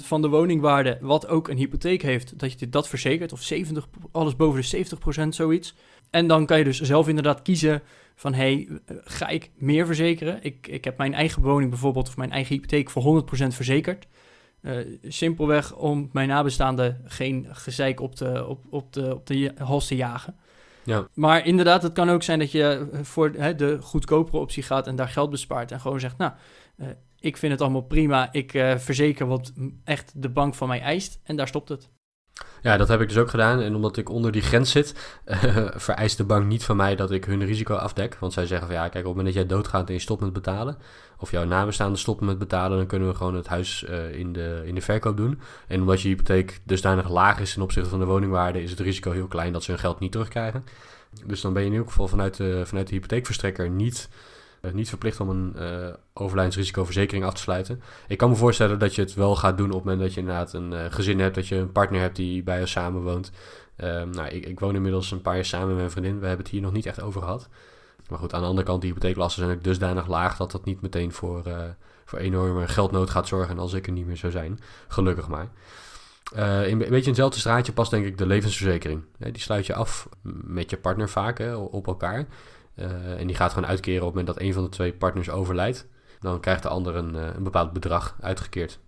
80% 0.00 0.04
van 0.04 0.22
de 0.22 0.28
woningwaarde, 0.28 0.98
wat 1.00 1.26
ook 1.28 1.48
een 1.48 1.56
hypotheek 1.56 2.02
heeft, 2.02 2.38
dat 2.38 2.60
je 2.60 2.68
dat 2.68 2.88
verzekert. 2.88 3.32
Of 3.32 3.42
70, 3.42 3.88
alles 4.12 4.36
boven 4.36 4.60
de 4.60 4.86
70% 5.24 5.28
zoiets. 5.28 5.74
En 6.10 6.26
dan 6.26 6.46
kan 6.46 6.58
je 6.58 6.64
dus 6.64 6.80
zelf 6.80 7.08
inderdaad 7.08 7.42
kiezen 7.42 7.82
van, 8.14 8.34
hey, 8.34 8.68
eh, 8.86 8.96
ga 9.04 9.28
ik 9.28 9.50
meer 9.54 9.86
verzekeren? 9.86 10.38
Ik, 10.42 10.66
ik 10.66 10.84
heb 10.84 10.98
mijn 10.98 11.14
eigen 11.14 11.42
woning 11.42 11.70
bijvoorbeeld, 11.70 12.08
of 12.08 12.16
mijn 12.16 12.32
eigen 12.32 12.54
hypotheek 12.54 12.90
voor 12.90 13.24
100% 13.42 13.46
verzekerd. 13.48 14.06
Uh, 14.62 14.76
simpelweg 15.02 15.76
om 15.76 16.08
mijn 16.12 16.28
nabestaanden 16.28 17.00
geen 17.04 17.46
gezeik 17.50 18.00
op 18.00 18.16
de, 18.16 18.46
op, 18.46 18.60
op 18.70 18.92
de, 18.92 19.14
op 19.14 19.26
de 19.26 19.52
hals 19.58 19.86
te 19.86 19.96
jagen. 19.96 20.36
Ja. 20.84 21.08
Maar 21.14 21.46
inderdaad, 21.46 21.82
het 21.82 21.92
kan 21.92 22.10
ook 22.10 22.22
zijn 22.22 22.38
dat 22.38 22.52
je 22.52 22.88
voor 23.02 23.32
hè, 23.36 23.54
de 23.54 23.78
goedkopere 23.82 24.38
optie 24.38 24.62
gaat 24.62 24.86
en 24.86 24.96
daar 24.96 25.08
geld 25.08 25.30
bespaart. 25.30 25.72
En 25.72 25.80
gewoon 25.80 26.00
zegt, 26.00 26.18
nou, 26.18 26.32
uh, 26.76 26.86
ik 27.20 27.36
vind 27.36 27.52
het 27.52 27.60
allemaal 27.60 27.82
prima. 27.82 28.32
Ik 28.32 28.54
uh, 28.54 28.76
verzeker 28.76 29.26
wat 29.26 29.52
echt 29.84 30.12
de 30.16 30.28
bank 30.28 30.54
van 30.54 30.68
mij 30.68 30.80
eist. 30.80 31.20
En 31.22 31.36
daar 31.36 31.48
stopt 31.48 31.68
het. 31.68 31.88
Ja, 32.62 32.76
dat 32.76 32.88
heb 32.88 33.00
ik 33.00 33.08
dus 33.08 33.18
ook 33.18 33.30
gedaan. 33.30 33.60
En 33.60 33.74
omdat 33.74 33.96
ik 33.96 34.08
onder 34.08 34.32
die 34.32 34.42
grens 34.42 34.70
zit, 34.70 35.18
uh, 35.26 35.68
vereist 35.74 36.16
de 36.16 36.24
bank 36.24 36.46
niet 36.46 36.64
van 36.64 36.76
mij 36.76 36.96
dat 36.96 37.10
ik 37.10 37.24
hun 37.24 37.44
risico 37.44 37.74
afdek. 37.74 38.16
Want 38.20 38.32
zij 38.32 38.46
zeggen 38.46 38.66
van 38.66 38.76
ja, 38.76 38.82
kijk, 38.82 38.94
op 38.94 39.04
het 39.04 39.16
moment 39.16 39.34
dat 39.34 39.34
jij 39.34 39.46
doodgaat 39.56 39.88
en 39.88 39.94
je 39.94 40.00
stopt 40.00 40.20
met 40.20 40.32
betalen, 40.32 40.76
of 41.18 41.30
jouw 41.30 41.44
nabestaanden 41.44 41.98
stoppen 41.98 42.26
met 42.26 42.38
betalen, 42.38 42.76
dan 42.78 42.86
kunnen 42.86 43.08
we 43.08 43.14
gewoon 43.14 43.34
het 43.34 43.46
huis 43.46 43.84
uh, 43.88 44.18
in, 44.18 44.32
de, 44.32 44.62
in 44.64 44.74
de 44.74 44.80
verkoop 44.80 45.16
doen. 45.16 45.40
En 45.66 45.80
omdat 45.80 46.02
je 46.02 46.08
hypotheek 46.08 46.60
dusdanig 46.64 47.08
laag 47.10 47.40
is 47.40 47.52
ten 47.52 47.62
opzichte 47.62 47.90
van 47.90 47.98
de 47.98 48.04
woningwaarde, 48.04 48.62
is 48.62 48.70
het 48.70 48.80
risico 48.80 49.10
heel 49.10 49.26
klein 49.26 49.52
dat 49.52 49.62
ze 49.62 49.70
hun 49.70 49.80
geld 49.80 50.00
niet 50.00 50.12
terugkrijgen. 50.12 50.64
Dus 51.24 51.40
dan 51.40 51.52
ben 51.52 51.62
je 51.62 51.68
in 51.68 51.74
ieder 51.74 51.88
geval 51.88 52.08
vanuit 52.08 52.36
de, 52.36 52.62
vanuit 52.66 52.86
de 52.86 52.94
hypotheekverstrekker 52.94 53.70
niet 53.70 54.08
eh, 54.10 54.33
niet 54.72 54.88
verplicht 54.88 55.20
om 55.20 55.28
een 55.28 55.54
uh, 55.56 55.94
overlijdensrisicoverzekering 56.12 57.24
af 57.24 57.34
te 57.34 57.40
sluiten. 57.40 57.82
Ik 58.08 58.18
kan 58.18 58.30
me 58.30 58.36
voorstellen 58.36 58.78
dat 58.78 58.94
je 58.94 59.02
het 59.02 59.14
wel 59.14 59.36
gaat 59.36 59.56
doen 59.56 59.70
op 59.70 59.74
het 59.74 59.84
moment 59.84 60.02
dat 60.02 60.14
je 60.14 60.20
inderdaad 60.20 60.52
een 60.52 60.72
uh, 60.72 60.84
gezin 60.88 61.20
hebt, 61.20 61.34
dat 61.34 61.48
je 61.48 61.56
een 61.56 61.72
partner 61.72 62.00
hebt 62.00 62.16
die 62.16 62.42
bij 62.42 62.58
je 62.58 62.66
samen 62.66 63.02
woont. 63.02 63.30
Um, 63.76 64.10
nou, 64.10 64.28
ik, 64.28 64.46
ik, 64.46 64.60
woon 64.60 64.74
inmiddels 64.74 65.10
een 65.10 65.22
paar 65.22 65.34
jaar 65.34 65.44
samen 65.44 65.68
met 65.68 65.76
mijn 65.76 65.90
vriendin. 65.90 66.20
We 66.20 66.26
hebben 66.26 66.44
het 66.44 66.54
hier 66.54 66.62
nog 66.62 66.72
niet 66.72 66.86
echt 66.86 67.02
over 67.02 67.22
gehad. 67.22 67.48
Maar 68.08 68.18
goed, 68.18 68.34
aan 68.34 68.40
de 68.40 68.46
andere 68.46 68.66
kant, 68.66 68.80
die 68.80 68.90
hypotheeklasten 68.90 69.44
zijn 69.44 69.56
ook 69.56 69.64
dusdanig 69.64 70.06
laag 70.06 70.36
dat 70.36 70.50
dat 70.50 70.64
niet 70.64 70.80
meteen 70.80 71.12
voor, 71.12 71.42
voor 72.04 72.18
enorme 72.18 72.68
geldnood 72.68 73.10
gaat 73.10 73.28
zorgen 73.28 73.58
als 73.58 73.72
ik 73.72 73.86
er 73.86 73.92
niet 73.92 74.06
meer 74.06 74.16
zou 74.16 74.32
zijn. 74.32 74.60
Gelukkig 74.88 75.28
maar. 75.28 75.48
In, 76.34 76.40
een 76.42 76.78
beetje 76.78 76.90
in 76.90 77.06
hetzelfde 77.06 77.38
straatje 77.38 77.72
past 77.72 77.90
denk 77.90 78.06
ik 78.06 78.18
de 78.18 78.26
levensverzekering. 78.26 79.02
die 79.18 79.40
sluit 79.42 79.66
je 79.66 79.74
af 79.74 80.08
met 80.44 80.70
je 80.70 80.76
partner 80.76 81.08
vaak 81.08 81.38
hè, 81.38 81.54
op 81.54 81.86
elkaar. 81.86 82.26
Uh, 82.76 83.20
en 83.20 83.26
die 83.26 83.36
gaat 83.36 83.52
gewoon 83.52 83.68
uitkeren 83.68 84.00
op 84.00 84.06
het 84.06 84.14
moment 84.14 84.34
dat 84.34 84.46
een 84.46 84.52
van 84.52 84.62
de 84.62 84.68
twee 84.68 84.92
partners 84.92 85.30
overlijdt. 85.30 85.86
Dan 86.20 86.40
krijgt 86.40 86.62
de 86.62 86.68
ander 86.68 86.96
een, 86.96 87.14
uh, 87.14 87.26
een 87.34 87.42
bepaald 87.42 87.72
bedrag 87.72 88.16
uitgekeerd. 88.20 88.78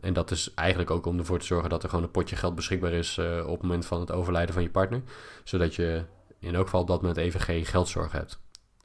En 0.00 0.12
dat 0.12 0.30
is 0.30 0.54
eigenlijk 0.54 0.90
ook 0.90 1.06
om 1.06 1.18
ervoor 1.18 1.38
te 1.38 1.46
zorgen 1.46 1.70
dat 1.70 1.82
er 1.82 1.88
gewoon 1.88 2.04
een 2.04 2.10
potje 2.10 2.36
geld 2.36 2.54
beschikbaar 2.54 2.92
is 2.92 3.16
uh, 3.16 3.46
op 3.46 3.52
het 3.52 3.62
moment 3.62 3.86
van 3.86 4.00
het 4.00 4.12
overlijden 4.12 4.54
van 4.54 4.62
je 4.62 4.70
partner. 4.70 5.02
Zodat 5.44 5.74
je 5.74 6.04
in 6.38 6.54
elk 6.54 6.64
geval 6.64 6.80
op 6.80 6.86
dat 6.86 7.00
moment 7.00 7.18
even 7.18 7.40
geen 7.40 7.64
geldzorg 7.64 8.12
hebt. 8.12 8.40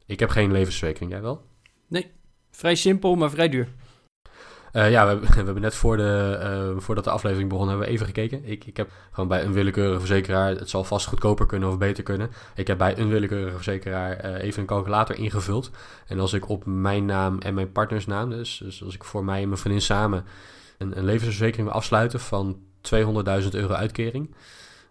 Ik 0.06 0.20
heb 0.20 0.30
geen 0.30 0.52
levensverzekering, 0.52 1.12
jij 1.12 1.22
wel? 1.22 1.46
Nee, 1.88 2.12
vrij 2.52 2.76
simpel, 2.76 3.16
maar 3.16 3.30
vrij 3.30 3.50
duur. 3.50 3.74
Uh, 4.74 4.92
ja, 4.92 5.06
we, 5.20 5.28
hebben 5.34 5.62
net 5.62 5.76
voor 5.76 5.98
de, 5.98 6.40
uh, 6.76 6.82
voordat 6.82 7.04
de 7.04 7.10
aflevering 7.10 7.50
begon, 7.50 7.68
hebben 7.68 7.86
we 7.86 7.92
even 7.92 8.06
gekeken. 8.06 8.46
Ik, 8.46 8.66
ik 8.66 8.78
heb 8.78 8.90
gewoon 9.12 9.30
bij 9.30 9.44
een 9.44 9.54
willekeurige 9.54 10.00
verzekeraar, 10.00 10.50
het 10.50 10.70
zal 10.70 10.84
vast 10.84 11.08
goedkoper 11.08 11.46
kunnen 11.46 11.70
of 11.70 11.78
beter 11.78 12.04
kunnen. 12.04 12.32
Ik 12.56 12.68
heb 12.68 12.78
bij 12.78 12.98
een 12.98 13.10
willekeurige 13.10 13.56
verzekeraar 13.56 14.26
uh, 14.26 14.44
even 14.44 14.62
een 14.62 14.68
calculator 14.68 15.18
ingevuld. 15.18 15.72
En 16.08 16.20
als 16.20 16.34
ik 16.34 16.50
op 16.50 16.66
mijn 16.66 17.06
naam 17.06 17.40
en 17.40 17.54
mijn 17.54 17.72
partners 17.72 18.06
naam, 18.06 18.30
dus, 18.30 18.58
dus 18.64 18.84
als 18.84 18.94
ik 18.94 19.04
voor 19.04 19.24
mij 19.24 19.42
en 19.42 19.48
mijn 19.48 19.60
vriendin 19.60 19.82
samen 19.82 20.26
een, 20.78 20.98
een 20.98 21.06
levensverzekering 21.06 21.68
wil 21.68 21.78
afsluiten 21.78 22.20
van 22.20 22.58
200.000 22.96 23.50
euro 23.52 23.74
uitkering, 23.74 24.36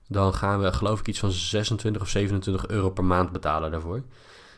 dan 0.09 0.35
gaan 0.35 0.61
we 0.61 0.73
geloof 0.73 1.01
ik 1.01 1.09
iets 1.09 1.19
van 1.19 1.31
26 1.31 2.03
of 2.03 2.09
27 2.09 2.67
euro 2.67 2.91
per 2.91 3.05
maand 3.05 3.33
betalen 3.33 3.71
daarvoor. 3.71 4.03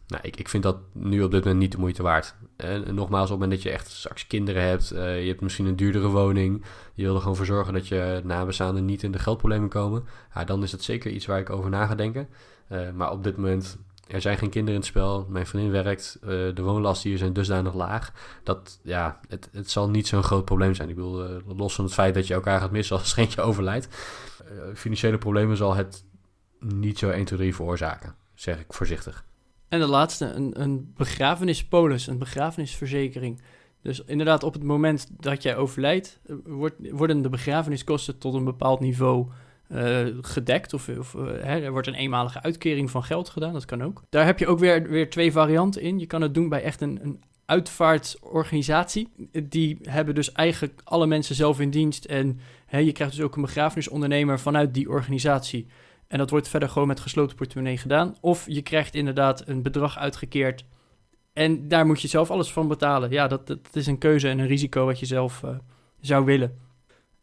Nou, 0.07 0.23
ik, 0.23 0.37
ik 0.37 0.49
vind 0.49 0.63
dat 0.63 0.77
nu 0.93 1.23
op 1.23 1.31
dit 1.31 1.45
moment 1.45 1.61
niet 1.61 1.73
de 1.73 1.79
moeite 1.79 2.03
waard. 2.03 2.35
En 2.57 2.95
nogmaals, 2.95 3.31
op 3.31 3.31
het 3.31 3.39
moment 3.39 3.51
dat 3.51 3.63
je 3.63 3.71
echt 3.71 3.91
straks 3.91 4.27
kinderen 4.27 4.63
hebt, 4.63 4.93
uh, 4.93 5.23
je 5.23 5.29
hebt 5.29 5.41
misschien 5.41 5.67
een 5.67 5.77
duurdere 5.77 6.09
woning, 6.09 6.65
je 6.95 7.03
wil 7.03 7.15
er 7.15 7.21
gewoon 7.21 7.37
voor 7.37 7.47
zorgen 7.47 7.73
dat 7.73 7.89
je 7.89 8.21
nabestaanden 8.25 8.85
niet 8.85 9.03
in 9.03 9.13
de 9.13 9.19
geldproblemen 9.19 9.69
komen, 9.69 10.05
ja, 10.35 10.45
dan 10.45 10.63
is 10.63 10.73
het 10.73 10.83
zeker 10.83 11.11
iets 11.11 11.27
waar 11.27 11.39
ik 11.39 11.51
over 11.51 11.71
na 11.71 11.87
ga 11.87 11.95
denken. 11.95 12.29
Uh, 12.73 12.91
maar 12.91 13.11
op 13.11 13.25
dit 13.25 13.37
moment, 13.37 13.79
er 14.07 14.21
zijn 14.21 14.39
geen 14.39 14.51
kinderen 14.51 14.75
in 14.75 14.81
het 14.81 14.91
spel, 14.91 15.27
mijn 15.29 15.47
vriendin 15.47 15.73
werkt, 15.73 16.19
de 16.55 16.63
woonlasten 16.63 17.09
hier 17.09 17.19
zijn 17.19 17.33
dusdanig 17.33 17.75
laag, 17.75 18.13
dat 18.43 18.81
ja, 18.83 19.21
het, 19.29 19.49
het 19.53 19.71
zal 19.71 19.91
niet 19.91 20.07
zo'n 20.07 20.23
groot 20.23 20.45
probleem 20.45 20.75
zijn. 20.75 20.89
Ik 20.89 20.95
bedoel, 20.95 21.43
los 21.47 21.75
van 21.75 21.85
het 21.85 21.95
feit 21.95 22.15
dat 22.15 22.27
je 22.27 22.35
elkaar 22.35 22.61
gaat 22.61 22.71
missen 22.71 22.97
als 22.99 23.17
eentje 23.17 23.41
overlijdt, 23.41 23.89
financiële 24.75 25.19
problemen 25.19 25.57
zal 25.57 25.75
het 25.75 26.05
niet 26.59 26.99
zo 26.99 27.11
1, 27.11 27.25
2, 27.25 27.39
3 27.39 27.55
veroorzaken, 27.55 28.15
zeg 28.35 28.61
ik 28.61 28.73
voorzichtig. 28.73 29.25
En 29.69 29.81
de 29.81 29.87
laatste, 29.87 30.25
een, 30.25 30.61
een 30.61 30.93
begrafenispolis, 30.97 32.07
een 32.07 32.19
begrafenisverzekering. 32.19 33.41
Dus 33.83 34.05
inderdaad, 34.05 34.43
op 34.43 34.53
het 34.53 34.63
moment 34.63 35.07
dat 35.21 35.43
jij 35.43 35.57
overlijdt, 35.57 36.21
eh, 36.27 36.35
worden 36.91 37.23
de 37.23 37.29
begrafeniskosten 37.29 38.19
tot 38.19 38.35
een 38.35 38.45
bepaald 38.45 38.81
niveau 38.81 39.27
uh, 39.69 40.07
gedekt. 40.21 40.73
Of, 40.73 40.89
of 40.89 41.15
uh, 41.15 41.25
hè, 41.27 41.61
er 41.61 41.71
wordt 41.71 41.87
een 41.87 41.95
eenmalige 41.95 42.43
uitkering 42.43 42.91
van 42.91 43.05
geld 43.05 43.29
gedaan, 43.29 43.53
dat 43.53 43.65
kan 43.65 43.83
ook. 43.83 44.03
Daar 44.09 44.27
heb 44.27 44.39
je 44.39 44.47
ook 44.47 44.59
weer, 44.59 44.89
weer 44.89 45.11
twee 45.11 45.33
varianten 45.33 45.83
in. 45.83 45.99
Je 45.99 46.07
kan 46.07 46.23
het 46.23 46.35
doen 46.35 46.49
bij 46.49 46.63
echt 46.63 46.81
een, 46.81 46.99
een 47.03 47.23
uitvaartorganisatie. 47.47 49.09
Die 49.43 49.79
hebben 49.83 50.15
dus 50.15 50.33
eigenlijk 50.33 50.81
alle 50.85 51.07
mensen 51.07 51.35
zelf 51.35 51.61
in 51.61 51.71
dienst. 51.71 52.05
En 52.05 52.41
hè, 52.67 52.79
je 52.79 52.93
krijgt 52.93 53.15
dus 53.15 53.25
ook 53.25 53.37
een 53.37 53.43
begrafenisondernemer 53.43 54.41
vanuit 54.41 54.75
die 54.75 54.89
organisatie. 54.89 55.67
En 56.09 56.19
dat 56.19 56.31
wordt 56.31 56.49
verder 56.49 56.69
gewoon 56.69 56.89
met 56.89 57.01
gesloten 57.01 57.37
portemonnee 57.37 57.79
gedaan. 57.79 58.17
Of 58.21 58.45
je 58.49 58.63
krijgt 58.63 58.95
inderdaad 58.95 59.49
een 59.49 59.63
bedrag 59.63 59.99
uitgekeerd. 59.99 60.65
En 61.33 61.69
daar 61.69 61.87
moet 61.87 62.01
je 62.01 62.09
zelf 62.09 62.31
alles 62.31 62.53
van 62.53 62.69
betalen. 62.69 63.11
Ja, 63.11 63.29
dat, 63.29 63.59
is 63.73 63.87
een 63.87 63.99
keuze 63.99 64.29
en 64.29 64.39
een 64.39 64.47
risico 64.47 64.85
wat 64.85 64.99
je 64.99 65.07
zelf 65.07 65.43
uh, 65.45 65.51
zou 66.01 66.25
willen. 66.25 66.59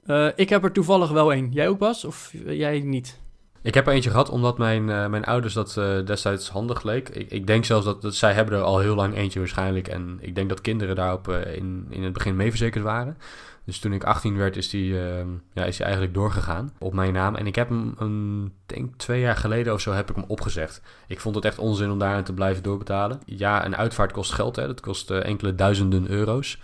Uh, 0.05 0.27
ik 0.35 0.49
heb 0.49 0.63
er 0.63 0.71
toevallig 0.71 1.09
wel 1.09 1.33
één. 1.33 1.51
Jij 1.51 1.67
ook, 1.67 1.77
Bas? 1.77 2.05
Of 2.05 2.33
jij 2.45 2.79
niet? 2.79 3.20
Ik 3.61 3.73
heb 3.73 3.87
er 3.87 3.93
eentje 3.93 4.09
gehad 4.09 4.29
omdat 4.29 4.57
mijn, 4.57 4.87
uh, 4.87 5.07
mijn 5.07 5.25
ouders 5.25 5.53
dat 5.53 5.73
destijds 6.05 6.49
handig 6.49 6.83
leek. 6.83 7.09
Ik, 7.09 7.31
ik 7.31 7.47
denk 7.47 7.65
zelfs 7.65 7.85
dat, 7.85 8.01
dat, 8.01 8.15
zij 8.15 8.33
hebben 8.33 8.55
er 8.55 8.63
al 8.63 8.79
heel 8.79 8.95
lang 8.95 9.15
eentje 9.15 9.39
waarschijnlijk. 9.39 9.87
En 9.87 10.17
ik 10.21 10.35
denk 10.35 10.49
dat 10.49 10.61
kinderen 10.61 10.95
daarop 10.95 11.27
in, 11.29 11.85
in 11.89 12.03
het 12.03 12.13
begin 12.13 12.35
mee 12.35 12.49
verzekerd 12.49 12.83
waren. 12.83 13.17
Dus 13.63 13.79
toen 13.79 13.93
ik 13.93 14.03
18 14.03 14.37
werd, 14.37 14.57
is 14.57 14.69
die, 14.69 14.93
uh, 14.93 15.25
ja, 15.53 15.63
is 15.65 15.75
die 15.75 15.83
eigenlijk 15.85 16.13
doorgegaan 16.13 16.73
op 16.79 16.93
mijn 16.93 17.13
naam. 17.13 17.35
En 17.35 17.47
ik 17.47 17.55
heb 17.55 17.69
hem, 17.69 17.93
een, 17.97 18.53
denk 18.65 18.95
twee 18.95 19.19
jaar 19.19 19.35
geleden 19.35 19.73
of 19.73 19.81
zo, 19.81 19.91
heb 19.91 20.09
ik 20.09 20.15
hem 20.15 20.25
opgezegd. 20.27 20.81
Ik 21.07 21.19
vond 21.19 21.35
het 21.35 21.45
echt 21.45 21.59
onzin 21.59 21.91
om 21.91 21.99
daarin 21.99 22.23
te 22.23 22.33
blijven 22.33 22.63
doorbetalen. 22.63 23.19
Ja, 23.25 23.65
een 23.65 23.75
uitvaart 23.75 24.11
kost 24.11 24.33
geld, 24.33 24.55
hè. 24.55 24.67
Dat 24.67 24.79
kost 24.79 25.11
enkele 25.11 25.55
duizenden 25.55 26.09
euro's. 26.09 26.59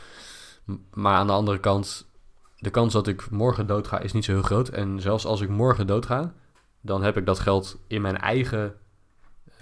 Maar 0.93 1.15
aan 1.15 1.27
de 1.27 1.33
andere 1.33 1.59
kant, 1.59 2.07
de 2.57 2.69
kans 2.69 2.93
dat 2.93 3.07
ik 3.07 3.29
morgen 3.29 3.67
doodga 3.67 3.99
is 3.99 4.13
niet 4.13 4.25
zo 4.25 4.31
heel 4.31 4.41
groot. 4.41 4.69
En 4.69 5.01
zelfs 5.01 5.25
als 5.25 5.41
ik 5.41 5.49
morgen 5.49 5.87
doodga, 5.87 6.33
dan 6.87 7.03
heb 7.03 7.17
ik 7.17 7.25
dat 7.25 7.39
geld 7.39 7.77
in 7.87 8.01
mijn 8.01 8.17
eigen, 8.17 8.75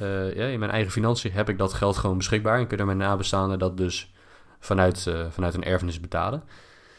uh, 0.01 0.35
ja, 0.35 0.45
in 0.45 0.59
mijn 0.59 0.71
eigen 0.71 0.91
financiën 0.91 1.31
heb 1.31 1.49
ik 1.49 1.57
dat 1.57 1.73
geld 1.73 1.97
gewoon 1.97 2.17
beschikbaar. 2.17 2.59
En 2.59 2.67
kunnen 2.67 2.85
mijn 2.85 2.97
nabestaanden 2.97 3.59
dat 3.59 3.77
dus 3.77 4.13
vanuit, 4.59 5.05
uh, 5.07 5.25
vanuit 5.29 5.53
een 5.53 5.63
erfenis 5.63 5.99
betalen 5.99 6.43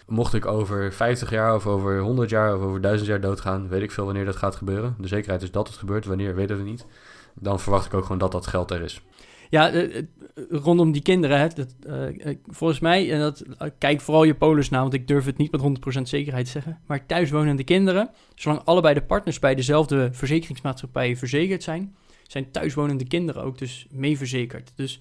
mocht 0.06 0.34
ik 0.34 0.46
over 0.46 0.92
50 0.92 1.30
jaar 1.30 1.54
of 1.54 1.66
over 1.66 2.00
100 2.00 2.30
jaar 2.30 2.56
of 2.56 2.62
over 2.62 2.80
1000 2.80 3.08
jaar 3.08 3.20
doodgaan, 3.20 3.68
weet 3.68 3.82
ik 3.82 3.90
veel 3.90 4.04
wanneer 4.04 4.24
dat 4.24 4.36
gaat 4.36 4.56
gebeuren. 4.56 4.94
De 4.98 5.08
zekerheid 5.08 5.42
is 5.42 5.50
dat 5.50 5.68
het 5.68 5.76
gebeurt, 5.76 6.04
wanneer 6.04 6.34
weten 6.34 6.56
we 6.56 6.62
niet. 6.62 6.86
Dan 7.34 7.60
verwacht 7.60 7.86
ik 7.86 7.94
ook 7.94 8.02
gewoon 8.02 8.18
dat 8.18 8.32
dat 8.32 8.46
geld 8.46 8.70
er 8.70 8.82
is. 8.82 9.00
Ja, 9.50 9.74
uh, 9.74 10.02
rondom 10.50 10.92
die 10.92 11.02
kinderen, 11.02 11.38
hè, 11.38 11.48
dat, 11.48 11.74
uh, 11.86 12.34
volgens 12.46 12.80
mij, 12.80 13.12
en 13.12 13.20
dat, 13.20 13.44
kijk 13.78 14.00
vooral 14.00 14.24
je 14.24 14.34
polis 14.34 14.68
na, 14.68 14.80
want 14.80 14.94
ik 14.94 15.08
durf 15.08 15.24
het 15.24 15.36
niet 15.36 15.52
met 15.52 15.98
100% 15.98 16.02
zekerheid 16.02 16.48
zeggen, 16.48 16.80
maar 16.86 17.06
thuiswonende 17.06 17.64
kinderen, 17.64 18.10
zolang 18.34 18.60
allebei 18.64 18.94
de 18.94 19.02
partners 19.02 19.38
bij 19.38 19.54
dezelfde 19.54 20.08
verzekeringsmaatschappij 20.12 21.16
verzekerd 21.16 21.62
zijn, 21.62 21.96
zijn 22.26 22.50
thuiswonende 22.50 23.06
kinderen 23.06 23.42
ook 23.42 23.58
dus 23.58 23.86
mee 23.90 24.16
verzekerd. 24.16 24.72
Dus 24.74 25.00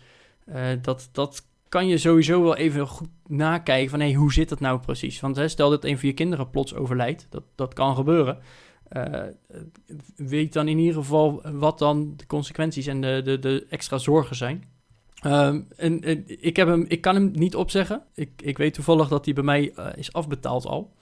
dat, 0.82 1.10
dat 1.12 1.44
kan 1.70 1.88
je 1.88 1.98
sowieso 1.98 2.44
wel 2.44 2.56
even 2.56 2.88
goed 2.88 3.10
nakijken 3.28 3.90
van... 3.90 4.00
hey, 4.00 4.14
hoe 4.14 4.34
zit 4.34 4.50
dat 4.50 4.60
nou 4.60 4.80
precies? 4.80 5.20
Want 5.20 5.36
hè, 5.36 5.48
stel 5.48 5.70
dat 5.70 5.84
een 5.84 6.00
van 6.00 6.10
je 6.10 6.16
kinderen 6.16 6.50
plots 6.50 6.76
overlijdt, 6.76 7.28
dat, 7.30 7.44
dat 7.56 7.74
kan 7.74 7.96
gebeuren. 7.96 8.38
Eh, 8.90 9.24
weet 10.16 10.54
dan 10.54 10.68
in 10.68 10.78
ieder 10.78 10.96
geval 10.96 11.42
wat 11.52 11.80
dan 11.80 12.14
de 12.16 12.26
consequenties 12.26 12.88
en 12.88 13.02
de, 13.02 13.22
de, 13.24 13.40
de 13.40 13.66
extra 13.70 13.98
zorgen 13.98 14.36
zijn. 14.36 14.64
Ehm, 15.22 15.62
en, 15.76 16.02
en 16.02 16.24
ik, 16.28 16.56
heb 16.56 16.68
hem, 16.68 16.86
ik 16.88 17.02
kan 17.02 17.16
hem 17.16 17.32
niet 17.34 17.56
opzeggen. 17.56 18.04
Ik, 18.16 18.30
ik 18.42 18.58
weet 18.58 18.74
toevallig 18.74 19.08
dat 19.08 19.26
hij 19.26 19.34
bij 19.34 19.44
mij 19.44 19.72
eh, 19.76 19.88
is 19.96 20.14
afbetaald 20.14 20.66
al. 20.66 20.94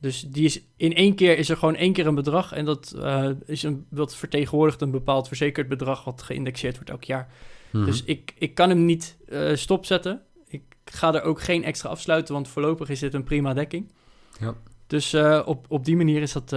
Dus 0.00 0.20
die 0.20 0.44
is, 0.44 0.60
in 0.76 0.94
één 0.94 1.14
keer 1.14 1.38
is 1.38 1.48
er 1.48 1.56
gewoon 1.56 1.76
één 1.76 1.92
keer 1.92 2.06
een 2.06 2.14
bedrag. 2.14 2.52
En 2.52 2.64
dat 2.64 2.94
uh, 2.96 3.30
is 3.46 3.62
een, 3.62 3.86
wat 3.90 4.16
vertegenwoordigt 4.16 4.80
een 4.80 4.90
bepaald 4.90 5.28
verzekerd 5.28 5.68
bedrag 5.68 6.04
wat 6.04 6.22
geïndexeerd 6.22 6.74
wordt 6.74 6.90
elk 6.90 7.04
jaar. 7.04 7.28
Mhm. 7.72 7.84
Dus 7.84 8.04
ik, 8.04 8.34
ik 8.38 8.54
kan 8.54 8.68
hem 8.68 8.84
niet 8.84 9.16
stopzetten. 9.54 10.22
Ik 10.48 10.62
ga 10.84 11.14
er 11.14 11.22
ook 11.22 11.40
geen 11.40 11.64
extra 11.64 11.88
afsluiten, 11.88 12.34
want 12.34 12.48
voorlopig 12.48 12.88
is 12.88 13.00
dit 13.00 13.14
een 13.14 13.24
prima 13.24 13.54
dekking. 13.54 13.92
Ja. 14.40 14.54
Dus 14.86 15.14
uh, 15.14 15.42
op, 15.44 15.64
op 15.68 15.84
die 15.84 15.96
manier 15.96 16.22
is 16.22 16.32
dat 16.32 16.50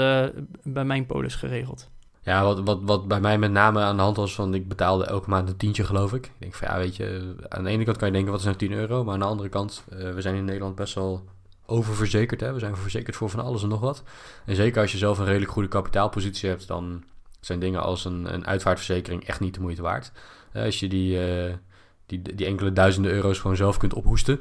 bij 0.63 0.85
mijn 0.85 1.05
polis 1.05 1.35
geregeld. 1.35 1.89
Ja, 2.21 2.43
wat, 2.43 2.59
wat, 2.59 2.79
wat 2.81 3.07
bij 3.07 3.19
mij 3.19 3.37
met 3.37 3.51
name 3.51 3.81
aan 3.81 3.95
de 3.95 4.01
hand 4.01 4.17
was 4.17 4.35
van... 4.35 4.53
ik 4.53 4.67
betaalde 4.67 5.05
elke 5.05 5.29
maand 5.29 5.49
een 5.49 5.57
tientje, 5.57 5.83
geloof 5.83 6.13
ik. 6.13 6.25
Ik 6.25 6.31
denk 6.37 6.55
van, 6.55 6.67
ja, 6.67 6.77
weet 6.77 6.95
je... 6.95 7.35
aan 7.47 7.63
de 7.63 7.69
ene 7.69 7.83
kant 7.83 7.97
kan 7.97 8.07
je 8.07 8.13
denken, 8.13 8.31
wat 8.31 8.39
is 8.39 8.45
nou 8.45 8.57
10 8.57 8.71
euro? 8.71 9.03
Maar 9.03 9.13
aan 9.13 9.19
de 9.19 9.25
andere 9.25 9.49
kant, 9.49 9.83
we 9.89 10.21
zijn 10.21 10.35
in 10.35 10.45
Nederland 10.45 10.75
best 10.75 10.93
wel 10.93 11.23
oververzekerd. 11.65 12.39
Hè? 12.39 12.53
We 12.53 12.59
zijn 12.59 12.75
verzekerd 12.75 13.15
voor 13.15 13.29
van 13.29 13.39
alles 13.39 13.63
en 13.63 13.69
nog 13.69 13.79
wat. 13.79 14.03
En 14.45 14.55
zeker 14.55 14.81
als 14.81 14.91
je 14.91 14.97
zelf 14.97 15.17
een 15.17 15.25
redelijk 15.25 15.51
goede 15.51 15.67
kapitaalpositie 15.67 16.49
hebt... 16.49 16.67
dan 16.67 17.03
zijn 17.39 17.59
dingen 17.59 17.81
als 17.81 18.05
een, 18.05 18.33
een 18.33 18.47
uitvaartverzekering 18.47 19.25
echt 19.25 19.39
niet 19.39 19.53
de 19.53 19.61
moeite 19.61 19.81
waard. 19.81 20.11
als 20.53 20.79
je 20.79 20.87
die, 20.87 21.19
die, 22.05 22.21
die 22.35 22.45
enkele 22.45 22.73
duizenden 22.73 23.11
euro's 23.11 23.39
gewoon 23.39 23.55
zelf 23.55 23.77
kunt 23.77 23.93
ophoesten... 23.93 24.39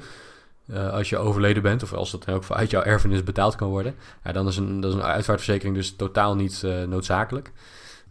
Uh, 0.71 0.93
als 0.93 1.09
je 1.09 1.19
overleden 1.19 1.63
bent, 1.63 1.83
of 1.83 1.93
als 1.93 2.11
dat 2.11 2.25
dan 2.25 2.35
ook 2.35 2.51
uit 2.51 2.71
jouw 2.71 2.83
erfenis 2.83 3.25
betaald 3.25 3.57
kan 3.57 3.69
worden, 3.69 3.95
dan 4.33 4.47
is 4.47 4.57
een, 4.57 4.81
dat 4.81 4.91
is 4.93 4.97
een 4.97 5.05
uitvaartverzekering 5.05 5.77
dus 5.77 5.97
totaal 5.97 6.35
niet 6.35 6.63
uh, 6.65 6.83
noodzakelijk. 6.83 7.53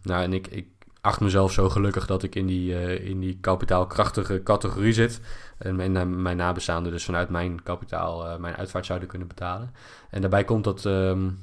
Nou, 0.02 0.22
en 0.22 0.32
ik, 0.32 0.46
ik 0.46 0.66
acht 1.00 1.20
mezelf 1.20 1.52
zo 1.52 1.68
gelukkig 1.68 2.06
dat 2.06 2.22
ik 2.22 2.34
in 2.34 2.46
die, 2.46 2.72
uh, 2.72 3.08
in 3.08 3.20
die 3.20 3.38
kapitaalkrachtige 3.40 4.42
categorie 4.42 4.92
zit. 4.92 5.20
En 5.58 5.76
mijn, 5.76 6.22
mijn 6.22 6.36
nabestaanden 6.36 6.92
dus 6.92 7.04
vanuit 7.04 7.28
mijn 7.28 7.62
kapitaal 7.62 8.38
mijn 8.38 8.56
uitvaart 8.56 8.86
zouden 8.86 9.08
kunnen 9.08 9.28
betalen. 9.28 9.74
En 10.10 10.20
daarbij 10.20 10.44
komt 10.44 10.64
dat 10.64 10.84
um, 10.84 11.38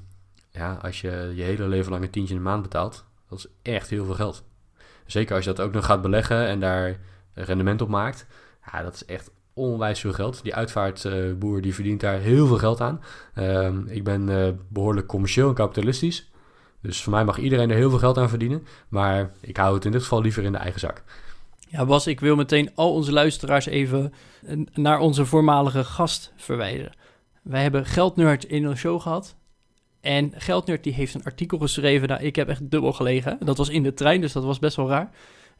ja, 0.51 0.77
als 0.81 1.01
je 1.01 1.31
je 1.35 1.43
hele 1.43 1.67
leven 1.67 1.91
lang 1.91 2.03
een 2.03 2.09
tientje 2.09 2.33
in 2.33 2.39
de 2.39 2.45
maand 2.45 2.61
betaalt, 2.61 3.05
dat 3.29 3.37
is 3.37 3.47
echt 3.61 3.89
heel 3.89 4.05
veel 4.05 4.13
geld. 4.13 4.43
Zeker 5.05 5.35
als 5.35 5.45
je 5.45 5.53
dat 5.53 5.65
ook 5.65 5.73
nog 5.73 5.85
gaat 5.85 6.01
beleggen 6.01 6.47
en 6.47 6.59
daar 6.59 6.99
rendement 7.33 7.81
op 7.81 7.89
maakt. 7.89 8.25
Ja, 8.71 8.83
dat 8.83 8.93
is 8.93 9.05
echt 9.05 9.31
onwijs 9.55 9.99
veel 9.99 10.13
geld. 10.13 10.43
Die 10.43 10.55
uitvaartboer 10.55 11.61
die 11.61 11.73
verdient 11.73 11.99
daar 11.99 12.19
heel 12.19 12.47
veel 12.47 12.57
geld 12.57 12.81
aan. 12.81 13.01
Uh, 13.35 13.69
ik 13.87 14.03
ben 14.03 14.27
uh, 14.27 14.47
behoorlijk 14.67 15.07
commercieel 15.07 15.47
en 15.47 15.53
kapitalistisch. 15.53 16.31
Dus 16.81 17.03
voor 17.03 17.13
mij 17.13 17.23
mag 17.23 17.37
iedereen 17.37 17.69
er 17.69 17.75
heel 17.75 17.89
veel 17.89 17.99
geld 17.99 18.17
aan 18.17 18.29
verdienen. 18.29 18.67
Maar 18.89 19.31
ik 19.41 19.57
hou 19.57 19.75
het 19.75 19.85
in 19.85 19.91
dit 19.91 20.01
geval 20.01 20.21
liever 20.21 20.43
in 20.43 20.51
de 20.51 20.57
eigen 20.57 20.79
zak. 20.79 21.03
Ja, 21.69 21.85
Bas, 21.85 22.07
ik 22.07 22.19
wil 22.19 22.35
meteen 22.35 22.71
al 22.75 22.93
onze 22.93 23.11
luisteraars 23.11 23.65
even 23.65 24.13
naar 24.73 24.99
onze 24.99 25.25
voormalige 25.25 25.83
gast 25.83 26.33
verwijzen. 26.35 26.91
Wij 27.41 27.61
hebben 27.61 27.85
Geldnerd 27.85 28.43
in 28.43 28.63
een 28.63 28.77
show 28.77 29.01
gehad. 29.01 29.35
En 30.01 30.31
Geldnerd 30.35 30.83
die 30.83 30.93
heeft 30.93 31.13
een 31.13 31.23
artikel 31.23 31.57
geschreven. 31.57 32.07
Nou, 32.07 32.23
ik 32.23 32.35
heb 32.35 32.47
echt 32.49 32.69
dubbel 32.69 32.93
gelegen. 32.93 33.37
Dat 33.39 33.57
was 33.57 33.69
in 33.69 33.83
de 33.83 33.93
trein, 33.93 34.21
dus 34.21 34.33
dat 34.33 34.43
was 34.43 34.59
best 34.59 34.75
wel 34.75 34.89
raar. 34.89 35.11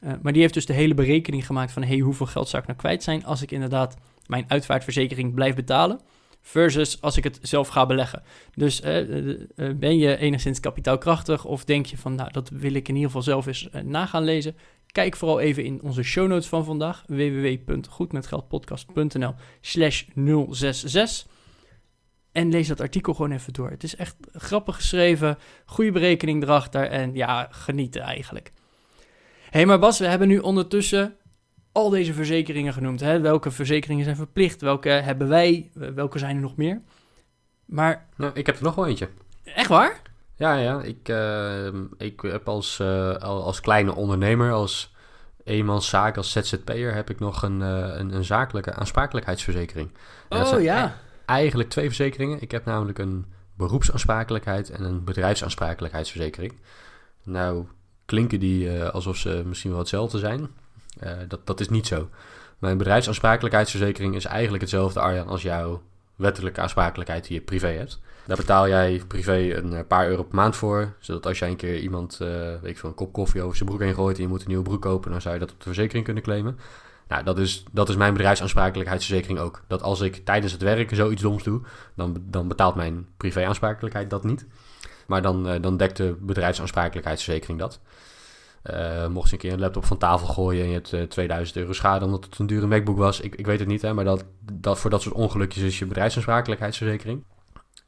Uh, 0.02 0.14
maar 0.22 0.34
die 0.34 0.42
heeft 0.42 0.54
dus 0.54 0.66
de 0.66 0.74
hele 0.74 0.94
berekening 0.94 1.46
gemaakt 1.46 1.72
van... 1.72 1.84
hey, 1.84 1.98
hoeveel 1.98 2.26
geld 2.26 2.50
zou 2.50 2.62
ik 2.62 2.68
nou 2.68 2.80
kwijt 2.80 3.04
zijn... 3.04 3.26
als 3.26 3.42
ik 3.42 3.52
inderdaad 3.52 3.98
mijn 4.26 4.46
uitvaartverzekering 4.48 5.34
blijf 5.34 5.56
betalen... 5.56 6.00
versus 6.42 7.02
als 7.02 7.18
ik 7.18 7.24
het 7.24 7.40
zelf 7.42 7.68
ga 7.68 7.86
beleggen. 7.86 8.24
Dus 8.56 8.82
uh, 8.82 9.08
uh, 9.08 9.40
ben 9.76 9.98
je 9.98 10.18
enigszins 10.18 10.60
kapitaalkrachtig... 10.60 11.46
of 11.46 11.66
denk 11.66 11.86
je 11.86 11.98
van, 11.98 12.16
nou, 12.16 12.32
dat 12.32 12.50
wil 12.50 12.74
ik 12.74 12.88
in 12.88 12.96
ieder 12.96 13.10
geval 13.10 13.24
zelf 13.24 13.46
eens 13.46 13.70
na 13.84 14.06
gaan 14.06 14.24
lezen... 14.24 14.56
Kijk 14.92 15.16
vooral 15.16 15.40
even 15.40 15.64
in 15.64 15.82
onze 15.82 16.04
show 16.04 16.28
notes 16.28 16.48
van 16.48 16.66
vandaag... 16.66 17.04
www.goedmetgeldpodcast.nl 17.08 19.34
slash 19.62 20.04
066... 20.50 21.34
En 22.36 22.50
lees 22.50 22.68
dat 22.68 22.82
artikel 22.82 23.14
gewoon 23.14 23.32
even 23.32 23.54
door. 23.54 23.70
Het 23.70 23.84
is 23.84 23.96
echt 23.96 24.16
grappig 24.32 24.76
geschreven, 24.76 25.38
goede 25.66 25.92
berekening 25.92 26.44
erachter 26.44 26.90
en 26.90 27.14
ja, 27.14 27.48
genieten 27.52 28.02
eigenlijk. 28.02 28.52
Hé, 29.46 29.62
hey, 29.62 29.66
maar 29.66 29.80
Bas, 29.80 30.00
we 30.00 30.06
hebben 30.06 30.28
nu 30.28 30.40
ondertussen 30.40 31.16
al 31.72 31.90
deze 31.90 32.14
verzekeringen 32.14 32.74
genoemd. 32.74 33.00
Hè? 33.00 33.20
Welke 33.20 33.52
verzekeringen 33.52 34.04
zijn 34.04 34.16
verplicht? 34.16 34.62
Welke 34.62 34.90
hebben 34.90 35.28
wij? 35.28 35.72
Welke 35.74 36.20
zijn 36.20 36.36
er 36.36 36.42
nog 36.42 36.56
meer? 36.56 36.82
Maar... 37.66 38.06
Nou, 38.16 38.32
ik 38.34 38.46
heb 38.46 38.58
er 38.58 38.64
nog 38.64 38.76
wel 38.76 38.88
eentje. 38.88 39.10
Echt 39.44 39.68
waar? 39.68 40.02
Ja, 40.36 40.56
ja. 40.56 40.82
Ik, 40.82 41.10
uh, 41.10 41.68
ik 41.98 42.22
heb 42.22 42.48
als, 42.48 42.80
uh, 42.82 43.16
als 43.18 43.60
kleine 43.60 43.96
ondernemer, 43.96 44.52
als 44.52 44.94
eenmanszaak, 45.44 46.18
als 46.18 46.32
ZZP'er... 46.32 46.94
heb 46.94 47.10
ik 47.10 47.20
nog 47.20 47.44
een, 47.44 47.60
uh, 47.60 47.96
een, 47.96 48.14
een, 48.14 48.24
zakelijke 48.24 48.74
aansprakelijkheidsverzekering. 48.74 49.92
En 50.30 50.46
oh, 50.46 50.62
ja. 50.62 50.98
Eigenlijk 51.26 51.70
twee 51.70 51.86
verzekeringen. 51.86 52.42
Ik 52.42 52.52
heb 52.52 52.66
namelijk 52.66 53.00
een 53.00 53.26
beroepsaansprakelijkheid 53.58 54.70
en 54.70 54.84
een 54.84 55.04
bedrijfsaansprakelijkheidsverzekering. 55.04 56.54
Nou, 57.24 57.66
klinken 58.06 58.40
die 58.40 58.66
uh, 58.66 58.90
alsof 58.90 59.18
ze 59.18 59.44
misschien 59.46 59.72
wel 59.72 59.80
hetzelfde 59.80 60.20
zijn. 60.20 60.48
Uh, 61.04 61.12
dat, 61.28 61.40
dat 61.44 61.60
is 61.60 61.70
niet 61.70 61.88
zo. 61.88 62.10
Mijn 62.60 62.78
bedrijfsaansprakelijkheidsverzekering 62.78 64.16
is 64.16 64.26
eigenlijk 64.26 64.62
hetzelfde, 64.62 65.00
Arjan, 65.00 65.28
als 65.28 65.42
jouw 65.42 65.82
wettelijke 66.16 66.62
aansprakelijkheid 66.62 67.28
die 67.28 67.34
je 67.38 67.42
privé 67.42 67.68
hebt. 67.68 68.00
Daar 68.26 68.38
betaal 68.38 68.68
jij 68.68 69.02
privé 69.08 69.56
een 69.56 69.88
paar 69.88 70.08
euro 70.08 70.24
per 70.24 70.36
maand 70.36 70.56
voor. 70.56 70.94
Zodat 71.00 71.26
als 71.26 71.40
jij 71.40 71.50
een 71.50 71.56
keer 71.56 71.80
iemand, 71.80 72.18
weet 72.62 72.78
ik 72.78 72.84
een 72.84 72.94
kop 72.94 73.14
koffie 73.14 73.42
over 73.42 73.58
zijn 73.58 73.70
broek 73.70 73.82
heen 73.82 73.94
gooit 73.94 74.16
en 74.16 74.22
je 74.22 74.28
moet 74.28 74.42
een 74.42 74.48
nieuwe 74.48 74.64
broek 74.64 74.82
kopen, 74.82 75.12
dan 75.12 75.22
zou 75.22 75.34
je 75.34 75.40
dat 75.40 75.52
op 75.52 75.58
de 75.58 75.66
verzekering 75.66 76.06
kunnen 76.06 76.24
claimen. 76.24 76.58
Nou, 77.08 77.24
dat 77.24 77.40
is, 77.40 77.64
dat 77.72 77.90
is 77.90 77.96
mijn 77.96 78.14
bedrijfsaansprakelijkheidsverzekering 78.14 79.40
ook. 79.40 79.64
Dat 79.68 79.82
als 79.82 80.02
ik 80.02 80.26
tijdens 80.26 80.52
het 80.52 80.62
werken 80.62 80.96
zoiets 80.96 81.22
doms 81.22 81.44
doe, 81.44 81.62
dan, 81.96 82.24
dan 82.26 82.48
betaalt 82.48 82.76
mijn 82.76 83.08
privéaansprakelijkheid 83.18 84.10
dat 84.10 84.24
niet. 84.24 84.46
Maar 85.06 85.22
dan, 85.22 85.50
uh, 85.50 85.62
dan 85.62 85.78
dekt 85.78 85.98
de 85.98 86.18
bedrijfsaansprakelijkheidsverzekering 86.20 87.60
dat. 87.60 87.80
Uh, 88.72 89.08
mocht 89.08 89.28
je 89.28 89.34
een 89.34 89.42
keer 89.42 89.54
een 89.54 89.60
laptop 89.60 89.86
van 89.86 89.98
tafel 89.98 90.28
gooien 90.28 90.62
en 90.62 90.68
je 90.68 90.74
hebt 90.74 90.94
uh, 90.94 91.02
2000 91.02 91.58
euro 91.58 91.74
schade 91.74 92.06
omdat 92.06 92.26
het 92.26 92.40
een 92.40 92.48
dure 92.48 92.68
MacBook 92.68 92.98
was. 92.98 93.20
Ik, 93.20 93.36
ik 93.36 93.46
weet 93.46 93.60
het 93.60 93.68
niet, 93.68 93.82
hè, 93.82 93.94
maar 93.94 94.06
dat, 94.06 94.26
dat 94.54 94.80
voor 94.80 94.90
dat 94.90 95.02
soort 95.02 95.16
ongelukjes 95.16 95.64
is 95.64 95.80
je 95.80 95.86
bedrijfsaansprakelijkheidsverzekering. 95.86 97.24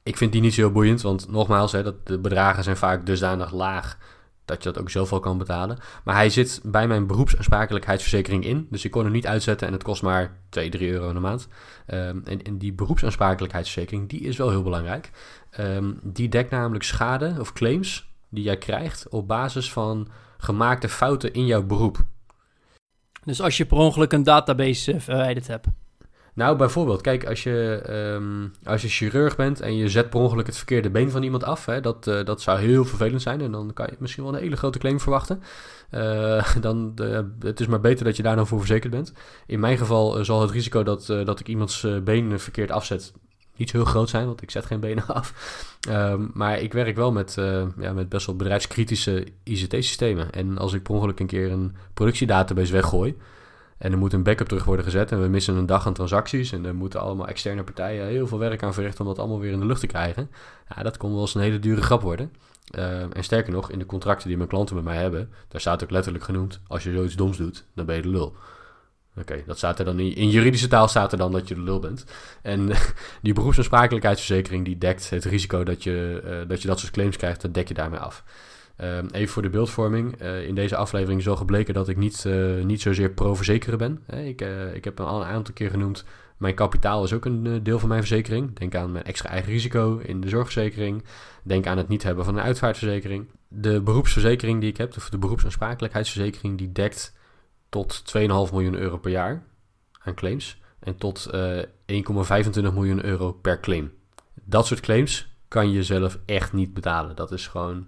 Ik 0.04 0.18
vind 0.18 0.32
die 0.32 0.42
niet 0.42 0.54
zo 0.54 0.62
heel 0.62 0.72
boeiend, 0.72 1.02
want 1.02 1.32
nogmaals, 1.32 1.72
hè, 1.72 1.84
dat 1.84 2.08
de 2.08 2.20
bedragen 2.20 2.64
zijn 2.64 2.78
vaak 2.78 3.06
dusdanig 3.06 3.52
laag 3.52 3.98
dat 4.48 4.64
je 4.64 4.72
dat 4.72 4.82
ook 4.82 4.90
zoveel 4.90 5.20
kan 5.20 5.38
betalen. 5.38 5.78
Maar 6.04 6.16
hij 6.16 6.30
zit 6.30 6.60
bij 6.64 6.88
mijn 6.88 7.08
beroepsaansprakelijkheidsverzekering 7.08 8.46
in. 8.46 8.68
Dus 8.70 8.86
ik 8.86 8.92
kon 8.92 9.04
hem 9.04 9.12
niet 9.12 9.28
uitzetten 9.28 9.68
en 9.68 9.74
het 9.74 9.84
kost 9.84 10.02
maar 10.02 10.38
2, 10.50 10.70
3 10.70 10.92
euro 10.92 11.08
in 11.08 11.14
de 11.14 11.20
maand. 11.20 11.48
Um, 11.88 12.24
en, 12.26 12.58
die 12.58 12.74
beroepsaansprakelijkheidsverzekering, 12.74 14.10
die 14.10 14.20
is 14.20 14.38
wel 14.38 14.50
heel 14.50 14.64
belangrijk. 14.64 15.12
Um, 15.60 16.00
die 16.04 16.30
dekt 16.30 16.52
namelijk 16.52 16.84
schade 16.84 17.36
of 17.40 17.54
claims 17.54 18.12
die 18.30 18.44
jij 18.44 18.58
krijgt 18.58 19.10
op 19.10 19.28
basis 19.28 19.72
van 19.72 20.08
gemaakte 20.38 20.90
fouten 20.90 21.34
in 21.34 21.46
jouw 21.46 21.64
beroep. 21.64 22.06
Dus 23.24 23.42
als 23.42 23.58
je 23.58 23.66
per 23.66 23.78
ongeluk 23.78 24.12
een 24.12 24.24
database 24.24 25.00
verwijderd 25.00 25.48
hebt. 25.48 25.68
Nou, 26.38 26.58
bijvoorbeeld, 26.58 27.02
kijk, 27.02 27.26
als 27.26 27.44
je, 27.44 27.84
um, 28.16 28.54
als 28.64 28.82
je 28.82 28.88
chirurg 28.88 29.36
bent 29.36 29.62
en 29.62 29.76
je 29.76 29.90
zet 29.90 30.10
per 30.10 30.20
ongeluk 30.20 30.46
het 30.46 30.58
verkeerde 30.58 30.90
been 30.90 31.12
van 31.12 31.24
iemand 31.24 31.44
af, 31.44 31.66
hè, 31.66 31.82
dat, 31.82 32.08
uh, 32.08 32.24
dat 32.26 32.42
zou 32.42 32.60
heel 32.60 32.86
vervelend 32.86 33.22
zijn 33.22 33.42
en 33.42 33.52
dan 33.52 33.74
kan 33.74 33.88
je 33.90 33.96
misschien 34.00 34.24
wel 34.24 34.34
een 34.34 34.40
hele 34.40 34.56
grote 34.56 34.80
claim 34.80 35.00
verwachten. 35.00 35.42
Uh, 35.92 36.56
dan, 36.62 36.92
uh, 37.02 37.20
het 37.40 37.60
is 37.60 37.68
maar 37.68 37.80
beter 37.80 38.06
dat 38.06 38.18
je 38.18 38.24
daar 38.24 38.36
dan 38.36 38.48
voor 38.48 38.58
verzekerd 38.58 38.92
bent. 38.92 39.14
In 39.46 39.60
mijn 39.60 39.78
geval 39.78 40.26
zal 40.26 40.42
het 40.42 40.52
risico 40.52 40.84
dat, 40.84 41.06
dat 41.06 41.40
ik 41.40 41.48
iemands 41.48 41.88
been 42.04 42.40
verkeerd 42.40 42.72
afzet 42.72 43.14
niet 43.56 43.72
heel 43.72 43.86
groot 43.86 44.10
zijn, 44.10 44.26
want 44.26 44.42
ik 44.42 44.52
zet 44.52 44.66
geen 44.66 44.80
benen 44.80 45.08
af. 45.20 45.34
Um, 45.90 46.32
maar 46.34 46.60
ik 46.60 46.74
werk 46.74 46.96
wel 46.96 47.12
met, 47.12 47.34
ja, 47.80 47.94
met 47.94 48.10
best 48.10 48.26
wel 48.26 48.36
bedrijfskritische 48.36 49.28
ICT-systemen. 49.44 50.32
En 50.32 50.58
als 50.58 50.74
ik 50.74 50.84
per 50.84 50.94
ongeluk 50.94 51.20
een 51.20 51.28
keer 51.28 51.52
een 51.52 51.76
productiedatabase 51.94 52.72
weggooi, 52.72 53.16
en 53.78 53.92
er 53.92 53.98
moet 53.98 54.14
een 54.14 54.24
backup 54.24 54.48
terug 54.48 54.64
worden 54.64 54.86
gezet 54.86 55.12
en 55.12 55.22
we 55.22 55.28
missen 55.28 55.56
een 55.56 55.66
dag 55.66 55.88
aan 55.88 55.94
transacties. 55.94 56.52
En 56.52 56.66
er 56.66 56.76
moeten 56.76 57.00
allemaal 57.00 57.28
externe 57.28 57.64
partijen 57.64 58.06
heel 58.06 58.28
veel 58.28 58.40
werk 58.40 58.64
aan 58.64 58.74
verrichten 58.74 59.02
om 59.02 59.08
dat 59.08 59.20
allemaal 59.20 59.40
weer 59.40 59.52
in 59.52 59.60
de 59.60 59.66
lucht 59.66 59.80
te 59.80 59.88
krijgen. 59.88 60.30
Ja, 60.76 60.84
dat 60.84 60.98
kon 60.98 61.12
wel 61.12 61.22
eens 61.22 61.36
een 61.36 61.42
hele 61.42 61.60
dure 61.60 61.82
grap 61.82 62.02
worden. 62.02 62.32
Uh, 62.76 63.02
en 63.02 63.24
sterker 63.24 63.54
nog, 63.54 63.72
in 63.72 63.80
de 63.80 63.86
contracten 63.86 64.28
die 64.28 64.38
mijn 64.38 64.50
klanten 64.50 64.76
met 64.76 64.84
mij 64.84 64.98
hebben, 64.98 65.30
daar 65.48 65.62
staat 65.62 65.84
ook 65.84 65.92
letterlijk 65.92 66.24
genoemd: 66.24 66.60
als 66.68 66.84
je 66.84 66.92
zoiets 66.92 67.16
doms 67.16 67.38
doet, 67.38 67.66
dan 67.76 67.86
ben 67.86 67.96
je 67.96 68.02
de 68.02 68.10
lul. 68.10 68.36
Oké, 69.18 69.44
dat 69.46 69.58
staat 69.58 69.80
er 69.80 69.86
dan 69.86 69.96
niet. 69.96 70.18
In 70.18 70.30
juridische 70.30 70.68
taal 70.68 70.88
staat 70.88 71.12
er 71.12 71.18
dan 71.18 71.32
dat 71.32 71.48
je 71.48 71.56
de 71.56 71.62
lul 71.62 71.80
bent. 71.80 72.06
En 72.42 72.70
die 73.22 73.34
beroepsaansprakelijkheidsverzekering 73.34 74.66
die 74.66 74.78
dekt 74.78 75.10
het 75.10 75.26
risico 75.26 75.64
dat 75.64 75.84
je, 75.84 76.22
uh, 76.26 76.50
dat 76.50 76.62
je 76.62 76.68
dat 76.68 76.80
soort 76.80 76.92
claims 76.92 77.18
krijgt, 77.18 77.42
dat 77.42 77.54
dek 77.54 77.68
je 77.68 77.74
daarmee 77.74 78.00
af. 78.00 78.24
Uh, 78.82 78.98
even 79.12 79.34
voor 79.34 79.42
de 79.42 79.50
beeldvorming. 79.50 80.22
Uh, 80.22 80.48
in 80.48 80.56
deze 80.56 80.76
aflevering 80.76 81.20
is 81.20 81.28
al 81.28 81.36
gebleken 81.36 81.74
dat 81.74 81.90
ik 81.90 81.98
niet, 81.98 82.24
uh, 82.28 82.64
niet 82.64 82.82
zozeer 82.82 83.10
pro-verzekeren 83.10 83.78
ben. 83.78 84.04
ik, 84.26 84.42
ik 84.74 84.84
heb 84.84 85.00
al 85.00 85.22
een 85.22 85.28
aantal 85.28 85.54
keer 85.54 85.70
genoemd 85.70 86.06
Mijn 86.38 86.56
kapitaal 86.56 87.04
is 87.04 87.14
ook 87.14 87.26
een 87.26 87.46
eh, 87.48 87.54
deel 87.64 87.80
van 87.80 87.90
mijn 87.90 88.06
verzekering. 88.06 88.60
Denk 88.60 88.76
aan 88.76 88.92
mijn 88.92 89.06
extra 89.06 89.30
eigen 89.30 89.52
risico 89.52 89.98
in 89.98 90.22
de 90.22 90.30
zorgverzekering. 90.30 91.04
Denk 91.44 91.68
aan 91.68 91.78
het 91.78 91.88
niet 91.88 92.04
hebben 92.04 92.26
van 92.26 92.38
een 92.38 92.44
uitvaartverzekering. 92.44 93.28
De 93.48 93.82
beroepsverzekering 93.82 94.60
die 94.60 94.70
ik 94.70 94.78
heb, 94.78 94.96
of 94.98 95.10
de 95.10 95.18
beroepsaansprakelijkheidsverzekering, 95.18 96.58
die 96.58 96.72
dekt 96.72 97.14
tot 97.70 98.04
2,5 98.18 98.22
miljoen 98.52 98.76
euro 98.76 98.98
per 98.98 99.12
jaar 99.12 99.44
aan 100.00 100.14
claims. 100.14 100.62
En 100.80 100.98
tot 100.98 101.30
uh, 101.34 101.62
1,25 101.62 102.74
miljoen 102.74 103.06
euro 103.06 103.32
per 103.32 103.60
claim. 103.60 103.92
Dat 104.44 104.68
soort 104.68 104.80
claims 104.80 105.36
kan 105.48 105.72
je 105.72 105.84
zelf 105.84 106.20
echt 106.26 106.54
niet 106.54 106.74
betalen. 106.74 107.16
Dat 107.16 107.32
is 107.32 107.48
gewoon 107.48 107.88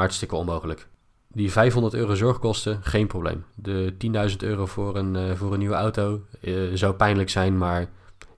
hartstikke 0.00 0.36
onmogelijk. 0.36 0.88
Die 1.32 1.52
500 1.52 1.94
euro 1.94 2.14
zorgkosten, 2.14 2.82
geen 2.82 3.06
probleem. 3.06 3.44
De 3.54 3.94
10.000 4.30 4.36
euro 4.38 4.66
voor 4.66 4.96
een, 4.96 5.14
uh, 5.14 5.34
voor 5.34 5.52
een 5.52 5.58
nieuwe 5.58 5.74
auto 5.74 6.24
uh, 6.40 6.70
zou 6.74 6.94
pijnlijk 6.94 7.30
zijn, 7.30 7.58
maar 7.58 7.88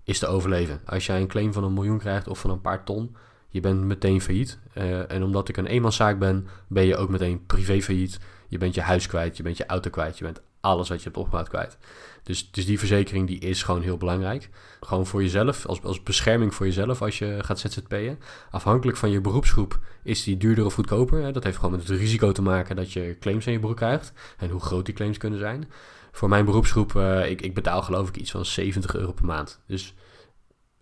is 0.04 0.18
te 0.18 0.26
overleven. 0.26 0.80
Als 0.86 1.06
jij 1.06 1.20
een 1.20 1.26
claim 1.26 1.52
van 1.52 1.64
een 1.64 1.72
miljoen 1.72 1.98
krijgt 1.98 2.28
of 2.28 2.38
van 2.38 2.50
een 2.50 2.60
paar 2.60 2.84
ton, 2.84 3.16
je 3.48 3.60
bent 3.60 3.80
meteen 3.80 4.20
failliet. 4.20 4.58
Uh, 4.74 5.10
en 5.10 5.22
omdat 5.22 5.48
ik 5.48 5.56
een 5.56 5.66
eenmanszaak 5.66 6.18
ben, 6.18 6.46
ben 6.68 6.84
je 6.84 6.96
ook 6.96 7.08
meteen 7.08 7.46
privé 7.46 7.80
failliet. 7.80 8.18
Je 8.48 8.58
bent 8.58 8.74
je 8.74 8.80
huis 8.80 9.06
kwijt, 9.06 9.36
je 9.36 9.42
bent 9.42 9.56
je 9.56 9.66
auto 9.66 9.90
kwijt, 9.90 10.18
je 10.18 10.24
bent 10.24 10.42
alles 10.62 10.88
wat 10.88 10.98
je 10.98 11.04
hebt 11.04 11.16
opgebouwd 11.16 11.48
kwijt. 11.48 11.78
Dus, 12.22 12.50
dus 12.50 12.66
die 12.66 12.78
verzekering 12.78 13.26
die 13.26 13.38
is 13.38 13.62
gewoon 13.62 13.82
heel 13.82 13.96
belangrijk. 13.96 14.50
Gewoon 14.80 15.06
voor 15.06 15.22
jezelf, 15.22 15.66
als, 15.66 15.82
als 15.82 16.02
bescherming 16.02 16.54
voor 16.54 16.66
jezelf 16.66 17.02
als 17.02 17.18
je 17.18 17.38
gaat 17.40 17.58
ZZP'en. 17.58 18.18
Afhankelijk 18.50 18.96
van 18.96 19.10
je 19.10 19.20
beroepsgroep 19.20 19.78
is 20.02 20.22
die 20.22 20.36
duurder 20.36 20.64
of 20.64 20.74
goedkoper. 20.74 21.22
Hè? 21.22 21.32
Dat 21.32 21.44
heeft 21.44 21.56
gewoon 21.56 21.70
met 21.70 21.88
het 21.88 21.98
risico 21.98 22.32
te 22.32 22.42
maken 22.42 22.76
dat 22.76 22.92
je 22.92 23.16
claims 23.20 23.46
in 23.46 23.52
je 23.52 23.60
broek 23.60 23.76
krijgt. 23.76 24.12
En 24.38 24.50
hoe 24.50 24.60
groot 24.60 24.84
die 24.84 24.94
claims 24.94 25.18
kunnen 25.18 25.38
zijn. 25.38 25.70
Voor 26.12 26.28
mijn 26.28 26.44
beroepsgroep, 26.44 26.92
uh, 26.92 27.30
ik, 27.30 27.40
ik 27.40 27.54
betaal 27.54 27.82
geloof 27.82 28.08
ik 28.08 28.16
iets 28.16 28.30
van 28.30 28.44
70 28.44 28.94
euro 28.94 29.12
per 29.12 29.24
maand. 29.24 29.60
Dus 29.66 29.94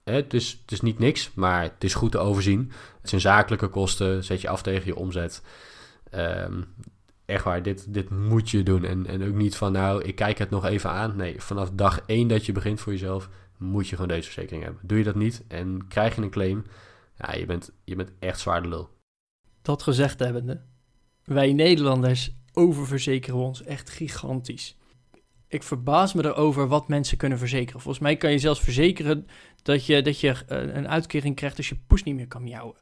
het, 0.05 0.35
is, 0.35 0.63
het 0.67 0.83
niet 0.83 0.99
niks, 0.99 1.31
maar 1.35 1.63
het 1.63 1.85
is 1.85 1.95
goed 1.95 2.11
te 2.11 2.19
overzien. 2.19 2.73
Het 3.01 3.09
zijn 3.09 3.21
zakelijke 3.21 3.69
kosten, 3.69 4.25
zet 4.25 4.41
je 4.41 4.49
af 4.49 4.63
tegen 4.63 4.87
je 4.87 4.97
omzet. 4.97 5.43
Um, 6.15 6.75
echt 7.31 7.45
waar, 7.45 7.63
dit, 7.63 7.95
dit 7.95 8.11
moet 8.11 8.51
je 8.51 8.63
doen. 8.63 8.85
En, 8.85 9.07
en 9.07 9.29
ook 9.29 9.35
niet 9.35 9.57
van, 9.57 9.73
nou, 9.73 10.03
ik 10.03 10.15
kijk 10.15 10.39
het 10.39 10.51
nog 10.51 10.65
even 10.65 10.91
aan. 10.91 11.17
Nee, 11.17 11.41
vanaf 11.41 11.71
dag 11.71 12.03
één 12.07 12.29
dat 12.29 12.47
je 12.47 12.53
begint 12.53 12.81
voor 12.81 12.93
jezelf, 12.93 13.29
moet 13.59 13.89
je 13.89 13.95
gewoon 13.95 14.11
deze 14.11 14.31
verzekering 14.31 14.63
hebben. 14.65 14.83
Doe 14.85 14.99
je 14.99 15.05
dat 15.05 15.15
niet 15.15 15.45
en 15.49 15.89
krijg 15.89 16.17
je 16.17 16.23
een 16.23 16.31
claim, 16.31 16.65
ja, 17.17 17.35
je 17.35 17.47
bent, 17.47 17.73
je 17.85 17.97
bent 17.97 18.13
echt 18.19 18.41
zwaar 18.41 18.63
de 18.63 18.69
lul. 18.69 18.89
Dat 19.63 19.83
gezegd 19.83 20.19
hebbende, 20.19 20.61
wij 21.25 21.53
Nederlanders 21.53 22.35
oververzekeren 22.53 23.39
ons 23.39 23.63
echt 23.63 23.91
gigantisch. 23.91 24.79
Ik 25.49 25.63
verbaas 25.63 26.13
me 26.13 26.25
erover 26.25 26.69
wat 26.69 26.89
mensen 26.89 27.17
kunnen 27.17 27.39
verzekeren. 27.39 27.81
Volgens 27.81 28.05
mij 28.05 28.17
kan 28.17 28.31
je 28.31 28.39
zelfs 28.39 28.61
verzekeren 28.61 29.27
dat 29.63 29.87
je, 29.87 30.03
dat 30.03 30.21
je 30.21 30.35
een 30.47 30.89
uitkering 30.89 31.37
krijgt 31.37 31.57
als 31.57 31.69
je 31.69 31.79
poes 31.87 32.03
niet 32.03 32.15
meer 32.15 32.29
kan 32.29 32.43
miauwen. 32.43 32.77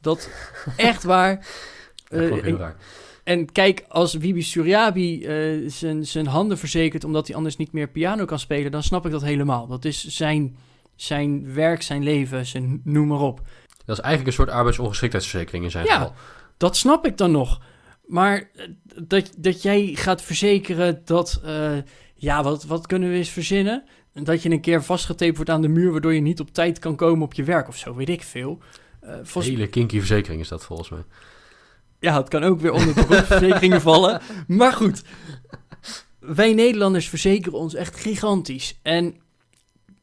Dat 0.00 0.30
echt 0.76 1.02
waar. 1.02 1.46
Dat 2.08 2.20
uh. 2.20 2.68
En 3.24 3.52
kijk, 3.52 3.84
als 3.88 4.14
Wibi 4.14 4.42
Suryabi 4.42 5.26
uh, 5.26 5.70
zijn, 5.70 6.06
zijn 6.06 6.26
handen 6.26 6.58
verzekert 6.58 7.04
omdat 7.04 7.26
hij 7.26 7.36
anders 7.36 7.56
niet 7.56 7.72
meer 7.72 7.88
piano 7.88 8.24
kan 8.24 8.38
spelen, 8.38 8.72
dan 8.72 8.82
snap 8.82 9.06
ik 9.06 9.12
dat 9.12 9.22
helemaal. 9.22 9.66
Dat 9.66 9.84
is 9.84 10.06
zijn, 10.06 10.56
zijn 10.96 11.54
werk, 11.54 11.82
zijn 11.82 12.02
leven, 12.02 12.46
zijn 12.46 12.80
noem 12.84 13.06
maar 13.06 13.20
op. 13.20 13.40
Dat 13.84 13.96
is 13.96 14.02
eigenlijk 14.02 14.26
een 14.26 14.44
soort 14.44 14.56
arbeidsongeschiktheidsverzekering 14.56 15.64
in 15.64 15.70
zijn 15.70 15.86
ja, 15.86 15.94
geval. 15.94 16.14
dat 16.56 16.76
snap 16.76 17.06
ik 17.06 17.16
dan 17.16 17.30
nog. 17.30 17.60
Maar 18.06 18.50
dat, 19.02 19.34
dat 19.36 19.62
jij 19.62 19.90
gaat 19.94 20.22
verzekeren 20.22 21.02
dat, 21.04 21.40
uh, 21.44 21.72
ja, 22.14 22.42
wat, 22.42 22.64
wat 22.64 22.86
kunnen 22.86 23.10
we 23.10 23.16
eens 23.16 23.30
verzinnen? 23.30 23.84
Dat 24.12 24.42
je 24.42 24.50
een 24.50 24.60
keer 24.60 24.82
vastgetaped 24.82 25.36
wordt 25.36 25.50
aan 25.50 25.62
de 25.62 25.68
muur, 25.68 25.92
waardoor 25.92 26.14
je 26.14 26.20
niet 26.20 26.40
op 26.40 26.54
tijd 26.54 26.78
kan 26.78 26.96
komen 26.96 27.24
op 27.24 27.34
je 27.34 27.44
werk 27.44 27.68
of 27.68 27.76
zo, 27.76 27.94
weet 27.94 28.08
ik 28.08 28.22
veel. 28.22 28.58
Uh. 29.04 29.42
Hele 29.42 29.66
kinky 29.66 29.98
verzekering 29.98 30.40
is 30.40 30.48
dat 30.48 30.64
volgens 30.64 30.88
mij. 30.88 31.04
Ja, 32.02 32.16
het 32.16 32.28
kan 32.28 32.42
ook 32.42 32.60
weer 32.60 32.72
onder 32.72 32.94
beroepsverzekeringen 32.94 33.80
vallen. 33.90 34.20
Maar 34.46 34.72
goed, 34.72 35.02
wij 36.18 36.52
Nederlanders 36.52 37.08
verzekeren 37.08 37.58
ons 37.58 37.74
echt 37.74 37.96
gigantisch. 37.96 38.78
En 38.82 39.14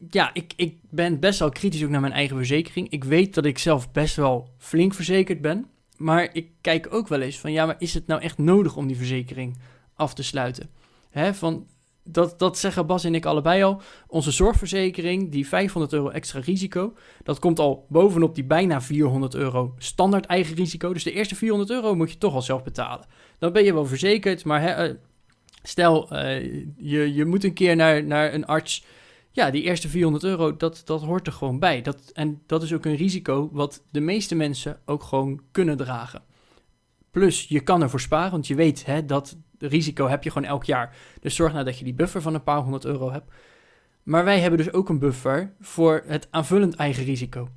ja, 0.09 0.33
ik, 0.33 0.53
ik 0.55 0.77
ben 0.89 1.19
best 1.19 1.39
wel 1.39 1.49
kritisch 1.49 1.83
ook 1.83 1.89
naar 1.89 2.01
mijn 2.01 2.13
eigen 2.13 2.35
verzekering. 2.35 2.89
Ik 2.89 3.03
weet 3.03 3.33
dat 3.33 3.45
ik 3.45 3.57
zelf 3.57 3.91
best 3.91 4.15
wel 4.15 4.49
flink 4.57 4.93
verzekerd 4.93 5.41
ben. 5.41 5.65
Maar 5.97 6.29
ik 6.33 6.47
kijk 6.61 6.87
ook 6.93 7.07
wel 7.07 7.21
eens 7.21 7.39
van, 7.39 7.51
ja, 7.51 7.65
maar 7.65 7.75
is 7.79 7.93
het 7.93 8.07
nou 8.07 8.21
echt 8.21 8.37
nodig 8.37 8.75
om 8.75 8.87
die 8.87 8.97
verzekering 8.97 9.57
af 9.95 10.13
te 10.13 10.23
sluiten? 10.23 10.69
Hè, 11.09 11.33
van, 11.33 11.67
dat, 12.11 12.39
dat 12.39 12.57
zeggen 12.57 12.85
Bas 12.85 13.03
en 13.03 13.15
ik 13.15 13.25
allebei 13.25 13.63
al. 13.63 13.81
Onze 14.07 14.31
zorgverzekering, 14.31 15.31
die 15.31 15.47
500 15.47 15.93
euro 15.93 16.09
extra 16.09 16.39
risico, 16.39 16.93
dat 17.23 17.39
komt 17.39 17.59
al 17.59 17.85
bovenop 17.89 18.35
die 18.35 18.43
bijna 18.43 18.81
400 18.81 19.35
euro 19.35 19.73
standaard 19.77 20.25
eigen 20.25 20.55
risico. 20.55 20.93
Dus 20.93 21.03
de 21.03 21.11
eerste 21.11 21.35
400 21.35 21.69
euro 21.71 21.95
moet 21.95 22.11
je 22.11 22.17
toch 22.17 22.33
al 22.33 22.41
zelf 22.41 22.63
betalen. 22.63 23.05
Dan 23.37 23.51
ben 23.51 23.63
je 23.63 23.73
wel 23.73 23.85
verzekerd, 23.85 24.45
maar 24.45 24.89
uh, 24.89 24.95
stel 25.63 26.13
uh, 26.13 26.43
je, 26.77 27.13
je 27.13 27.25
moet 27.25 27.43
een 27.43 27.53
keer 27.53 27.75
naar, 27.75 28.03
naar 28.03 28.33
een 28.33 28.45
arts. 28.45 28.85
Ja, 29.31 29.51
die 29.51 29.63
eerste 29.63 29.89
400 29.89 30.23
euro, 30.23 30.57
dat, 30.57 30.81
dat 30.85 31.01
hoort 31.01 31.27
er 31.27 31.33
gewoon 31.33 31.59
bij. 31.59 31.81
Dat, 31.81 32.11
en 32.13 32.41
dat 32.45 32.63
is 32.63 32.73
ook 32.73 32.85
een 32.85 32.95
risico 32.95 33.49
wat 33.51 33.83
de 33.91 33.99
meeste 33.99 34.35
mensen 34.35 34.79
ook 34.85 35.03
gewoon 35.03 35.41
kunnen 35.51 35.77
dragen. 35.77 36.21
Plus, 37.11 37.45
je 37.47 37.59
kan 37.59 37.81
ervoor 37.81 37.99
sparen, 37.99 38.31
want 38.31 38.47
je 38.47 38.55
weet 38.55 38.85
hè, 38.85 39.05
dat 39.05 39.37
risico 39.59 40.07
heb 40.07 40.23
je 40.23 40.31
gewoon 40.31 40.47
elk 40.47 40.63
jaar. 40.63 40.95
Dus 41.21 41.35
zorg 41.35 41.53
nou 41.53 41.65
dat 41.65 41.77
je 41.77 41.83
die 41.83 41.93
buffer 41.93 42.21
van 42.21 42.33
een 42.33 42.43
paar 42.43 42.61
honderd 42.61 42.85
euro 42.85 43.11
hebt. 43.11 43.31
Maar 44.03 44.23
wij 44.23 44.39
hebben 44.39 44.59
dus 44.59 44.73
ook 44.73 44.89
een 44.89 44.99
buffer 44.99 45.53
voor 45.59 46.03
het 46.05 46.27
aanvullend 46.29 46.75
eigen 46.75 47.03
risico. 47.03 47.49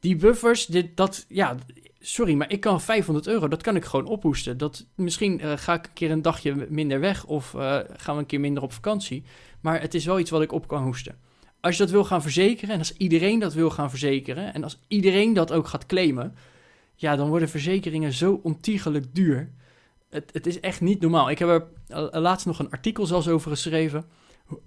Die 0.00 0.16
buffers, 0.16 0.66
dit, 0.66 0.96
dat, 0.96 1.24
ja, 1.28 1.56
sorry, 2.00 2.34
maar 2.34 2.50
ik 2.50 2.60
kan 2.60 2.80
500 2.80 3.26
euro, 3.26 3.48
dat 3.48 3.62
kan 3.62 3.76
ik 3.76 3.84
gewoon 3.84 4.06
ophoesten. 4.06 4.58
Dat, 4.58 4.86
misschien 4.94 5.40
uh, 5.44 5.52
ga 5.56 5.74
ik 5.74 5.86
een 5.86 5.92
keer 5.92 6.10
een 6.10 6.22
dagje 6.22 6.66
minder 6.68 7.00
weg 7.00 7.24
of 7.24 7.52
uh, 7.54 7.78
gaan 7.96 8.14
we 8.14 8.20
een 8.20 8.26
keer 8.26 8.40
minder 8.40 8.62
op 8.62 8.72
vakantie. 8.72 9.24
Maar 9.60 9.80
het 9.80 9.94
is 9.94 10.04
wel 10.04 10.18
iets 10.18 10.30
wat 10.30 10.42
ik 10.42 10.52
op 10.52 10.68
kan 10.68 10.82
hoesten. 10.82 11.18
Als 11.60 11.76
je 11.76 11.82
dat 11.82 11.92
wil 11.92 12.04
gaan 12.04 12.22
verzekeren 12.22 12.74
en 12.74 12.78
als 12.78 12.96
iedereen 12.96 13.38
dat 13.38 13.54
wil 13.54 13.70
gaan 13.70 13.90
verzekeren 13.90 14.54
en 14.54 14.62
als 14.62 14.80
iedereen 14.88 15.32
dat 15.32 15.52
ook 15.52 15.66
gaat 15.66 15.86
claimen, 15.86 16.34
ja, 16.94 17.16
dan 17.16 17.28
worden 17.28 17.48
verzekeringen 17.48 18.12
zo 18.12 18.40
ontiegelijk 18.42 19.14
duur. 19.14 19.52
Het, 20.10 20.30
het 20.32 20.46
is 20.46 20.60
echt 20.60 20.80
niet 20.80 21.00
normaal. 21.00 21.30
Ik 21.30 21.38
heb 21.38 21.48
er 21.48 21.66
uh, 21.88 22.06
laatst 22.10 22.46
nog 22.46 22.58
een 22.58 22.70
artikel 22.70 23.06
zelfs 23.06 23.28
over 23.28 23.50
geschreven. 23.50 24.04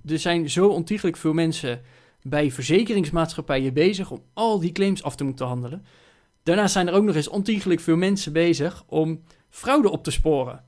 Er 0.06 0.20
zijn 0.20 0.50
zo 0.50 0.68
ontiegelijk 0.68 1.18
veel 1.18 1.34
mensen 1.34 1.82
bij 2.22 2.52
verzekeringsmaatschappijen 2.52 3.74
bezig 3.74 4.12
om 4.12 4.24
al 4.34 4.60
die 4.60 4.72
claims 4.72 5.04
af 5.04 5.16
te 5.16 5.24
moeten 5.24 5.48
handelen. 5.48 5.86
Daarnaast 6.44 6.74
zijn 6.74 6.88
er 6.88 6.94
ook 6.94 7.04
nog 7.04 7.16
eens 7.16 7.28
ontiegelijk 7.28 7.80
veel 7.80 7.96
mensen 7.96 8.34
bezig 8.34 8.84
om 8.88 9.24
fraude 9.50 9.90
op 9.90 10.04
te 10.04 10.12
sporen. 10.12 10.64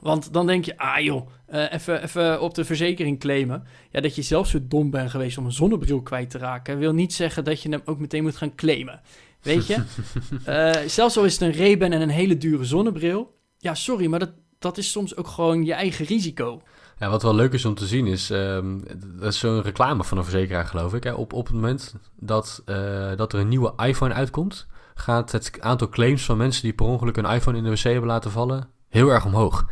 Want 0.00 0.32
dan 0.32 0.46
denk 0.46 0.64
je, 0.64 0.78
ah 0.78 1.00
joh, 1.00 1.28
uh, 1.50 1.72
even 1.72 2.40
op 2.40 2.54
de 2.54 2.64
verzekering 2.64 3.20
claimen. 3.20 3.64
Ja, 3.90 4.00
dat 4.00 4.14
je 4.14 4.22
zelf 4.22 4.46
zo 4.46 4.58
dom 4.62 4.90
bent 4.90 5.10
geweest 5.10 5.38
om 5.38 5.44
een 5.44 5.52
zonnebril 5.52 6.02
kwijt 6.02 6.30
te 6.30 6.38
raken, 6.38 6.78
wil 6.78 6.92
niet 6.92 7.12
zeggen 7.14 7.44
dat 7.44 7.62
je 7.62 7.68
hem 7.68 7.82
ook 7.84 7.98
meteen 7.98 8.22
moet 8.22 8.36
gaan 8.36 8.54
claimen. 8.54 9.00
Weet 9.42 9.66
je? 9.66 9.82
uh, 10.48 10.88
zelfs 10.88 11.16
al 11.16 11.24
is 11.24 11.32
het 11.32 11.42
een 11.42 11.58
Ray-Ban 11.58 11.92
en 11.92 12.00
een 12.00 12.08
hele 12.08 12.38
dure 12.38 12.64
zonnebril. 12.64 13.35
Ja, 13.58 13.74
sorry, 13.74 14.06
maar 14.06 14.18
dat, 14.18 14.32
dat 14.58 14.78
is 14.78 14.90
soms 14.90 15.16
ook 15.16 15.28
gewoon 15.28 15.64
je 15.64 15.74
eigen 15.74 16.06
risico. 16.06 16.62
Ja, 16.98 17.10
wat 17.10 17.22
wel 17.22 17.34
leuk 17.34 17.52
is 17.52 17.64
om 17.64 17.74
te 17.74 17.86
zien 17.86 18.06
is, 18.06 18.30
um, 18.30 18.84
dat 19.20 19.32
is 19.32 19.38
zo'n 19.38 19.62
reclame 19.62 20.04
van 20.04 20.18
een 20.18 20.24
verzekeraar 20.24 20.66
geloof 20.66 20.94
ik. 20.94 21.04
Hè. 21.04 21.12
Op, 21.12 21.32
op 21.32 21.46
het 21.46 21.54
moment 21.54 21.94
dat, 22.16 22.62
uh, 22.66 23.10
dat 23.16 23.32
er 23.32 23.38
een 23.38 23.48
nieuwe 23.48 23.72
iPhone 23.76 24.14
uitkomt, 24.14 24.66
gaat 24.94 25.32
het 25.32 25.60
aantal 25.60 25.88
claims 25.88 26.24
van 26.24 26.36
mensen 26.36 26.62
die 26.62 26.72
per 26.72 26.86
ongeluk 26.86 27.16
een 27.16 27.24
iPhone 27.24 27.56
in 27.58 27.64
de 27.64 27.70
wc 27.70 27.78
hebben 27.78 28.06
laten 28.06 28.30
vallen 28.30 28.68
heel 28.88 29.08
erg 29.08 29.24
omhoog. 29.24 29.66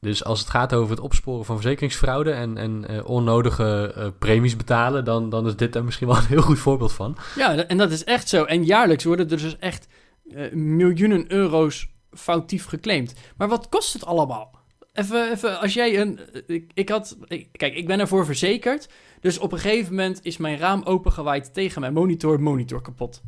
Dus 0.00 0.24
als 0.24 0.40
het 0.40 0.50
gaat 0.50 0.74
over 0.74 0.90
het 0.90 1.00
opsporen 1.00 1.44
van 1.44 1.60
verzekeringsfraude 1.60 2.30
en, 2.30 2.56
en 2.56 2.84
uh, 2.90 3.04
onnodige 3.04 3.94
uh, 3.98 4.06
premies 4.18 4.56
betalen, 4.56 5.04
dan, 5.04 5.30
dan 5.30 5.46
is 5.46 5.56
dit 5.56 5.72
daar 5.72 5.84
misschien 5.84 6.06
wel 6.06 6.16
een 6.16 6.26
heel 6.26 6.42
goed 6.42 6.58
voorbeeld 6.58 6.92
van. 6.92 7.16
Ja, 7.36 7.56
en 7.56 7.78
dat 7.78 7.90
is 7.90 8.04
echt 8.04 8.28
zo. 8.28 8.44
En 8.44 8.64
jaarlijks 8.64 9.04
worden 9.04 9.30
er 9.30 9.38
dus 9.38 9.58
echt 9.58 9.88
uh, 10.24 10.52
miljoenen 10.52 11.32
euro's 11.32 11.91
foutief 12.14 12.64
geclaimd. 12.64 13.14
Maar 13.36 13.48
wat 13.48 13.68
kost 13.68 13.92
het 13.92 14.04
allemaal? 14.04 14.50
Even, 14.92 15.30
even 15.30 15.60
als 15.60 15.74
jij 15.74 16.00
een. 16.00 16.20
Ik, 16.46 16.70
ik 16.74 16.88
had. 16.88 17.18
Kijk, 17.52 17.74
ik 17.74 17.86
ben 17.86 18.00
ervoor 18.00 18.24
verzekerd. 18.24 18.88
Dus 19.20 19.38
op 19.38 19.52
een 19.52 19.58
gegeven 19.58 19.94
moment 19.94 20.20
is 20.22 20.36
mijn 20.36 20.58
raam 20.58 20.82
opengewaaid 20.82 21.54
tegen 21.54 21.80
mijn 21.80 21.92
monitor, 21.92 22.40
monitor 22.40 22.82
kapot. 22.82 23.22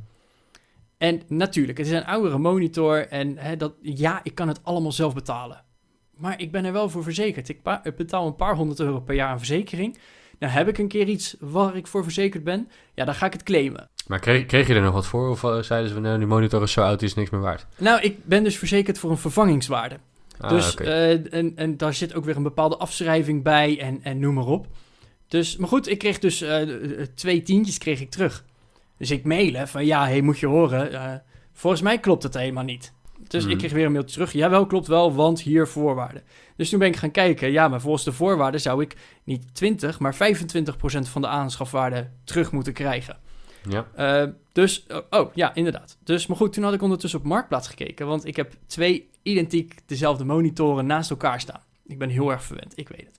En 0.98 1.22
natuurlijk, 1.28 1.78
het 1.78 1.86
is 1.86 1.92
een 1.92 2.04
oudere 2.04 2.38
monitor 2.38 3.08
en 3.08 3.38
hè, 3.38 3.56
dat, 3.56 3.74
ja, 3.82 4.20
ik 4.22 4.34
kan 4.34 4.48
het 4.48 4.60
allemaal 4.62 4.92
zelf 4.92 5.14
betalen. 5.14 5.64
Maar 6.16 6.40
ik 6.40 6.52
ben 6.52 6.64
er 6.64 6.72
wel 6.72 6.90
voor 6.90 7.02
verzekerd. 7.02 7.48
Ik, 7.48 7.60
ik 7.82 7.96
betaal 7.96 8.26
een 8.26 8.36
paar 8.36 8.56
honderd 8.56 8.80
euro 8.80 9.00
per 9.00 9.14
jaar 9.14 9.28
aan 9.28 9.38
verzekering. 9.38 9.98
Nou 10.38 10.52
heb 10.52 10.68
ik 10.68 10.78
een 10.78 10.88
keer 10.88 11.08
iets 11.08 11.36
waar 11.40 11.76
ik 11.76 11.86
voor 11.86 12.02
verzekerd 12.02 12.44
ben, 12.44 12.68
ja, 12.94 13.04
dan 13.04 13.14
ga 13.14 13.26
ik 13.26 13.32
het 13.32 13.42
claimen. 13.42 13.90
Maar 14.06 14.18
kreeg, 14.18 14.46
kreeg 14.46 14.66
je 14.66 14.74
er 14.74 14.82
nog 14.82 14.94
wat 14.94 15.06
voor? 15.06 15.28
Of 15.28 15.42
uh, 15.42 15.58
zeiden 15.58 15.90
ze, 15.90 16.00
nou, 16.00 16.18
die 16.18 16.26
monitor 16.26 16.62
is 16.62 16.72
zo 16.72 16.82
oud, 16.82 16.98
die 16.98 17.08
is 17.08 17.14
niks 17.14 17.30
meer 17.30 17.40
waard? 17.40 17.66
Nou, 17.76 18.00
ik 18.00 18.24
ben 18.24 18.44
dus 18.44 18.58
verzekerd 18.58 18.98
voor 18.98 19.10
een 19.10 19.18
vervangingswaarde. 19.18 19.98
Ah, 20.38 20.50
dus, 20.50 20.72
okay. 20.72 20.86
uh, 20.86 21.34
en, 21.34 21.52
en 21.56 21.76
daar 21.76 21.94
zit 21.94 22.14
ook 22.14 22.24
weer 22.24 22.36
een 22.36 22.42
bepaalde 22.42 22.76
afschrijving 22.76 23.42
bij 23.42 23.80
en, 23.80 24.00
en 24.02 24.18
noem 24.18 24.34
maar 24.34 24.46
op. 24.46 24.66
Dus, 25.28 25.56
maar 25.56 25.68
goed, 25.68 25.88
ik 25.88 25.98
kreeg 25.98 26.18
dus 26.18 26.40
eh, 26.40 26.60
twee 27.14 27.42
tientjes 27.42 27.78
kreeg 27.78 28.00
ik 28.00 28.10
terug. 28.10 28.44
Dus 28.98 29.10
ik 29.10 29.24
mailen 29.24 29.68
van 29.68 29.84
ja, 29.86 30.06
hey, 30.06 30.20
moet 30.20 30.38
je 30.38 30.46
horen, 30.46 30.92
eh, 30.92 31.12
volgens 31.52 31.82
mij 31.82 31.98
klopt 31.98 32.22
het 32.22 32.34
helemaal 32.34 32.64
niet. 32.64 32.92
Dus 33.28 33.42
Mhm. 33.42 33.52
ik 33.52 33.58
kreeg 33.58 33.72
weer 33.72 33.86
een 33.86 33.92
mailtje 33.92 34.14
terug. 34.14 34.32
Jawel, 34.32 34.66
klopt 34.66 34.86
wel, 34.86 35.14
want 35.14 35.40
hier 35.40 35.68
voorwaarden. 35.68 36.22
Dus 36.56 36.68
toen 36.68 36.78
ben 36.78 36.88
ik 36.88 36.96
gaan 36.96 37.10
kijken. 37.10 37.50
Ja, 37.52 37.68
maar 37.68 37.80
volgens 37.80 38.04
de 38.04 38.12
voorwaarden 38.12 38.60
zou 38.60 38.82
ik 38.82 38.96
niet 39.24 39.54
20, 39.54 39.98
maar 39.98 40.14
25% 40.14 41.08
van 41.08 41.22
de 41.22 41.28
aanschafwaarde 41.28 42.10
terug 42.24 42.52
moeten 42.52 42.72
krijgen. 42.72 43.18
Ja. 43.68 43.86
Eh, 43.94 44.30
dus, 44.52 44.86
oh, 44.88 45.20
oh, 45.20 45.34
ja, 45.34 45.54
inderdaad. 45.54 45.98
Dus, 46.04 46.26
maar 46.26 46.36
goed, 46.36 46.52
toen 46.52 46.64
had 46.64 46.74
ik 46.74 46.82
ondertussen 46.82 47.18
op 47.18 47.24
Marktplaats 47.24 47.68
gekeken. 47.68 48.06
Want 48.06 48.26
ik 48.26 48.36
heb 48.36 48.52
twee 48.66 49.10
identiek 49.22 49.74
dezelfde 49.86 50.24
monitoren 50.24 50.86
naast 50.86 51.10
elkaar 51.10 51.40
staan. 51.40 51.62
Ik 51.86 51.98
ben 51.98 52.08
heel 52.08 52.30
erg 52.30 52.42
verwend, 52.42 52.78
ik 52.78 52.88
weet 52.88 53.06
het. 53.06 53.18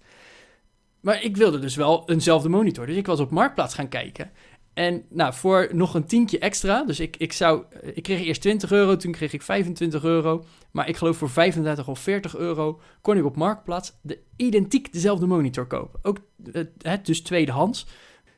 Maar 1.00 1.24
ik 1.24 1.38
wilde 1.38 1.60
dus 1.60 1.76
wel 1.76 2.10
eenzelfde 2.10 2.50
monitor. 2.50 2.86
Dus 2.86 2.96
ik 2.96 3.06
was 3.06 3.20
op 3.20 3.32
Marktplaats 3.32 3.74
gaan 3.74 3.90
kijken. 3.90 4.32
En 4.74 5.06
nou, 5.10 5.34
voor 5.34 5.70
nog 5.72 5.94
een 5.94 6.06
tientje 6.06 6.40
extra. 6.40 6.84
Dus 6.84 7.00
ik, 7.00 7.18
ik, 7.18 7.34
zou, 7.34 7.64
eh, 7.70 7.92
ik 7.94 8.04
kreeg 8.04 8.22
eerst 8.22 8.42
20 8.42 8.72
euro, 8.72 8.96
toen 8.96 9.12
kreeg 9.12 9.34
ik 9.34 9.42
25 9.42 10.04
euro. 10.04 10.46
Maar 10.72 10.90
ik 10.90 10.98
geloof 10.98 11.18
voor 11.18 11.30
35 11.30 11.88
of 11.88 12.00
40 12.00 12.36
euro 12.36 12.82
kon 13.02 13.18
ik 13.18 13.26
op 13.26 13.36
Marktplaats 13.36 13.94
de 14.02 14.20
identiek 14.36 14.94
dezelfde 14.94 15.26
monitor 15.26 15.66
kopen. 15.66 16.00
Ook 16.04 16.18
eh, 16.52 16.94
dus 17.04 17.22
tweedehands. 17.22 17.88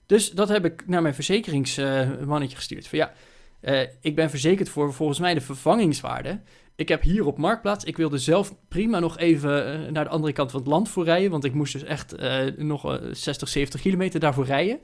Dus 0.08 0.32
dat 0.32 0.50
heb 0.50 0.66
ik 0.66 0.88
naar 0.88 1.02
mijn 1.02 1.14
verzekeringsmannetje 1.14 2.56
gestuurd. 2.56 2.88
Van 2.88 3.00
ja, 3.00 3.14
eh, 3.60 3.82
ik 4.02 4.16
ben 4.16 4.30
verzekerd 4.30 4.70
voor 4.70 4.94
volgens 4.94 5.20
mij 5.20 5.34
de 5.34 5.42
vervangingswaarde. 5.42 6.40
Ik 6.78 6.90
heb 6.90 7.02
hier 7.02 7.26
op 7.26 7.38
Marktplaats, 7.38 7.84
ik 7.84 7.98
wilde 7.98 8.18
zelf 8.18 8.56
prima 8.68 9.00
nog 9.00 9.18
even 9.18 9.66
eh, 9.66 9.92
naar 9.92 10.04
de 10.04 10.10
andere 10.10 10.34
kant 10.34 10.52
van 10.52 10.60
het 10.60 10.70
land 10.70 10.90
voor 10.90 11.04
rijden. 11.04 11.32
Want 11.32 11.44
ik 11.44 11.54
moest 11.54 11.74
dus 11.74 11.84
echt 11.84 12.14
eh, 12.14 12.46
nog 12.58 12.86
eh, 12.86 13.08
60, 13.12 13.48
70 13.48 13.82
kilometer 13.82 14.20
daarvoor 14.20 14.46
rijden. 14.46 14.80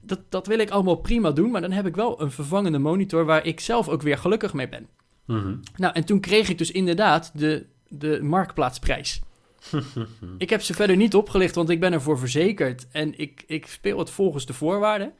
Dat, 0.00 0.20
dat 0.28 0.46
wil 0.46 0.58
ik 0.58 0.70
allemaal 0.70 0.96
prima 0.96 1.30
doen, 1.30 1.50
maar 1.50 1.60
dan 1.60 1.72
heb 1.72 1.86
ik 1.86 1.96
wel 1.96 2.20
een 2.20 2.30
vervangende 2.30 2.78
monitor 2.78 3.24
waar 3.24 3.46
ik 3.46 3.60
zelf 3.60 3.88
ook 3.88 4.02
weer 4.02 4.18
gelukkig 4.18 4.52
mee 4.52 4.68
ben. 4.68 4.88
Mhm. 5.26 5.56
Nou, 5.76 5.94
en 5.94 6.04
toen 6.04 6.20
kreeg 6.20 6.48
ik 6.48 6.58
dus 6.58 6.70
inderdaad 6.70 7.30
de, 7.34 7.66
de 7.88 8.22
marktplaatsprijs. 8.22 9.20
ik 10.38 10.50
heb 10.50 10.62
ze 10.62 10.74
verder 10.74 10.96
niet 10.96 11.14
opgelicht, 11.14 11.54
want 11.54 11.70
ik 11.70 11.80
ben 11.80 11.92
ervoor 11.92 12.18
verzekerd 12.18 12.86
en 12.90 13.18
ik, 13.18 13.44
ik 13.46 13.66
speel 13.66 13.98
het 13.98 14.10
volgens 14.10 14.46
de 14.46 14.52
voorwaarden. 14.52 15.12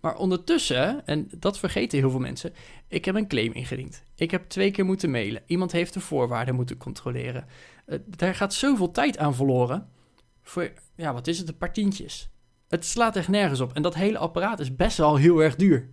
Maar 0.00 0.16
ondertussen, 0.16 1.06
en 1.06 1.28
dat 1.38 1.58
vergeten 1.58 1.98
heel 1.98 2.10
veel 2.10 2.20
mensen, 2.20 2.52
ik 2.88 3.04
heb 3.04 3.14
een 3.14 3.28
claim 3.28 3.52
ingediend. 3.52 4.02
Ik 4.14 4.30
heb 4.30 4.48
twee 4.48 4.70
keer 4.70 4.84
moeten 4.84 5.10
mailen. 5.10 5.42
Iemand 5.46 5.72
heeft 5.72 5.92
de 5.92 6.00
voorwaarden 6.00 6.54
moeten 6.54 6.76
controleren. 6.76 7.46
Eh, 7.86 7.98
daar 8.06 8.34
gaat 8.34 8.54
zoveel 8.54 8.90
tijd 8.90 9.18
aan 9.18 9.34
verloren. 9.34 9.88
Voor, 10.42 10.72
ja, 10.96 11.12
wat 11.12 11.26
is 11.26 11.38
het, 11.38 11.48
een 11.48 11.56
paar 11.56 11.72
tientjes. 11.72 12.30
Het 12.68 12.84
slaat 12.84 13.16
echt 13.16 13.28
nergens 13.28 13.60
op. 13.60 13.72
En 13.72 13.82
dat 13.82 13.94
hele 13.94 14.18
apparaat 14.18 14.60
is 14.60 14.76
best 14.76 14.96
wel 14.96 15.16
heel 15.16 15.42
erg 15.42 15.56
duur. 15.56 15.88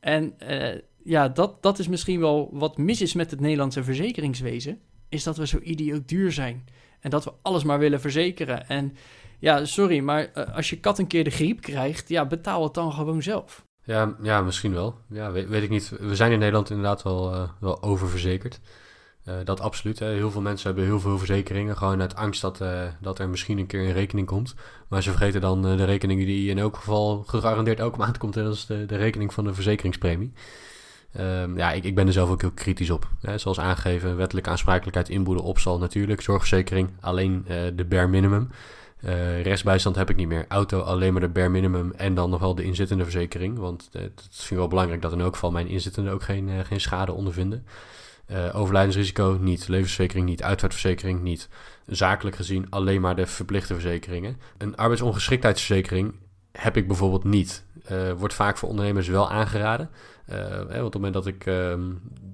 En 0.00 0.38
eh, 0.38 0.80
ja, 1.04 1.28
dat, 1.28 1.62
dat 1.62 1.78
is 1.78 1.88
misschien 1.88 2.20
wel 2.20 2.48
wat 2.52 2.78
mis 2.78 3.00
is 3.00 3.14
met 3.14 3.30
het 3.30 3.40
Nederlandse 3.40 3.84
verzekeringswezen. 3.84 4.80
Is 5.08 5.22
dat 5.22 5.36
we 5.36 5.46
zo 5.46 5.58
idioot 5.58 6.08
duur 6.08 6.32
zijn. 6.32 6.64
En 7.06 7.12
dat 7.12 7.24
we 7.24 7.32
alles 7.42 7.64
maar 7.64 7.78
willen 7.78 8.00
verzekeren. 8.00 8.68
En 8.68 8.96
ja, 9.38 9.64
sorry, 9.64 10.00
maar 10.00 10.28
eh, 10.34 10.54
als 10.56 10.70
je 10.70 10.80
kat 10.80 10.98
een 10.98 11.06
keer 11.06 11.24
de 11.24 11.30
griep 11.30 11.60
krijgt, 11.60 12.08
ja, 12.08 12.26
betaal 12.26 12.62
het 12.62 12.74
dan 12.74 12.92
gewoon 12.92 13.22
zelf. 13.22 13.64
Ja, 13.84 14.16
ja, 14.22 14.40
misschien 14.40 14.72
wel. 14.72 14.94
Ja, 15.08 15.32
weet, 15.32 15.62
ik 15.62 15.70
niet. 15.70 15.88
We 16.00 16.16
zijn 16.16 16.32
in 16.32 16.38
Nederland 16.38 16.70
inderdaad 16.70 17.02
wel, 17.02 17.32
eh, 17.32 17.48
wel 17.60 17.82
oververzekerd. 17.82 18.60
Eh, 19.24 19.34
dat 19.44 19.60
absoluut. 19.60 19.98
Hè. 19.98 20.06
Heel 20.06 20.30
veel 20.30 20.40
mensen 20.40 20.66
hebben 20.66 20.84
heel 20.84 21.00
veel 21.00 21.18
verzekeringen. 21.18 21.76
Gewoon 21.76 22.00
uit 22.00 22.16
angst 22.16 22.40
dat, 22.40 22.62
dat 23.00 23.18
er 23.18 23.28
misschien 23.28 23.58
een 23.58 23.66
keer 23.66 23.80
een 23.80 23.92
rekening 23.92 24.26
komt. 24.26 24.54
Maar 24.88 25.02
ze 25.02 25.10
vergeten 25.10 25.40
dan 25.40 25.62
de 25.62 25.84
rekening 25.84 26.24
die 26.24 26.50
in 26.50 26.58
elk 26.58 26.76
geval 26.76 27.24
gegarandeerd 27.26 27.78
elke 27.78 27.98
maand 27.98 28.18
komt. 28.18 28.36
En 28.36 28.44
dat 28.44 28.54
is 28.54 28.66
de, 28.66 28.86
de 28.86 28.96
rekening 28.96 29.32
van 29.32 29.44
de 29.44 29.54
verzekeringspremie. 29.54 30.32
Ehm, 31.12 31.58
ja, 31.58 31.72
ik, 31.72 31.84
ik 31.84 31.94
ben 31.94 32.06
er 32.06 32.12
zelf 32.12 32.30
ook 32.30 32.40
heel 32.40 32.50
kritisch 32.50 32.90
op. 32.90 33.08
Hè. 33.20 33.38
Zoals 33.38 33.60
aangegeven, 33.60 34.16
wettelijke 34.16 34.50
aansprakelijkheid 34.50 35.08
inboedel 35.08 35.44
opstal 35.44 35.78
natuurlijk. 35.78 36.20
Zorgverzekering, 36.20 36.90
alleen 37.00 37.44
eh, 37.46 37.56
de 37.74 37.84
bare 37.84 38.06
minimum. 38.06 38.50
Eh 39.00 39.42
restbijstand 39.42 39.96
heb 39.96 40.10
ik 40.10 40.16
niet 40.16 40.28
meer. 40.28 40.44
Auto 40.48 40.80
alleen 40.80 41.12
maar 41.12 41.20
de 41.20 41.28
bare 41.28 41.48
minimum 41.48 41.92
en 41.96 42.14
dan 42.14 42.30
nog 42.30 42.40
wel 42.40 42.54
de 42.54 42.62
inzittende 42.62 43.02
verzekering. 43.02 43.58
Want 43.58 43.88
eh, 43.92 44.02
het 44.02 44.28
vind 44.30 44.50
ik 44.50 44.56
wel 44.56 44.68
belangrijk 44.68 45.02
dat 45.02 45.12
in 45.12 45.20
elk 45.20 45.32
geval 45.32 45.50
mijn 45.50 45.68
inzittenden 45.68 46.12
ook 46.12 46.22
geen, 46.22 46.50
geen 46.64 46.80
schade 46.80 47.12
ondervinden. 47.12 47.66
Overlijdensrisico 48.52 49.38
niet, 49.40 49.68
levensverzekering 49.68 50.28
niet, 50.28 50.42
uitvaartverzekering 50.42 51.22
niet. 51.22 51.48
Zakelijk 51.86 52.36
gezien 52.36 52.66
alleen 52.70 53.00
maar 53.00 53.16
de 53.16 53.26
verplichte 53.26 53.72
verzekeringen. 53.72 54.40
Een 54.58 54.76
arbeidsongeschiktheidsverzekering 54.76 56.14
heb 56.52 56.76
ik 56.76 56.86
bijvoorbeeld 56.86 57.24
niet. 57.24 57.64
Wordt 58.16 58.34
vaak 58.34 58.56
voor 58.56 58.68
ondernemers 58.68 59.08
wel 59.08 59.30
aangeraden. 59.30 59.90
Eh, 60.26 60.56
want 60.56 60.70
op 60.70 60.82
het 60.82 60.94
moment 60.94 61.14
dat 61.14 61.26
ik 61.26 61.46
ehm, 61.46 61.90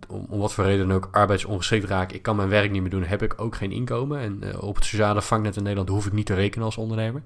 om, 0.08 0.26
wat 0.28 0.54
voor 0.54 0.64
reden 0.64 0.90
ook 0.90 1.08
arbeidsongeschikt 1.12 1.88
raak, 1.88 2.12
ik 2.12 2.22
kan 2.22 2.36
mijn 2.36 2.48
werk 2.48 2.70
niet 2.70 2.80
meer 2.80 2.90
doen, 2.90 3.04
heb 3.04 3.22
ik 3.22 3.40
ook 3.40 3.56
geen 3.56 3.72
inkomen. 3.72 4.18
En 4.18 4.42
eh, 4.42 4.62
op 4.62 4.74
het 4.74 4.84
sociale 4.84 5.22
vangnet 5.22 5.56
in 5.56 5.62
Nederland 5.62 5.88
hoef 5.88 6.06
ik 6.06 6.12
niet 6.12 6.26
te 6.26 6.34
rekenen 6.34 6.64
als 6.64 6.76
ondernemer. 6.76 7.22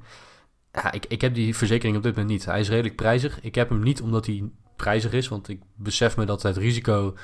Ja, 0.72 0.92
ik, 0.92 1.06
ik 1.08 1.20
heb 1.20 1.34
die 1.34 1.56
verzekering 1.56 1.96
op 1.96 2.02
dit 2.02 2.14
moment 2.14 2.32
niet. 2.32 2.44
Hij 2.44 2.60
is 2.60 2.68
redelijk 2.68 2.96
prijzig. 2.96 3.40
Ik 3.40 3.54
heb 3.54 3.68
hem 3.68 3.82
niet 3.82 4.00
omdat 4.00 4.26
hij 4.26 4.50
prijzig 4.76 5.12
is, 5.12 5.28
want 5.28 5.48
ik 5.48 5.60
besef 5.74 6.16
me 6.16 6.24
dat 6.24 6.42
het 6.42 6.56
risico, 6.56 7.14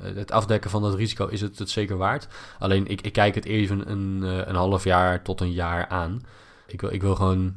eh, 0.00 0.14
het 0.14 0.30
afdekken 0.32 0.70
van 0.70 0.82
dat 0.82 0.94
risico, 0.94 1.26
is 1.26 1.40
het 1.40 1.58
het 1.58 1.70
zeker 1.70 1.96
waard. 1.96 2.28
Alleen 2.58 2.86
ik, 2.86 3.00
ik 3.00 3.12
kijk 3.12 3.34
het 3.34 3.44
even 3.44 3.90
een, 3.90 4.22
een 4.48 4.54
half 4.54 4.84
jaar 4.84 5.22
tot 5.22 5.40
een 5.40 5.52
jaar 5.52 5.88
aan. 5.88 6.22
Ik 6.66 6.80
wil, 6.80 6.92
ik 6.92 7.02
wil 7.02 7.14
gewoon 7.14 7.54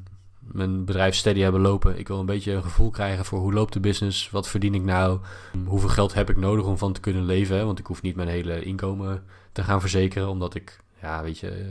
mijn 0.52 0.86
bedrijf 0.86 1.16
steady 1.16 1.40
hebben 1.40 1.62
lopen. 1.62 2.00
Ik 2.00 2.08
wil 2.08 2.20
een 2.20 2.26
beetje 2.26 2.52
een 2.52 2.64
gevoel 2.64 2.90
krijgen 2.90 3.26
voor 3.26 3.40
hoe 3.40 3.54
loopt 3.54 3.74
de 3.74 3.80
business, 3.80 4.30
wat 4.30 4.48
verdien 4.48 4.74
ik 4.74 4.84
nou, 4.84 5.20
hoeveel 5.66 5.90
geld 5.90 6.14
heb 6.14 6.30
ik 6.30 6.38
nodig 6.38 6.66
om 6.66 6.78
van 6.78 6.94
te 6.94 7.00
kunnen 7.00 7.26
leven. 7.26 7.66
Want 7.66 7.80
ik 7.80 7.86
hoef 7.86 8.02
niet 8.02 8.16
mijn 8.16 8.28
hele 8.28 8.64
inkomen 8.64 9.24
te 9.52 9.64
gaan 9.64 9.80
verzekeren, 9.80 10.30
omdat 10.30 10.56
ik, 10.56 10.80
ja, 11.02 11.24
weet 11.24 11.40
je, 11.40 11.50
eh, 11.50 11.66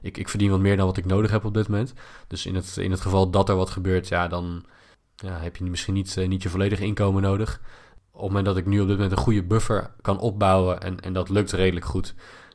ik, 0.00 0.16
ik 0.18 0.28
verdien 0.28 0.50
wat 0.50 0.60
meer 0.60 0.76
dan 0.76 0.86
wat 0.86 0.96
ik 0.96 1.06
nodig 1.06 1.30
heb 1.30 1.44
op 1.44 1.54
dit 1.54 1.68
moment. 1.68 1.92
Dus 2.26 2.46
in 2.46 2.54
het, 2.54 2.76
in 2.76 2.90
het 2.90 3.00
geval 3.00 3.30
dat 3.30 3.48
er 3.48 3.56
wat 3.56 3.70
gebeurt, 3.70 4.08
ja, 4.08 4.28
dan 4.28 4.64
ja, 5.16 5.38
heb 5.38 5.56
je 5.56 5.64
misschien 5.64 5.94
niet, 5.94 6.16
eh, 6.16 6.28
niet 6.28 6.42
je 6.42 6.48
volledige 6.48 6.84
inkomen 6.84 7.22
nodig. 7.22 7.60
Op 8.10 8.20
het 8.20 8.28
moment 8.28 8.46
dat 8.46 8.56
ik 8.56 8.66
nu 8.66 8.80
op 8.80 8.86
dit 8.86 8.96
moment 8.96 9.12
een 9.12 9.24
goede 9.24 9.42
buffer 9.42 9.90
kan 10.00 10.18
opbouwen 10.18 10.80
en, 10.80 11.00
en 11.00 11.12
dat 11.12 11.28
lukt 11.28 11.52
redelijk 11.52 11.86
goed, 11.86 12.14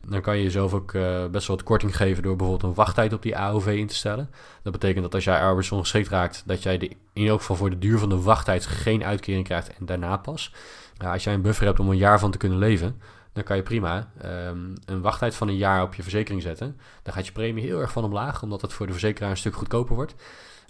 dan 0.09 0.21
kan 0.21 0.37
je 0.37 0.43
jezelf 0.43 0.73
ook 0.73 0.93
eh, 0.93 1.25
best 1.25 1.47
wel 1.47 1.55
wat 1.55 1.65
korting 1.65 1.95
geven 1.95 2.23
door 2.23 2.35
bijvoorbeeld 2.35 2.69
een 2.69 2.77
wachttijd 2.77 3.13
op 3.13 3.21
die 3.21 3.37
AOV 3.37 3.67
in 3.67 3.87
te 3.87 3.95
stellen. 3.95 4.29
Dat 4.63 4.73
betekent 4.73 5.03
dat 5.03 5.13
als 5.13 5.23
jij 5.23 5.39
arbeidsongeschikt 5.39 6.09
raakt, 6.09 6.43
dat 6.45 6.63
jij 6.63 6.77
de, 6.77 6.91
in 7.13 7.27
elk 7.27 7.39
geval 7.39 7.55
voor 7.55 7.69
de 7.69 7.79
duur 7.79 7.99
van 7.99 8.09
de 8.09 8.21
wachttijd 8.21 8.65
geen 8.65 9.03
uitkering 9.03 9.43
krijgt 9.43 9.77
en 9.77 9.85
daarna 9.85 10.17
pas. 10.17 10.53
Ja, 10.97 11.11
als 11.11 11.23
jij 11.23 11.33
een 11.33 11.41
buffer 11.41 11.65
hebt 11.65 11.79
om 11.79 11.89
een 11.89 11.97
jaar 11.97 12.19
van 12.19 12.31
te 12.31 12.37
kunnen 12.37 12.57
leven, 12.57 13.01
dan 13.33 13.43
kan 13.43 13.55
je 13.55 13.63
prima 13.63 14.11
ehm, 14.21 14.57
een 14.85 15.01
wachttijd 15.01 15.35
van 15.35 15.47
een 15.47 15.57
jaar 15.57 15.83
op 15.83 15.95
je 15.95 16.01
verzekering 16.01 16.41
zetten. 16.41 16.79
Dan 17.03 17.13
gaat 17.13 17.25
je 17.25 17.31
premie 17.31 17.63
heel 17.63 17.79
erg 17.79 17.91
van 17.91 18.03
omlaag, 18.03 18.43
omdat 18.43 18.61
het 18.61 18.73
voor 18.73 18.85
de 18.85 18.91
verzekeraar 18.91 19.29
een 19.29 19.37
stuk 19.37 19.55
goedkoper 19.55 19.95
wordt. 19.95 20.15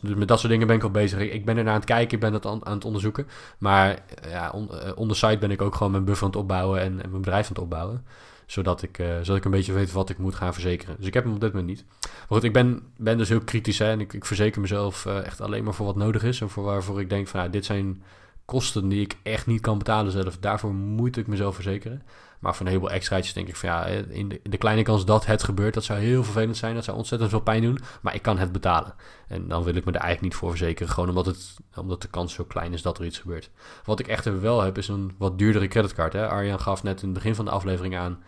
Dus 0.02 0.16
met 0.16 0.28
dat 0.28 0.40
soort 0.40 0.52
dingen 0.52 0.68
ben 0.68 0.76
ik 0.76 0.84
al 0.84 0.92
bezig. 0.92 1.20
Ik, 1.20 1.46
ben 1.46 1.58
er 1.58 1.68
aan 1.68 1.74
het 1.74 1.86
kijken, 1.86 2.14
ik 2.14 2.20
ben 2.20 2.32
dat 2.32 2.46
aan, 2.46 2.62
het 2.74 2.86
onderzoeken. 2.86 3.28
Maar 3.58 3.90
eh, 3.90 4.32
ja, 4.32 4.50
on, 4.50 4.70
eh, 5.10 5.40
ben 5.40 5.52
ik 5.52 5.62
ook 5.62 5.76
gewoon 5.76 5.92
mijn 5.92 6.06
buffer 6.06 6.24
aan 6.24 6.32
het 6.32 6.40
opbouwen 6.40 6.80
en, 6.80 7.04
en 7.04 7.10
mijn 7.10 7.22
bedrijf 7.22 7.44
aan 7.44 7.54
het 7.54 7.64
opbouwen. 7.64 8.06
Zodat 8.46 8.82
ik, 8.82 9.00
eh, 9.00 9.16
zodat 9.22 9.36
ik 9.36 9.46
een 9.46 9.52
beetje 9.52 9.74
weet 9.74 9.92
wat 9.92 10.10
ik 10.10 10.18
moet 10.18 10.36
gaan 10.36 10.54
verzekeren. 10.54 10.96
Dus 10.98 11.08
ik 11.08 11.14
heb 11.14 11.24
hem 11.24 11.34
op 11.34 11.42
dit 11.42 11.54
moment 11.54 11.70
niet. 11.70 11.86
Maar 12.02 12.26
goed, 12.28 12.44
ik 12.44 12.54
ben, 12.54 12.82
ben 12.98 13.18
dus 13.18 13.30
heel 13.30 13.42
kritisch. 13.42 13.80
Hè, 13.80 13.90
en 13.90 14.00
ik, 14.00 14.14
ik 14.14 14.26
verzeker 14.26 14.62
mezelf 14.62 15.06
eh, 15.06 15.26
echt 15.26 15.42
alleen 15.42 15.64
maar 15.64 15.74
voor 15.74 15.86
wat 15.86 15.96
nodig 15.96 16.24
is. 16.24 16.42
En 16.42 16.50
voor 16.50 16.64
waarvoor 16.64 17.02
ik 17.02 17.10
denk 17.10 17.28
van 17.28 17.40
nou, 17.40 17.52
dit 17.52 17.66
zijn 17.66 18.04
kosten 18.46 18.88
die 18.90 19.02
ik 19.02 19.18
echt 19.24 19.48
niet 19.48 19.62
kan 19.62 19.78
betalen 19.78 20.12
zelf. 20.12 20.38
Daarvoor 20.38 20.74
moet 20.74 21.18
ik 21.18 21.28
mezelf 21.28 21.56
verzekeren. 21.56 22.02
Maar 22.46 22.56
voor 22.56 22.66
een 22.66 22.72
heleboel 22.72 22.92
extraatjes 22.92 23.34
denk 23.34 23.48
ik 23.48 23.56
van 23.56 23.70
ja, 23.70 23.86
in 23.86 24.42
de, 24.44 24.58
kleine 24.58 24.82
kans 24.82 25.06
dat 25.06 25.26
het 25.26 25.44
gebeurt, 25.44 25.74
dat 25.74 25.84
zou 25.84 26.00
heel 26.00 26.24
vervelend 26.24 26.58
zijn. 26.58 26.76
Dat 26.76 26.84
zou 26.84 26.98
ontzettend 26.98 27.30
veel 27.30 27.40
pijn 27.40 27.62
doen. 27.62 27.80
Maar 28.02 28.16
ik 28.16 28.22
kan 28.22 28.38
het 28.38 28.52
betalen. 28.52 28.94
En 29.28 29.48
dan 29.48 29.64
wil 29.64 29.76
ik 29.76 29.86
me 29.86 29.92
er 29.92 30.00
eigenlijk 30.00 30.22
niet 30.22 30.36
voor 30.36 30.50
verzekeren. 30.50 30.94
Gewoon 30.94 31.10
omdat, 31.10 31.26
het, 31.26 31.56
omdat 31.76 32.02
de 32.02 32.08
kans 32.08 32.34
zo 32.34 32.44
klein 32.44 32.74
is 32.74 32.82
dat 32.82 33.00
er 33.00 33.06
iets 33.06 33.20
gebeurt. 33.20 33.50
Wat 33.86 34.00
ik 34.00 34.08
echter 34.08 34.42
wel 34.42 34.62
heb, 34.62 34.78
is 34.78 34.88
een 34.88 35.16
wat 35.18 35.38
duurdere 35.38 35.68
creditcard. 35.68 36.14
Hè? 36.14 36.28
Arjan 36.28 36.60
gaf 36.60 36.84
net 36.84 37.02
in 37.02 37.08
het 37.08 37.18
begin 37.18 37.36
van 37.36 37.46
de 37.46 37.52
aflevering 37.52 37.98
aan. 37.98 38.24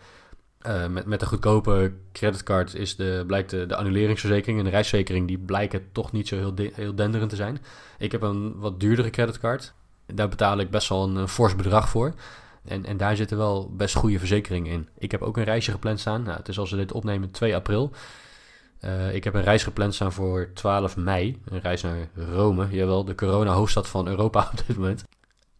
Uh, 0.66 0.86
met, 0.86 1.06
met 1.06 1.20
de 1.20 1.26
goedkope 1.26 1.92
creditcard 2.12 2.74
is 2.74 2.96
de, 2.96 3.24
blijkt 3.26 3.50
de, 3.50 3.76
annuleringsverzekering 3.76 4.58
en 4.58 4.64
de 4.64 4.70
reisverzekering... 4.70 5.26
die 5.26 5.38
blijken 5.38 5.92
toch 5.92 6.12
niet 6.12 6.28
zo 6.28 6.36
heel, 6.36 6.54
heel 6.72 6.94
denderend 6.94 7.30
te 7.30 7.36
zijn. 7.36 7.58
Ik 7.98 8.12
heb 8.12 8.22
een 8.22 8.58
wat 8.58 8.80
duurdere 8.80 9.10
creditcard. 9.10 9.74
Daar 10.06 10.28
betaal 10.28 10.58
ik 10.58 10.70
best 10.70 10.88
wel 10.88 11.04
een, 11.04 11.16
een 11.16 11.28
fors 11.28 11.56
bedrag 11.56 11.88
voor. 11.88 12.14
En, 12.68 12.84
en 12.84 12.96
daar 12.96 13.16
zitten 13.16 13.36
wel 13.36 13.70
best 13.76 13.94
goede 13.94 14.18
verzekeringen 14.18 14.72
in. 14.72 14.88
Ik 14.98 15.10
heb 15.10 15.22
ook 15.22 15.36
een 15.36 15.44
reisje 15.44 15.70
gepland 15.70 16.00
staan. 16.00 16.22
Nou, 16.22 16.36
het 16.36 16.48
is 16.48 16.58
als 16.58 16.70
we 16.70 16.76
dit 16.76 16.92
opnemen 16.92 17.30
2 17.30 17.54
april. 17.54 17.92
Uh, 18.80 19.14
ik 19.14 19.24
heb 19.24 19.34
een 19.34 19.42
reis 19.42 19.62
gepland 19.62 19.94
staan 19.94 20.12
voor 20.12 20.50
12 20.54 20.96
mei. 20.96 21.42
Een 21.44 21.60
reis 21.60 21.82
naar 21.82 22.08
Rome. 22.14 22.68
Jawel, 22.70 23.04
de 23.04 23.14
corona-hoofdstad 23.14 23.88
van 23.88 24.08
Europa 24.08 24.48
op 24.52 24.66
dit 24.66 24.76
moment. 24.76 25.04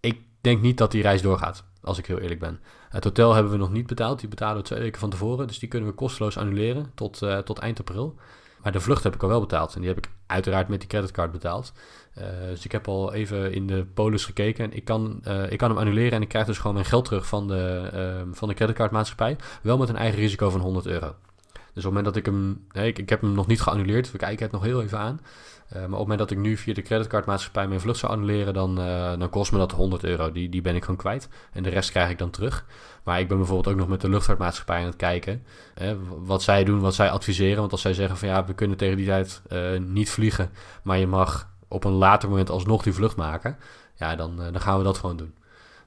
Ik 0.01 0.21
denk 0.41 0.61
niet 0.61 0.79
dat 0.79 0.91
die 0.91 1.03
reis 1.03 1.23
doorgaat, 1.23 1.65
als 1.83 1.99
ik 1.99 2.07
heel 2.07 2.19
eerlijk 2.19 2.41
ben. 2.41 2.61
Het 2.89 3.05
hotel 3.05 3.35
hebben 3.35 3.53
we 3.53 3.59
nog 3.59 3.73
niet 3.73 3.87
betaald. 3.87 4.21
Die 4.21 4.29
betalen 4.29 4.57
we 4.57 4.63
twee 4.63 4.81
weken 4.81 5.01
van 5.01 5.11
tevoren. 5.11 5.47
Dus 5.47 5.59
die 5.59 5.69
kunnen 5.69 5.89
we 5.89 5.95
kosteloos 5.95 6.37
annuleren 6.37 6.91
tot, 6.95 7.23
uh, 7.23 7.39
tot 7.39 7.59
eind 7.59 7.79
april. 7.79 8.17
Maar 8.63 8.73
de 8.73 8.81
vlucht 8.81 9.03
heb 9.03 9.15
ik 9.15 9.23
al 9.23 9.29
wel 9.29 9.41
betaald. 9.41 9.75
En 9.75 9.81
die 9.81 9.89
heb 9.89 9.99
ik 9.99 10.11
uiteraard 10.27 10.69
met 10.69 10.81
die 10.81 10.89
creditcard 10.89 11.33
betaald. 11.33 11.73
Uh, 12.19 12.25
dus 12.49 12.65
ik 12.65 12.73
heb 12.73 12.89
al 12.89 13.13
even 13.13 13.53
in 13.53 13.67
de 13.67 13.87
polis 13.95 14.25
gekeken. 14.25 14.65
En 14.65 14.77
ik 14.77 14.85
kan, 14.85 15.21
uh, 15.29 15.51
ik 15.51 15.59
kan 15.59 15.69
hem 15.69 15.79
annuleren 15.79 16.13
en 16.13 16.23
ik 16.23 16.29
krijg 16.29 16.47
dus 16.47 16.59
gewoon 16.59 16.75
mijn 16.75 16.87
geld 16.87 17.05
terug 17.05 17.27
van 17.27 17.49
de, 17.49 17.91
uh, 17.95 18.35
van 18.35 18.49
de 18.49 18.55
creditcardmaatschappij. 18.55 19.37
Wel 19.63 19.79
met 19.79 19.89
een 19.89 19.97
eigen 19.97 20.19
risico 20.19 20.51
van 20.51 20.61
100 20.61 20.87
euro. 20.87 21.15
Dus 21.53 21.87
op 21.87 21.93
het 21.93 22.03
moment 22.03 22.05
dat 22.05 22.17
ik 22.17 22.27
hem... 22.27 22.67
Nee, 22.73 22.89
ik, 22.89 22.99
ik 22.99 23.09
heb 23.09 23.21
hem 23.21 23.33
nog 23.33 23.47
niet 23.47 23.61
geannuleerd. 23.61 24.13
We 24.13 24.19
kijken 24.19 24.43
het 24.43 24.53
nog 24.53 24.63
heel 24.63 24.83
even 24.83 24.99
aan. 24.99 25.21
Uh, 25.69 25.75
maar 25.75 25.85
op 25.85 25.91
het 25.91 25.99
moment 25.99 26.19
dat 26.19 26.31
ik 26.31 26.39
nu 26.39 26.57
via 26.57 26.75
de 26.75 26.83
creditcardmaatschappij 26.83 27.69
mijn 27.69 27.81
vlucht 27.81 27.99
zou 27.99 28.12
annuleren, 28.12 28.55
dan, 28.55 28.81
uh, 28.81 29.19
dan 29.19 29.31
kost 29.31 29.53
me 29.53 29.59
dat 29.59 29.73
100 29.73 30.05
euro. 30.05 30.33
Die, 30.33 30.49
die 30.49 30.61
ben 30.61 30.75
ik 30.75 30.83
gewoon 30.83 30.97
kwijt. 30.97 31.29
En 31.53 31.62
de 31.62 31.69
rest 31.69 31.91
krijg 31.91 32.11
ik 32.11 32.19
dan 32.19 32.31
terug. 32.31 32.64
Maar 33.03 33.21
ik 33.21 33.29
ben 33.29 33.37
bijvoorbeeld 33.37 33.75
ook 33.75 33.81
nog 33.81 33.89
met 33.89 34.01
de 34.01 34.09
luchtvaartmaatschappij 34.09 34.79
aan 34.79 34.87
het 34.87 34.97
kijken. 34.97 35.43
Hè, 35.75 35.97
wat 36.25 36.43
zij 36.43 36.64
doen, 36.64 36.81
wat 36.81 36.95
zij 36.95 37.11
adviseren. 37.11 37.59
Want 37.59 37.73
als 37.73 37.81
zij 37.81 37.95
zeggen 37.95 38.16
van 38.16 38.29
ja, 38.29 38.45
we 38.45 38.55
kunnen 38.55 38.77
tegen 38.77 38.97
die 38.97 39.07
tijd 39.07 39.43
uh, 39.53 39.79
niet 39.81 40.11
vliegen. 40.11 40.51
Maar 40.83 40.99
je 40.99 41.07
mag 41.07 41.49
op 41.69 41.85
een 41.85 41.93
later 41.93 42.29
moment 42.29 42.51
alsnog 42.51 42.83
die 42.83 42.93
vlucht 42.93 43.16
maken. 43.16 43.57
Ja, 43.95 44.16
dan, 44.16 44.37
dan 44.37 44.61
gaan 44.61 44.79
we 44.79 44.85
dat 44.85 44.99
gewoon 44.99 45.16
doen. 45.16 45.35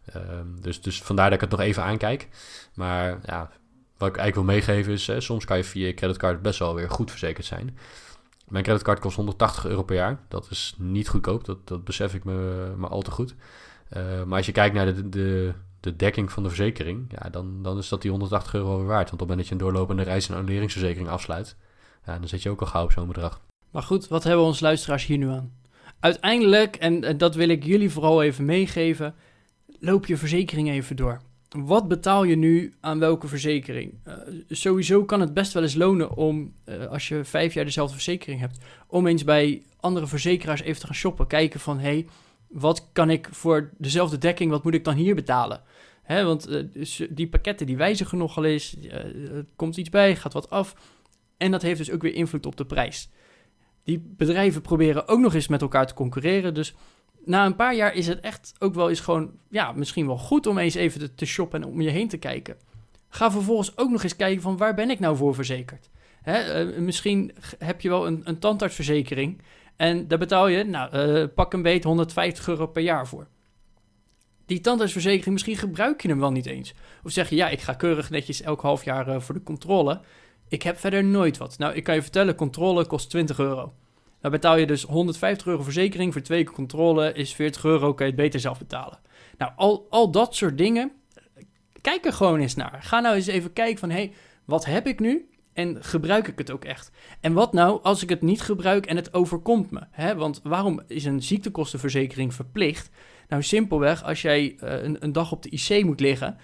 Ehm, 0.05 0.61
dus, 0.61 0.81
dus 0.81 1.01
vandaar 1.01 1.25
dat 1.25 1.33
ik 1.33 1.41
het 1.41 1.59
nog 1.59 1.59
even 1.59 1.83
aankijk. 1.83 2.27
Maar 2.73 3.19
ja, 3.25 3.49
wat 3.97 4.09
ik 4.09 4.17
eigenlijk 4.17 4.35
wil 4.35 4.43
meegeven 4.43 4.93
is, 4.93 5.07
hè, 5.07 5.21
soms 5.21 5.45
kan 5.45 5.57
je 5.57 5.63
via 5.63 5.85
je 5.85 5.93
creditcard 5.93 6.41
best 6.41 6.59
wel 6.59 6.75
weer 6.75 6.89
goed 6.89 7.09
verzekerd 7.09 7.45
zijn. 7.45 7.77
Mijn 8.51 8.63
creditcard 8.63 8.99
kost 8.99 9.15
180 9.15 9.65
euro 9.65 9.83
per 9.83 9.95
jaar. 9.95 10.19
Dat 10.27 10.47
is 10.49 10.75
niet 10.77 11.09
goedkoop, 11.09 11.45
dat, 11.45 11.67
dat 11.67 11.83
besef 11.83 12.13
ik 12.13 12.23
me, 12.23 12.71
me 12.77 12.87
al 12.87 13.01
te 13.01 13.11
goed. 13.11 13.35
Uh, 13.97 14.23
maar 14.23 14.37
als 14.37 14.45
je 14.45 14.51
kijkt 14.51 14.75
naar 14.75 14.85
de, 14.85 15.09
de, 15.09 15.53
de 15.79 15.95
dekking 15.95 16.31
van 16.31 16.43
de 16.43 16.49
verzekering, 16.49 17.05
ja, 17.11 17.29
dan, 17.29 17.63
dan 17.63 17.77
is 17.77 17.89
dat 17.89 18.01
die 18.01 18.11
180 18.11 18.53
euro 18.53 18.83
waard. 18.85 19.09
Want 19.09 19.11
op 19.11 19.19
het 19.19 19.19
moment 19.19 19.37
dat 19.37 19.47
je 19.47 19.53
een 19.53 19.71
doorlopende 19.71 20.03
reis- 20.03 20.29
en 20.29 20.35
annuleringsverzekering 20.35 21.09
afsluit, 21.09 21.55
ja, 22.05 22.19
dan 22.19 22.27
zit 22.27 22.41
je 22.41 22.49
ook 22.49 22.61
al 22.61 22.67
gauw 22.67 22.83
op 22.83 22.91
zo'n 22.91 23.07
bedrag. 23.07 23.41
Maar 23.71 23.83
goed, 23.83 24.07
wat 24.07 24.23
hebben 24.23 24.45
onze 24.45 24.63
luisteraars 24.63 25.05
hier 25.05 25.17
nu 25.17 25.29
aan? 25.29 25.53
Uiteindelijk, 25.99 26.75
en 26.75 27.17
dat 27.17 27.35
wil 27.35 27.49
ik 27.49 27.63
jullie 27.63 27.91
vooral 27.91 28.23
even 28.23 28.45
meegeven, 28.45 29.15
loop 29.79 30.05
je 30.05 30.17
verzekering 30.17 30.69
even 30.69 30.95
door. 30.95 31.21
Wat 31.57 31.87
betaal 31.87 32.23
je 32.23 32.35
nu 32.35 32.73
aan 32.79 32.99
welke 32.99 33.27
verzekering? 33.27 33.93
Uh, 34.07 34.13
sowieso 34.49 35.05
kan 35.05 35.19
het 35.19 35.33
best 35.33 35.53
wel 35.53 35.63
eens 35.63 35.75
lonen 35.75 36.15
om, 36.15 36.53
uh, 36.65 36.85
als 36.85 37.07
je 37.07 37.23
vijf 37.23 37.53
jaar 37.53 37.65
dezelfde 37.65 37.93
verzekering 37.93 38.39
hebt, 38.39 38.57
om 38.87 39.07
eens 39.07 39.23
bij 39.23 39.63
andere 39.79 40.07
verzekeraars 40.07 40.61
even 40.61 40.79
te 40.79 40.85
gaan 40.85 40.95
shoppen. 40.95 41.27
Kijken 41.27 41.59
van, 41.59 41.79
hé, 41.79 41.83
hey, 41.83 42.07
wat 42.47 42.89
kan 42.91 43.09
ik 43.09 43.27
voor 43.31 43.69
dezelfde 43.77 44.17
dekking, 44.17 44.51
wat 44.51 44.63
moet 44.63 44.73
ik 44.73 44.83
dan 44.83 44.95
hier 44.95 45.15
betalen? 45.15 45.61
Hè, 46.01 46.23
want 46.23 46.49
uh, 46.49 47.07
die 47.09 47.29
pakketten 47.29 47.65
die 47.65 47.77
wijzigen 47.77 48.17
nogal 48.17 48.45
eens, 48.45 48.77
er 48.89 49.45
komt 49.55 49.77
iets 49.77 49.89
bij, 49.89 50.15
gaat 50.15 50.33
wat 50.33 50.49
af. 50.49 50.75
En 51.37 51.51
dat 51.51 51.61
heeft 51.61 51.77
dus 51.77 51.91
ook 51.91 52.01
weer 52.01 52.13
invloed 52.13 52.45
op 52.45 52.55
de 52.55 52.65
prijs. 52.65 53.09
Die 53.83 53.99
bedrijven 54.17 54.61
proberen 54.61 55.07
ook 55.07 55.19
nog 55.19 55.33
eens 55.33 55.47
met 55.47 55.61
elkaar 55.61 55.87
te 55.87 55.93
concurreren, 55.93 56.53
dus 56.53 56.75
na 57.25 57.45
een 57.45 57.55
paar 57.55 57.75
jaar 57.75 57.93
is 57.93 58.07
het 58.07 58.19
echt 58.19 58.53
ook 58.59 58.73
wel 58.73 58.89
eens 58.89 58.99
gewoon, 58.99 59.31
ja, 59.49 59.71
misschien 59.71 60.05
wel 60.05 60.17
goed 60.17 60.47
om 60.47 60.57
eens 60.57 60.75
even 60.75 61.15
te, 61.15 61.25
shoppen 61.25 61.61
en 61.61 61.67
om 61.67 61.81
je 61.81 61.89
heen 61.89 62.07
te 62.07 62.17
kijken. 62.17 62.55
Ga 63.09 63.31
vervolgens 63.31 63.77
ook 63.77 63.89
nog 63.89 64.03
eens 64.03 64.15
kijken 64.15 64.41
van 64.41 64.57
waar 64.57 64.73
ben 64.73 64.89
ik 64.89 64.99
nou 64.99 65.15
voor 65.15 65.35
verzekerd? 65.35 65.89
Hè, 66.21 66.65
uh, 66.65 66.79
misschien 66.79 67.31
heb 67.57 67.81
je 67.81 67.89
wel 67.89 68.07
een, 68.07 68.21
een 68.23 68.39
tandartsverzekering 68.39 69.41
en 69.75 70.07
daar 70.07 70.17
betaal 70.17 70.47
je, 70.47 70.63
nou, 70.63 70.97
uh, 70.97 71.27
pak 71.35 71.53
een 71.53 71.61
beet 71.61 71.83
150 71.83 72.47
euro 72.47 72.67
per 72.67 72.83
jaar 72.83 73.07
voor. 73.07 73.27
Die 74.45 74.61
tandartsverzekering, 74.61 75.33
misschien 75.33 75.57
gebruik 75.57 76.01
je 76.01 76.07
hem 76.07 76.19
wel 76.19 76.31
niet 76.31 76.45
eens. 76.45 76.73
Of 77.03 77.11
zeg 77.11 77.29
je, 77.29 77.35
ja, 77.35 77.49
ik 77.49 77.61
ga 77.61 77.73
keurig 77.73 78.09
netjes 78.09 78.41
elk 78.41 78.61
half 78.61 78.83
jaar 78.83 79.07
uh, 79.07 79.19
voor 79.19 79.35
de 79.35 79.43
controle. 79.43 80.01
Ik 80.47 80.63
heb 80.63 80.79
verder 80.79 81.03
nooit 81.03 81.37
wat. 81.37 81.57
Nou, 81.57 81.73
ik 81.73 81.83
kan 81.83 81.95
je 81.95 82.01
vertellen, 82.01 82.35
controle 82.35 82.85
kost 82.85 83.09
20 83.09 83.39
euro. 83.39 83.73
Dan 84.21 84.31
betaal 84.31 84.57
je 84.57 84.65
dus 84.65 84.83
150 84.83 85.47
euro 85.47 85.63
verzekering 85.63 86.13
voor 86.13 86.21
twee 86.21 86.43
keer 86.43 86.53
controle, 86.53 87.13
is 87.13 87.33
40 87.33 87.63
euro, 87.63 87.93
kan 87.93 88.05
je 88.05 88.11
het 88.11 88.21
beter 88.21 88.39
zelf 88.39 88.57
betalen. 88.57 88.99
Nou, 89.37 89.51
al, 89.55 89.87
al 89.89 90.11
dat 90.11 90.35
soort 90.35 90.57
dingen, 90.57 90.91
kijk 91.81 92.05
er 92.05 92.13
gewoon 92.13 92.39
eens 92.39 92.55
naar. 92.55 92.79
Ga 92.83 92.99
nou 92.99 93.15
eens 93.15 93.27
even 93.27 93.53
kijken 93.53 93.79
van, 93.79 93.89
hé, 93.89 93.95
hey, 93.95 94.13
wat 94.45 94.65
heb 94.65 94.87
ik 94.87 94.99
nu? 94.99 95.29
En 95.53 95.83
gebruik 95.83 96.27
ik 96.27 96.37
het 96.37 96.51
ook 96.51 96.65
echt? 96.65 96.91
En 97.19 97.33
wat 97.33 97.53
nou 97.53 97.79
als 97.83 98.03
ik 98.03 98.09
het 98.09 98.21
niet 98.21 98.41
gebruik 98.41 98.85
en 98.85 98.95
het 98.95 99.13
overkomt 99.13 99.71
me? 99.71 100.13
Want 100.15 100.39
waarom 100.43 100.81
is 100.87 101.05
een 101.05 101.23
ziektekostenverzekering 101.23 102.33
verplicht? 102.33 102.89
Nou, 103.27 103.43
simpelweg, 103.43 104.03
als 104.03 104.21
jij 104.21 104.43
uh, 104.43 104.83
een, 104.83 104.97
een 104.99 105.11
dag 105.11 105.31
op 105.31 105.43
de 105.43 105.49
IC 105.49 105.83
moet 105.85 105.99
liggen, 105.99 106.37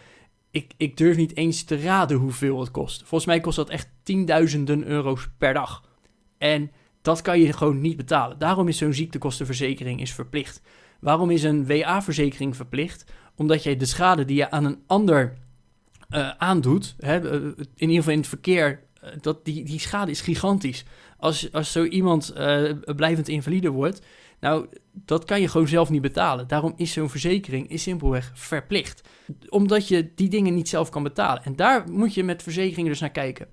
ik, 0.52 0.74
ik 0.78 0.98
durf 0.98 1.18
niet 1.18 1.36
eens 1.36 1.64
te 1.64 1.82
raden 1.82 2.18
hoeveel 2.18 2.60
het 2.60 2.72
kost. 2.72 3.00
Volgens 3.00 3.26
mij 3.26 3.40
kost 3.40 3.56
dat 3.56 3.70
echt 3.70 3.90
tienduizenden 4.04 4.86
euro's 4.86 5.28
per 5.38 5.54
dag. 5.54 5.84
En 6.38 6.72
dat 7.08 7.22
kan 7.22 7.40
je 7.40 7.54
gewoon 7.54 7.82
niet 7.82 7.98
betalen. 7.98 8.38
Daarom 8.38 8.68
is 8.68 8.78
zo'n 8.78 8.94
ziektekostenverzekering 8.94 10.02
is 10.02 10.14
verplicht. 10.14 10.62
Waarom 11.00 11.30
is 11.30 11.44
een 11.44 11.68
WA-verzekering 11.68 12.56
verplicht? 12.56 13.12
Omdat 13.36 13.64
jij 13.64 13.78
de 13.78 13.86
schade 13.86 14.26
die 14.26 14.38
je 14.38 14.52
aan 14.52 14.66
een 14.66 14.84
ander 14.88 15.34
uh, 16.10 16.30
aandoet, 16.30 16.96
hè, 17.00 17.44
in 17.56 17.68
ieder 17.76 17.96
geval 17.96 18.14
in 18.14 18.20
het 18.20 18.28
verkeer, 18.28 18.84
uh, 19.04 19.10
dat 19.22 19.46
die, 19.46 19.64
die 19.64 19.80
schade 19.80 20.12
is 20.12 20.22
gigantisch. 20.22 20.86
Als, 21.18 21.52
als 21.52 21.72
zo 21.72 21.84
iemand 21.84 22.34
blijvend 22.96 23.28
invalide 23.28 23.70
wordt, 23.70 24.02
nou, 24.40 24.68
dat 24.92 25.26
kan 25.26 25.42
je 25.42 25.48
gewoon 25.48 25.68
zelf 25.68 25.90
niet 25.90 26.02
betalen. 26.02 26.48
Daarom 26.48 26.74
is 26.76 26.92
zo'n 26.92 27.10
verzekering 27.10 27.70
is 27.70 27.84
simpelweg 27.84 28.32
verplicht. 28.34 29.02
Omdat 29.50 29.88
je 29.88 30.12
die 30.16 30.30
dingen 30.30 30.54
niet 30.54 30.70
zelf 30.70 30.90
kan 30.90 31.04
betalen. 31.04 31.44
En 31.44 31.56
daar 31.56 31.90
moet 31.90 32.14
je 32.14 32.24
met 32.24 32.44
verzekeringen 32.44 32.92
dus 32.92 33.00
naar 33.00 33.10
kijken. 33.10 33.48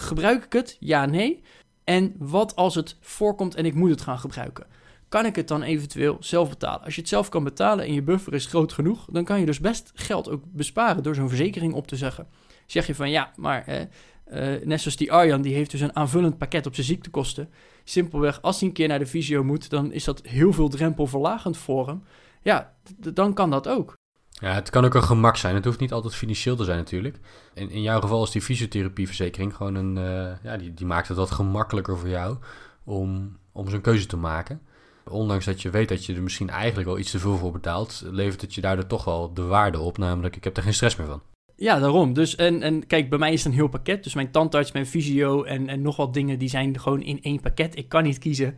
Gebruik 0.00 0.44
ik 0.44 0.52
het? 0.52 0.76
Ja, 0.80 1.06
nee. 1.06 1.42
En 1.88 2.14
wat 2.18 2.56
als 2.56 2.74
het 2.74 2.96
voorkomt 3.00 3.54
en 3.54 3.64
ik 3.64 3.74
moet 3.74 3.90
het 3.90 4.00
gaan 4.00 4.18
gebruiken? 4.18 4.66
Kan 5.08 5.26
ik 5.26 5.36
het 5.36 5.48
dan 5.48 5.62
eventueel 5.62 6.16
zelf 6.20 6.48
betalen? 6.48 6.84
Als 6.84 6.94
je 6.94 7.00
het 7.00 7.10
zelf 7.10 7.28
kan 7.28 7.44
betalen 7.44 7.84
en 7.84 7.92
je 7.92 8.02
buffer 8.02 8.34
is 8.34 8.46
groot 8.46 8.72
genoeg, 8.72 9.06
dan 9.10 9.24
kan 9.24 9.40
je 9.40 9.46
dus 9.46 9.60
best 9.60 9.90
geld 9.94 10.30
ook 10.30 10.42
besparen 10.52 11.02
door 11.02 11.14
zo'n 11.14 11.28
verzekering 11.28 11.74
op 11.74 11.86
te 11.86 11.96
zeggen. 11.96 12.26
Zeg 12.66 12.86
je 12.86 12.94
van 12.94 13.10
ja, 13.10 13.32
maar 13.36 13.66
eh, 13.66 14.62
net 14.64 14.80
zoals 14.80 14.96
die 14.96 15.12
Arjan, 15.12 15.42
die 15.42 15.54
heeft 15.54 15.70
dus 15.70 15.80
een 15.80 15.96
aanvullend 15.96 16.38
pakket 16.38 16.66
op 16.66 16.74
zijn 16.74 16.86
ziektekosten. 16.86 17.50
Simpelweg, 17.84 18.42
als 18.42 18.58
hij 18.58 18.68
een 18.68 18.74
keer 18.74 18.88
naar 18.88 18.98
de 18.98 19.06
fysio 19.06 19.44
moet, 19.44 19.70
dan 19.70 19.92
is 19.92 20.04
dat 20.04 20.26
heel 20.26 20.52
veel 20.52 20.68
drempelverlagend 20.68 21.56
voor 21.56 21.86
hem. 21.86 22.02
Ja, 22.42 22.74
dan 22.98 23.34
kan 23.34 23.50
dat 23.50 23.68
ook. 23.68 23.97
Ja, 24.40 24.52
het 24.54 24.70
kan 24.70 24.84
ook 24.84 24.94
een 24.94 25.02
gemak 25.02 25.36
zijn. 25.36 25.54
Het 25.54 25.64
hoeft 25.64 25.80
niet 25.80 25.92
altijd 25.92 26.14
financieel 26.14 26.56
te 26.56 26.64
zijn 26.64 26.78
natuurlijk. 26.78 27.18
In, 27.54 27.70
in 27.70 27.82
jouw 27.82 28.00
geval 28.00 28.22
is 28.22 28.30
die 28.30 28.42
fysiotherapieverzekering 28.42 29.54
gewoon 29.54 29.74
een... 29.74 29.96
Uh, 29.96 30.30
ja, 30.42 30.56
die, 30.56 30.74
die 30.74 30.86
maakt 30.86 31.08
het 31.08 31.16
wat 31.16 31.30
gemakkelijker 31.30 31.98
voor 31.98 32.08
jou 32.08 32.36
om, 32.84 33.36
om 33.52 33.68
zo'n 33.68 33.80
keuze 33.80 34.06
te 34.06 34.16
maken. 34.16 34.60
Ondanks 35.04 35.44
dat 35.44 35.62
je 35.62 35.70
weet 35.70 35.88
dat 35.88 36.04
je 36.04 36.14
er 36.14 36.22
misschien 36.22 36.50
eigenlijk 36.50 36.88
wel 36.88 36.98
iets 36.98 37.10
te 37.10 37.18
veel 37.18 37.36
voor 37.36 37.52
betaalt... 37.52 38.02
levert 38.10 38.40
het 38.40 38.54
je 38.54 38.60
daardoor 38.60 38.86
toch 38.86 39.04
wel 39.04 39.34
de 39.34 39.42
waarde 39.42 39.78
op. 39.78 39.98
Namelijk, 39.98 40.36
ik 40.36 40.44
heb 40.44 40.56
er 40.56 40.62
geen 40.62 40.74
stress 40.74 40.96
meer 40.96 41.06
van. 41.06 41.22
Ja, 41.56 41.78
daarom. 41.78 42.12
Dus, 42.12 42.36
en, 42.36 42.62
en 42.62 42.86
kijk, 42.86 43.10
bij 43.10 43.18
mij 43.18 43.32
is 43.32 43.44
het 43.44 43.52
een 43.52 43.58
heel 43.58 43.68
pakket. 43.68 44.04
Dus 44.04 44.14
mijn 44.14 44.30
tandarts, 44.30 44.72
mijn 44.72 44.86
fysio 44.86 45.42
en, 45.42 45.68
en 45.68 45.82
nog 45.82 45.96
wat 45.96 46.14
dingen... 46.14 46.38
die 46.38 46.48
zijn 46.48 46.80
gewoon 46.80 47.02
in 47.02 47.22
één 47.22 47.40
pakket. 47.40 47.76
Ik 47.76 47.88
kan 47.88 48.02
niet 48.02 48.18
kiezen. 48.18 48.56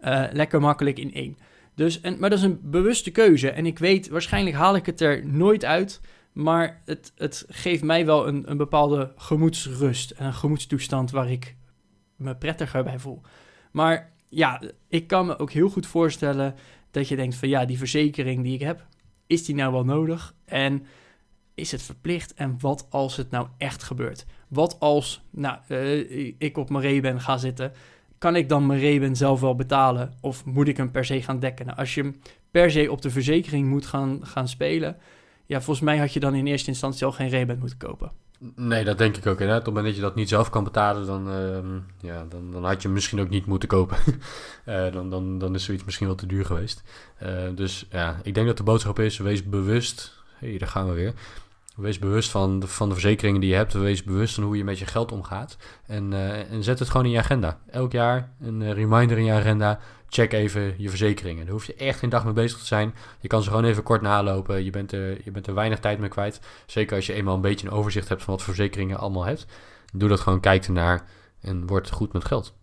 Uh, 0.00 0.24
lekker 0.32 0.60
makkelijk 0.60 0.98
in 0.98 1.14
één. 1.14 1.36
Dus, 1.80 2.00
en, 2.00 2.18
maar 2.18 2.30
dat 2.30 2.38
is 2.38 2.44
een 2.44 2.60
bewuste 2.62 3.10
keuze. 3.10 3.50
En 3.50 3.66
ik 3.66 3.78
weet, 3.78 4.08
waarschijnlijk 4.08 4.56
haal 4.56 4.76
ik 4.76 4.86
het 4.86 5.00
er 5.00 5.26
nooit 5.26 5.64
uit. 5.64 6.00
Maar 6.32 6.82
het, 6.84 7.12
het 7.16 7.44
geeft 7.48 7.82
mij 7.82 8.06
wel 8.06 8.28
een, 8.28 8.50
een 8.50 8.56
bepaalde 8.56 9.12
gemoedsrust. 9.16 10.10
En 10.10 10.26
een 10.26 10.34
gemoedstoestand 10.34 11.10
waar 11.10 11.30
ik 11.30 11.56
me 12.16 12.36
prettiger 12.36 12.84
bij 12.84 12.98
voel. 12.98 13.20
Maar 13.72 14.12
ja, 14.28 14.62
ik 14.88 15.06
kan 15.06 15.26
me 15.26 15.38
ook 15.38 15.50
heel 15.52 15.68
goed 15.68 15.86
voorstellen 15.86 16.54
dat 16.90 17.08
je 17.08 17.16
denkt 17.16 17.34
van 17.34 17.48
ja, 17.48 17.64
die 17.64 17.78
verzekering 17.78 18.42
die 18.42 18.54
ik 18.54 18.60
heb, 18.60 18.86
is 19.26 19.44
die 19.44 19.54
nou 19.54 19.72
wel 19.72 19.84
nodig? 19.84 20.34
En 20.44 20.86
is 21.54 21.72
het 21.72 21.82
verplicht? 21.82 22.34
En 22.34 22.56
wat 22.58 22.86
als 22.90 23.16
het 23.16 23.30
nou 23.30 23.46
echt 23.58 23.82
gebeurt? 23.82 24.26
Wat 24.48 24.80
als 24.80 25.22
nou, 25.30 25.58
uh, 25.68 26.34
ik 26.38 26.56
op 26.56 26.70
mijn 26.70 26.84
ree 26.84 27.00
ben 27.00 27.20
gaan 27.20 27.40
zitten 27.40 27.72
kan 28.20 28.36
ik 28.36 28.48
dan 28.48 28.66
mijn 28.66 28.80
reben 28.80 29.16
zelf 29.16 29.40
wel 29.40 29.54
betalen? 29.54 30.14
Of 30.20 30.44
moet 30.44 30.68
ik 30.68 30.76
hem 30.76 30.90
per 30.90 31.04
se 31.04 31.22
gaan 31.22 31.38
dekken? 31.38 31.66
Nou, 31.66 31.78
als 31.78 31.94
je 31.94 32.02
hem 32.02 32.20
per 32.50 32.70
se 32.70 32.90
op 32.90 33.02
de 33.02 33.10
verzekering 33.10 33.68
moet 33.68 33.86
gaan, 33.86 34.20
gaan 34.22 34.48
spelen, 34.48 34.96
ja, 35.46 35.60
volgens 35.60 35.86
mij 35.86 35.98
had 35.98 36.12
je 36.12 36.20
dan 36.20 36.34
in 36.34 36.46
eerste 36.46 36.68
instantie 36.68 37.06
al 37.06 37.12
geen 37.12 37.28
reben 37.28 37.58
moeten 37.58 37.78
kopen. 37.78 38.12
Nee, 38.54 38.84
dat 38.84 38.98
denk 38.98 39.16
ik 39.16 39.26
ook. 39.26 39.38
Hè? 39.38 39.48
Op 39.48 39.54
het 39.54 39.66
moment 39.66 39.86
dat 39.86 39.94
je 39.94 40.00
dat 40.00 40.14
niet 40.14 40.28
zelf 40.28 40.50
kan 40.50 40.64
betalen, 40.64 41.06
dan, 41.06 41.28
uh, 41.28 42.10
ja, 42.10 42.24
dan, 42.28 42.50
dan 42.50 42.64
had 42.64 42.76
je 42.76 42.82
hem 42.82 42.92
misschien 42.92 43.20
ook 43.20 43.28
niet 43.28 43.46
moeten 43.46 43.68
kopen. 43.68 43.96
uh, 44.66 44.92
dan, 44.96 45.10
dan, 45.10 45.38
dan 45.38 45.54
is 45.54 45.64
zoiets 45.64 45.84
misschien 45.84 46.06
wel 46.06 46.16
te 46.16 46.26
duur 46.26 46.44
geweest. 46.44 46.82
Uh, 47.22 47.28
dus 47.54 47.86
ja, 47.90 48.20
ik 48.22 48.34
denk 48.34 48.46
dat 48.46 48.56
de 48.56 48.62
boodschap 48.62 48.98
is, 48.98 49.18
wees 49.18 49.44
bewust. 49.44 50.22
Hé, 50.38 50.48
hey, 50.48 50.58
daar 50.58 50.68
gaan 50.68 50.88
we 50.88 50.94
weer. 50.94 51.14
Wees 51.76 51.98
bewust 51.98 52.30
van 52.30 52.60
de, 52.60 52.66
van 52.66 52.88
de 52.88 52.94
verzekeringen 52.94 53.40
die 53.40 53.50
je 53.50 53.56
hebt. 53.56 53.72
Wees 53.72 54.02
bewust 54.02 54.34
van 54.34 54.44
hoe 54.44 54.56
je 54.56 54.64
met 54.64 54.78
je 54.78 54.86
geld 54.86 55.12
omgaat. 55.12 55.56
En, 55.86 56.12
uh, 56.12 56.50
en 56.50 56.62
zet 56.62 56.78
het 56.78 56.90
gewoon 56.90 57.06
in 57.06 57.12
je 57.12 57.18
agenda. 57.18 57.60
Elk 57.70 57.92
jaar 57.92 58.32
een 58.40 58.60
uh, 58.60 58.72
reminder 58.72 59.18
in 59.18 59.24
je 59.24 59.32
agenda. 59.32 59.78
Check 60.08 60.32
even 60.32 60.74
je 60.78 60.88
verzekeringen. 60.88 61.44
Daar 61.44 61.52
hoef 61.52 61.66
je 61.66 61.74
echt 61.74 61.98
geen 61.98 62.10
dag 62.10 62.24
mee 62.24 62.32
bezig 62.32 62.58
te 62.58 62.66
zijn. 62.66 62.94
Je 63.20 63.28
kan 63.28 63.42
ze 63.42 63.48
gewoon 63.48 63.64
even 63.64 63.82
kort 63.82 64.02
nalopen. 64.02 64.64
Je 64.64 64.70
bent 64.70 64.90
je 64.90 65.30
bent 65.32 65.46
er 65.46 65.54
weinig 65.54 65.78
tijd 65.78 65.98
mee 65.98 66.08
kwijt. 66.08 66.40
Zeker 66.66 66.96
als 66.96 67.06
je 67.06 67.12
eenmaal 67.12 67.34
een 67.34 67.40
beetje 67.40 67.66
een 67.66 67.72
overzicht 67.72 68.08
hebt 68.08 68.22
van 68.22 68.34
wat 68.34 68.42
verzekeringen 68.42 68.98
allemaal 68.98 69.24
hebt. 69.24 69.46
Doe 69.92 70.08
dat 70.08 70.20
gewoon, 70.20 70.40
kijk 70.40 70.64
ernaar 70.64 71.08
en 71.40 71.66
word 71.66 71.90
goed 71.90 72.12
met 72.12 72.24
geld. 72.24 72.54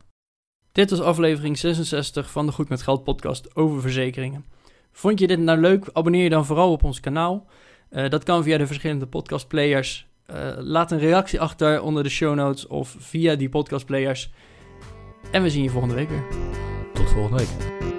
Dit 0.71 0.89
was 0.89 1.01
aflevering 1.01 1.57
66 1.57 2.31
van 2.31 2.45
de 2.45 2.51
Goed 2.51 2.69
met 2.69 2.81
Geld 2.81 3.03
podcast 3.03 3.55
over 3.55 3.81
verzekeringen. 3.81 4.45
Vond 4.91 5.19
je 5.19 5.27
dit 5.27 5.39
nou 5.39 5.59
leuk? 5.59 5.89
Abonneer 5.93 6.23
je 6.23 6.29
dan 6.29 6.45
vooral 6.45 6.71
op 6.71 6.83
ons 6.83 6.99
kanaal. 6.99 7.47
Uh, 7.91 8.09
dat 8.09 8.23
kan 8.23 8.43
via 8.43 8.57
de 8.57 8.67
verschillende 8.67 9.05
podcastplayers. 9.05 10.07
Uh, 10.31 10.35
laat 10.57 10.91
een 10.91 10.99
reactie 10.99 11.41
achter 11.41 11.81
onder 11.81 12.03
de 12.03 12.09
show 12.09 12.35
notes 12.35 12.67
of 12.67 12.95
via 12.99 13.35
die 13.35 13.49
podcastplayers. 13.49 14.31
En 15.31 15.43
we 15.43 15.49
zien 15.49 15.63
je 15.63 15.69
volgende 15.69 15.95
week 15.95 16.09
weer. 16.09 16.25
Tot 16.93 17.09
volgende 17.09 17.37
week. 17.37 17.96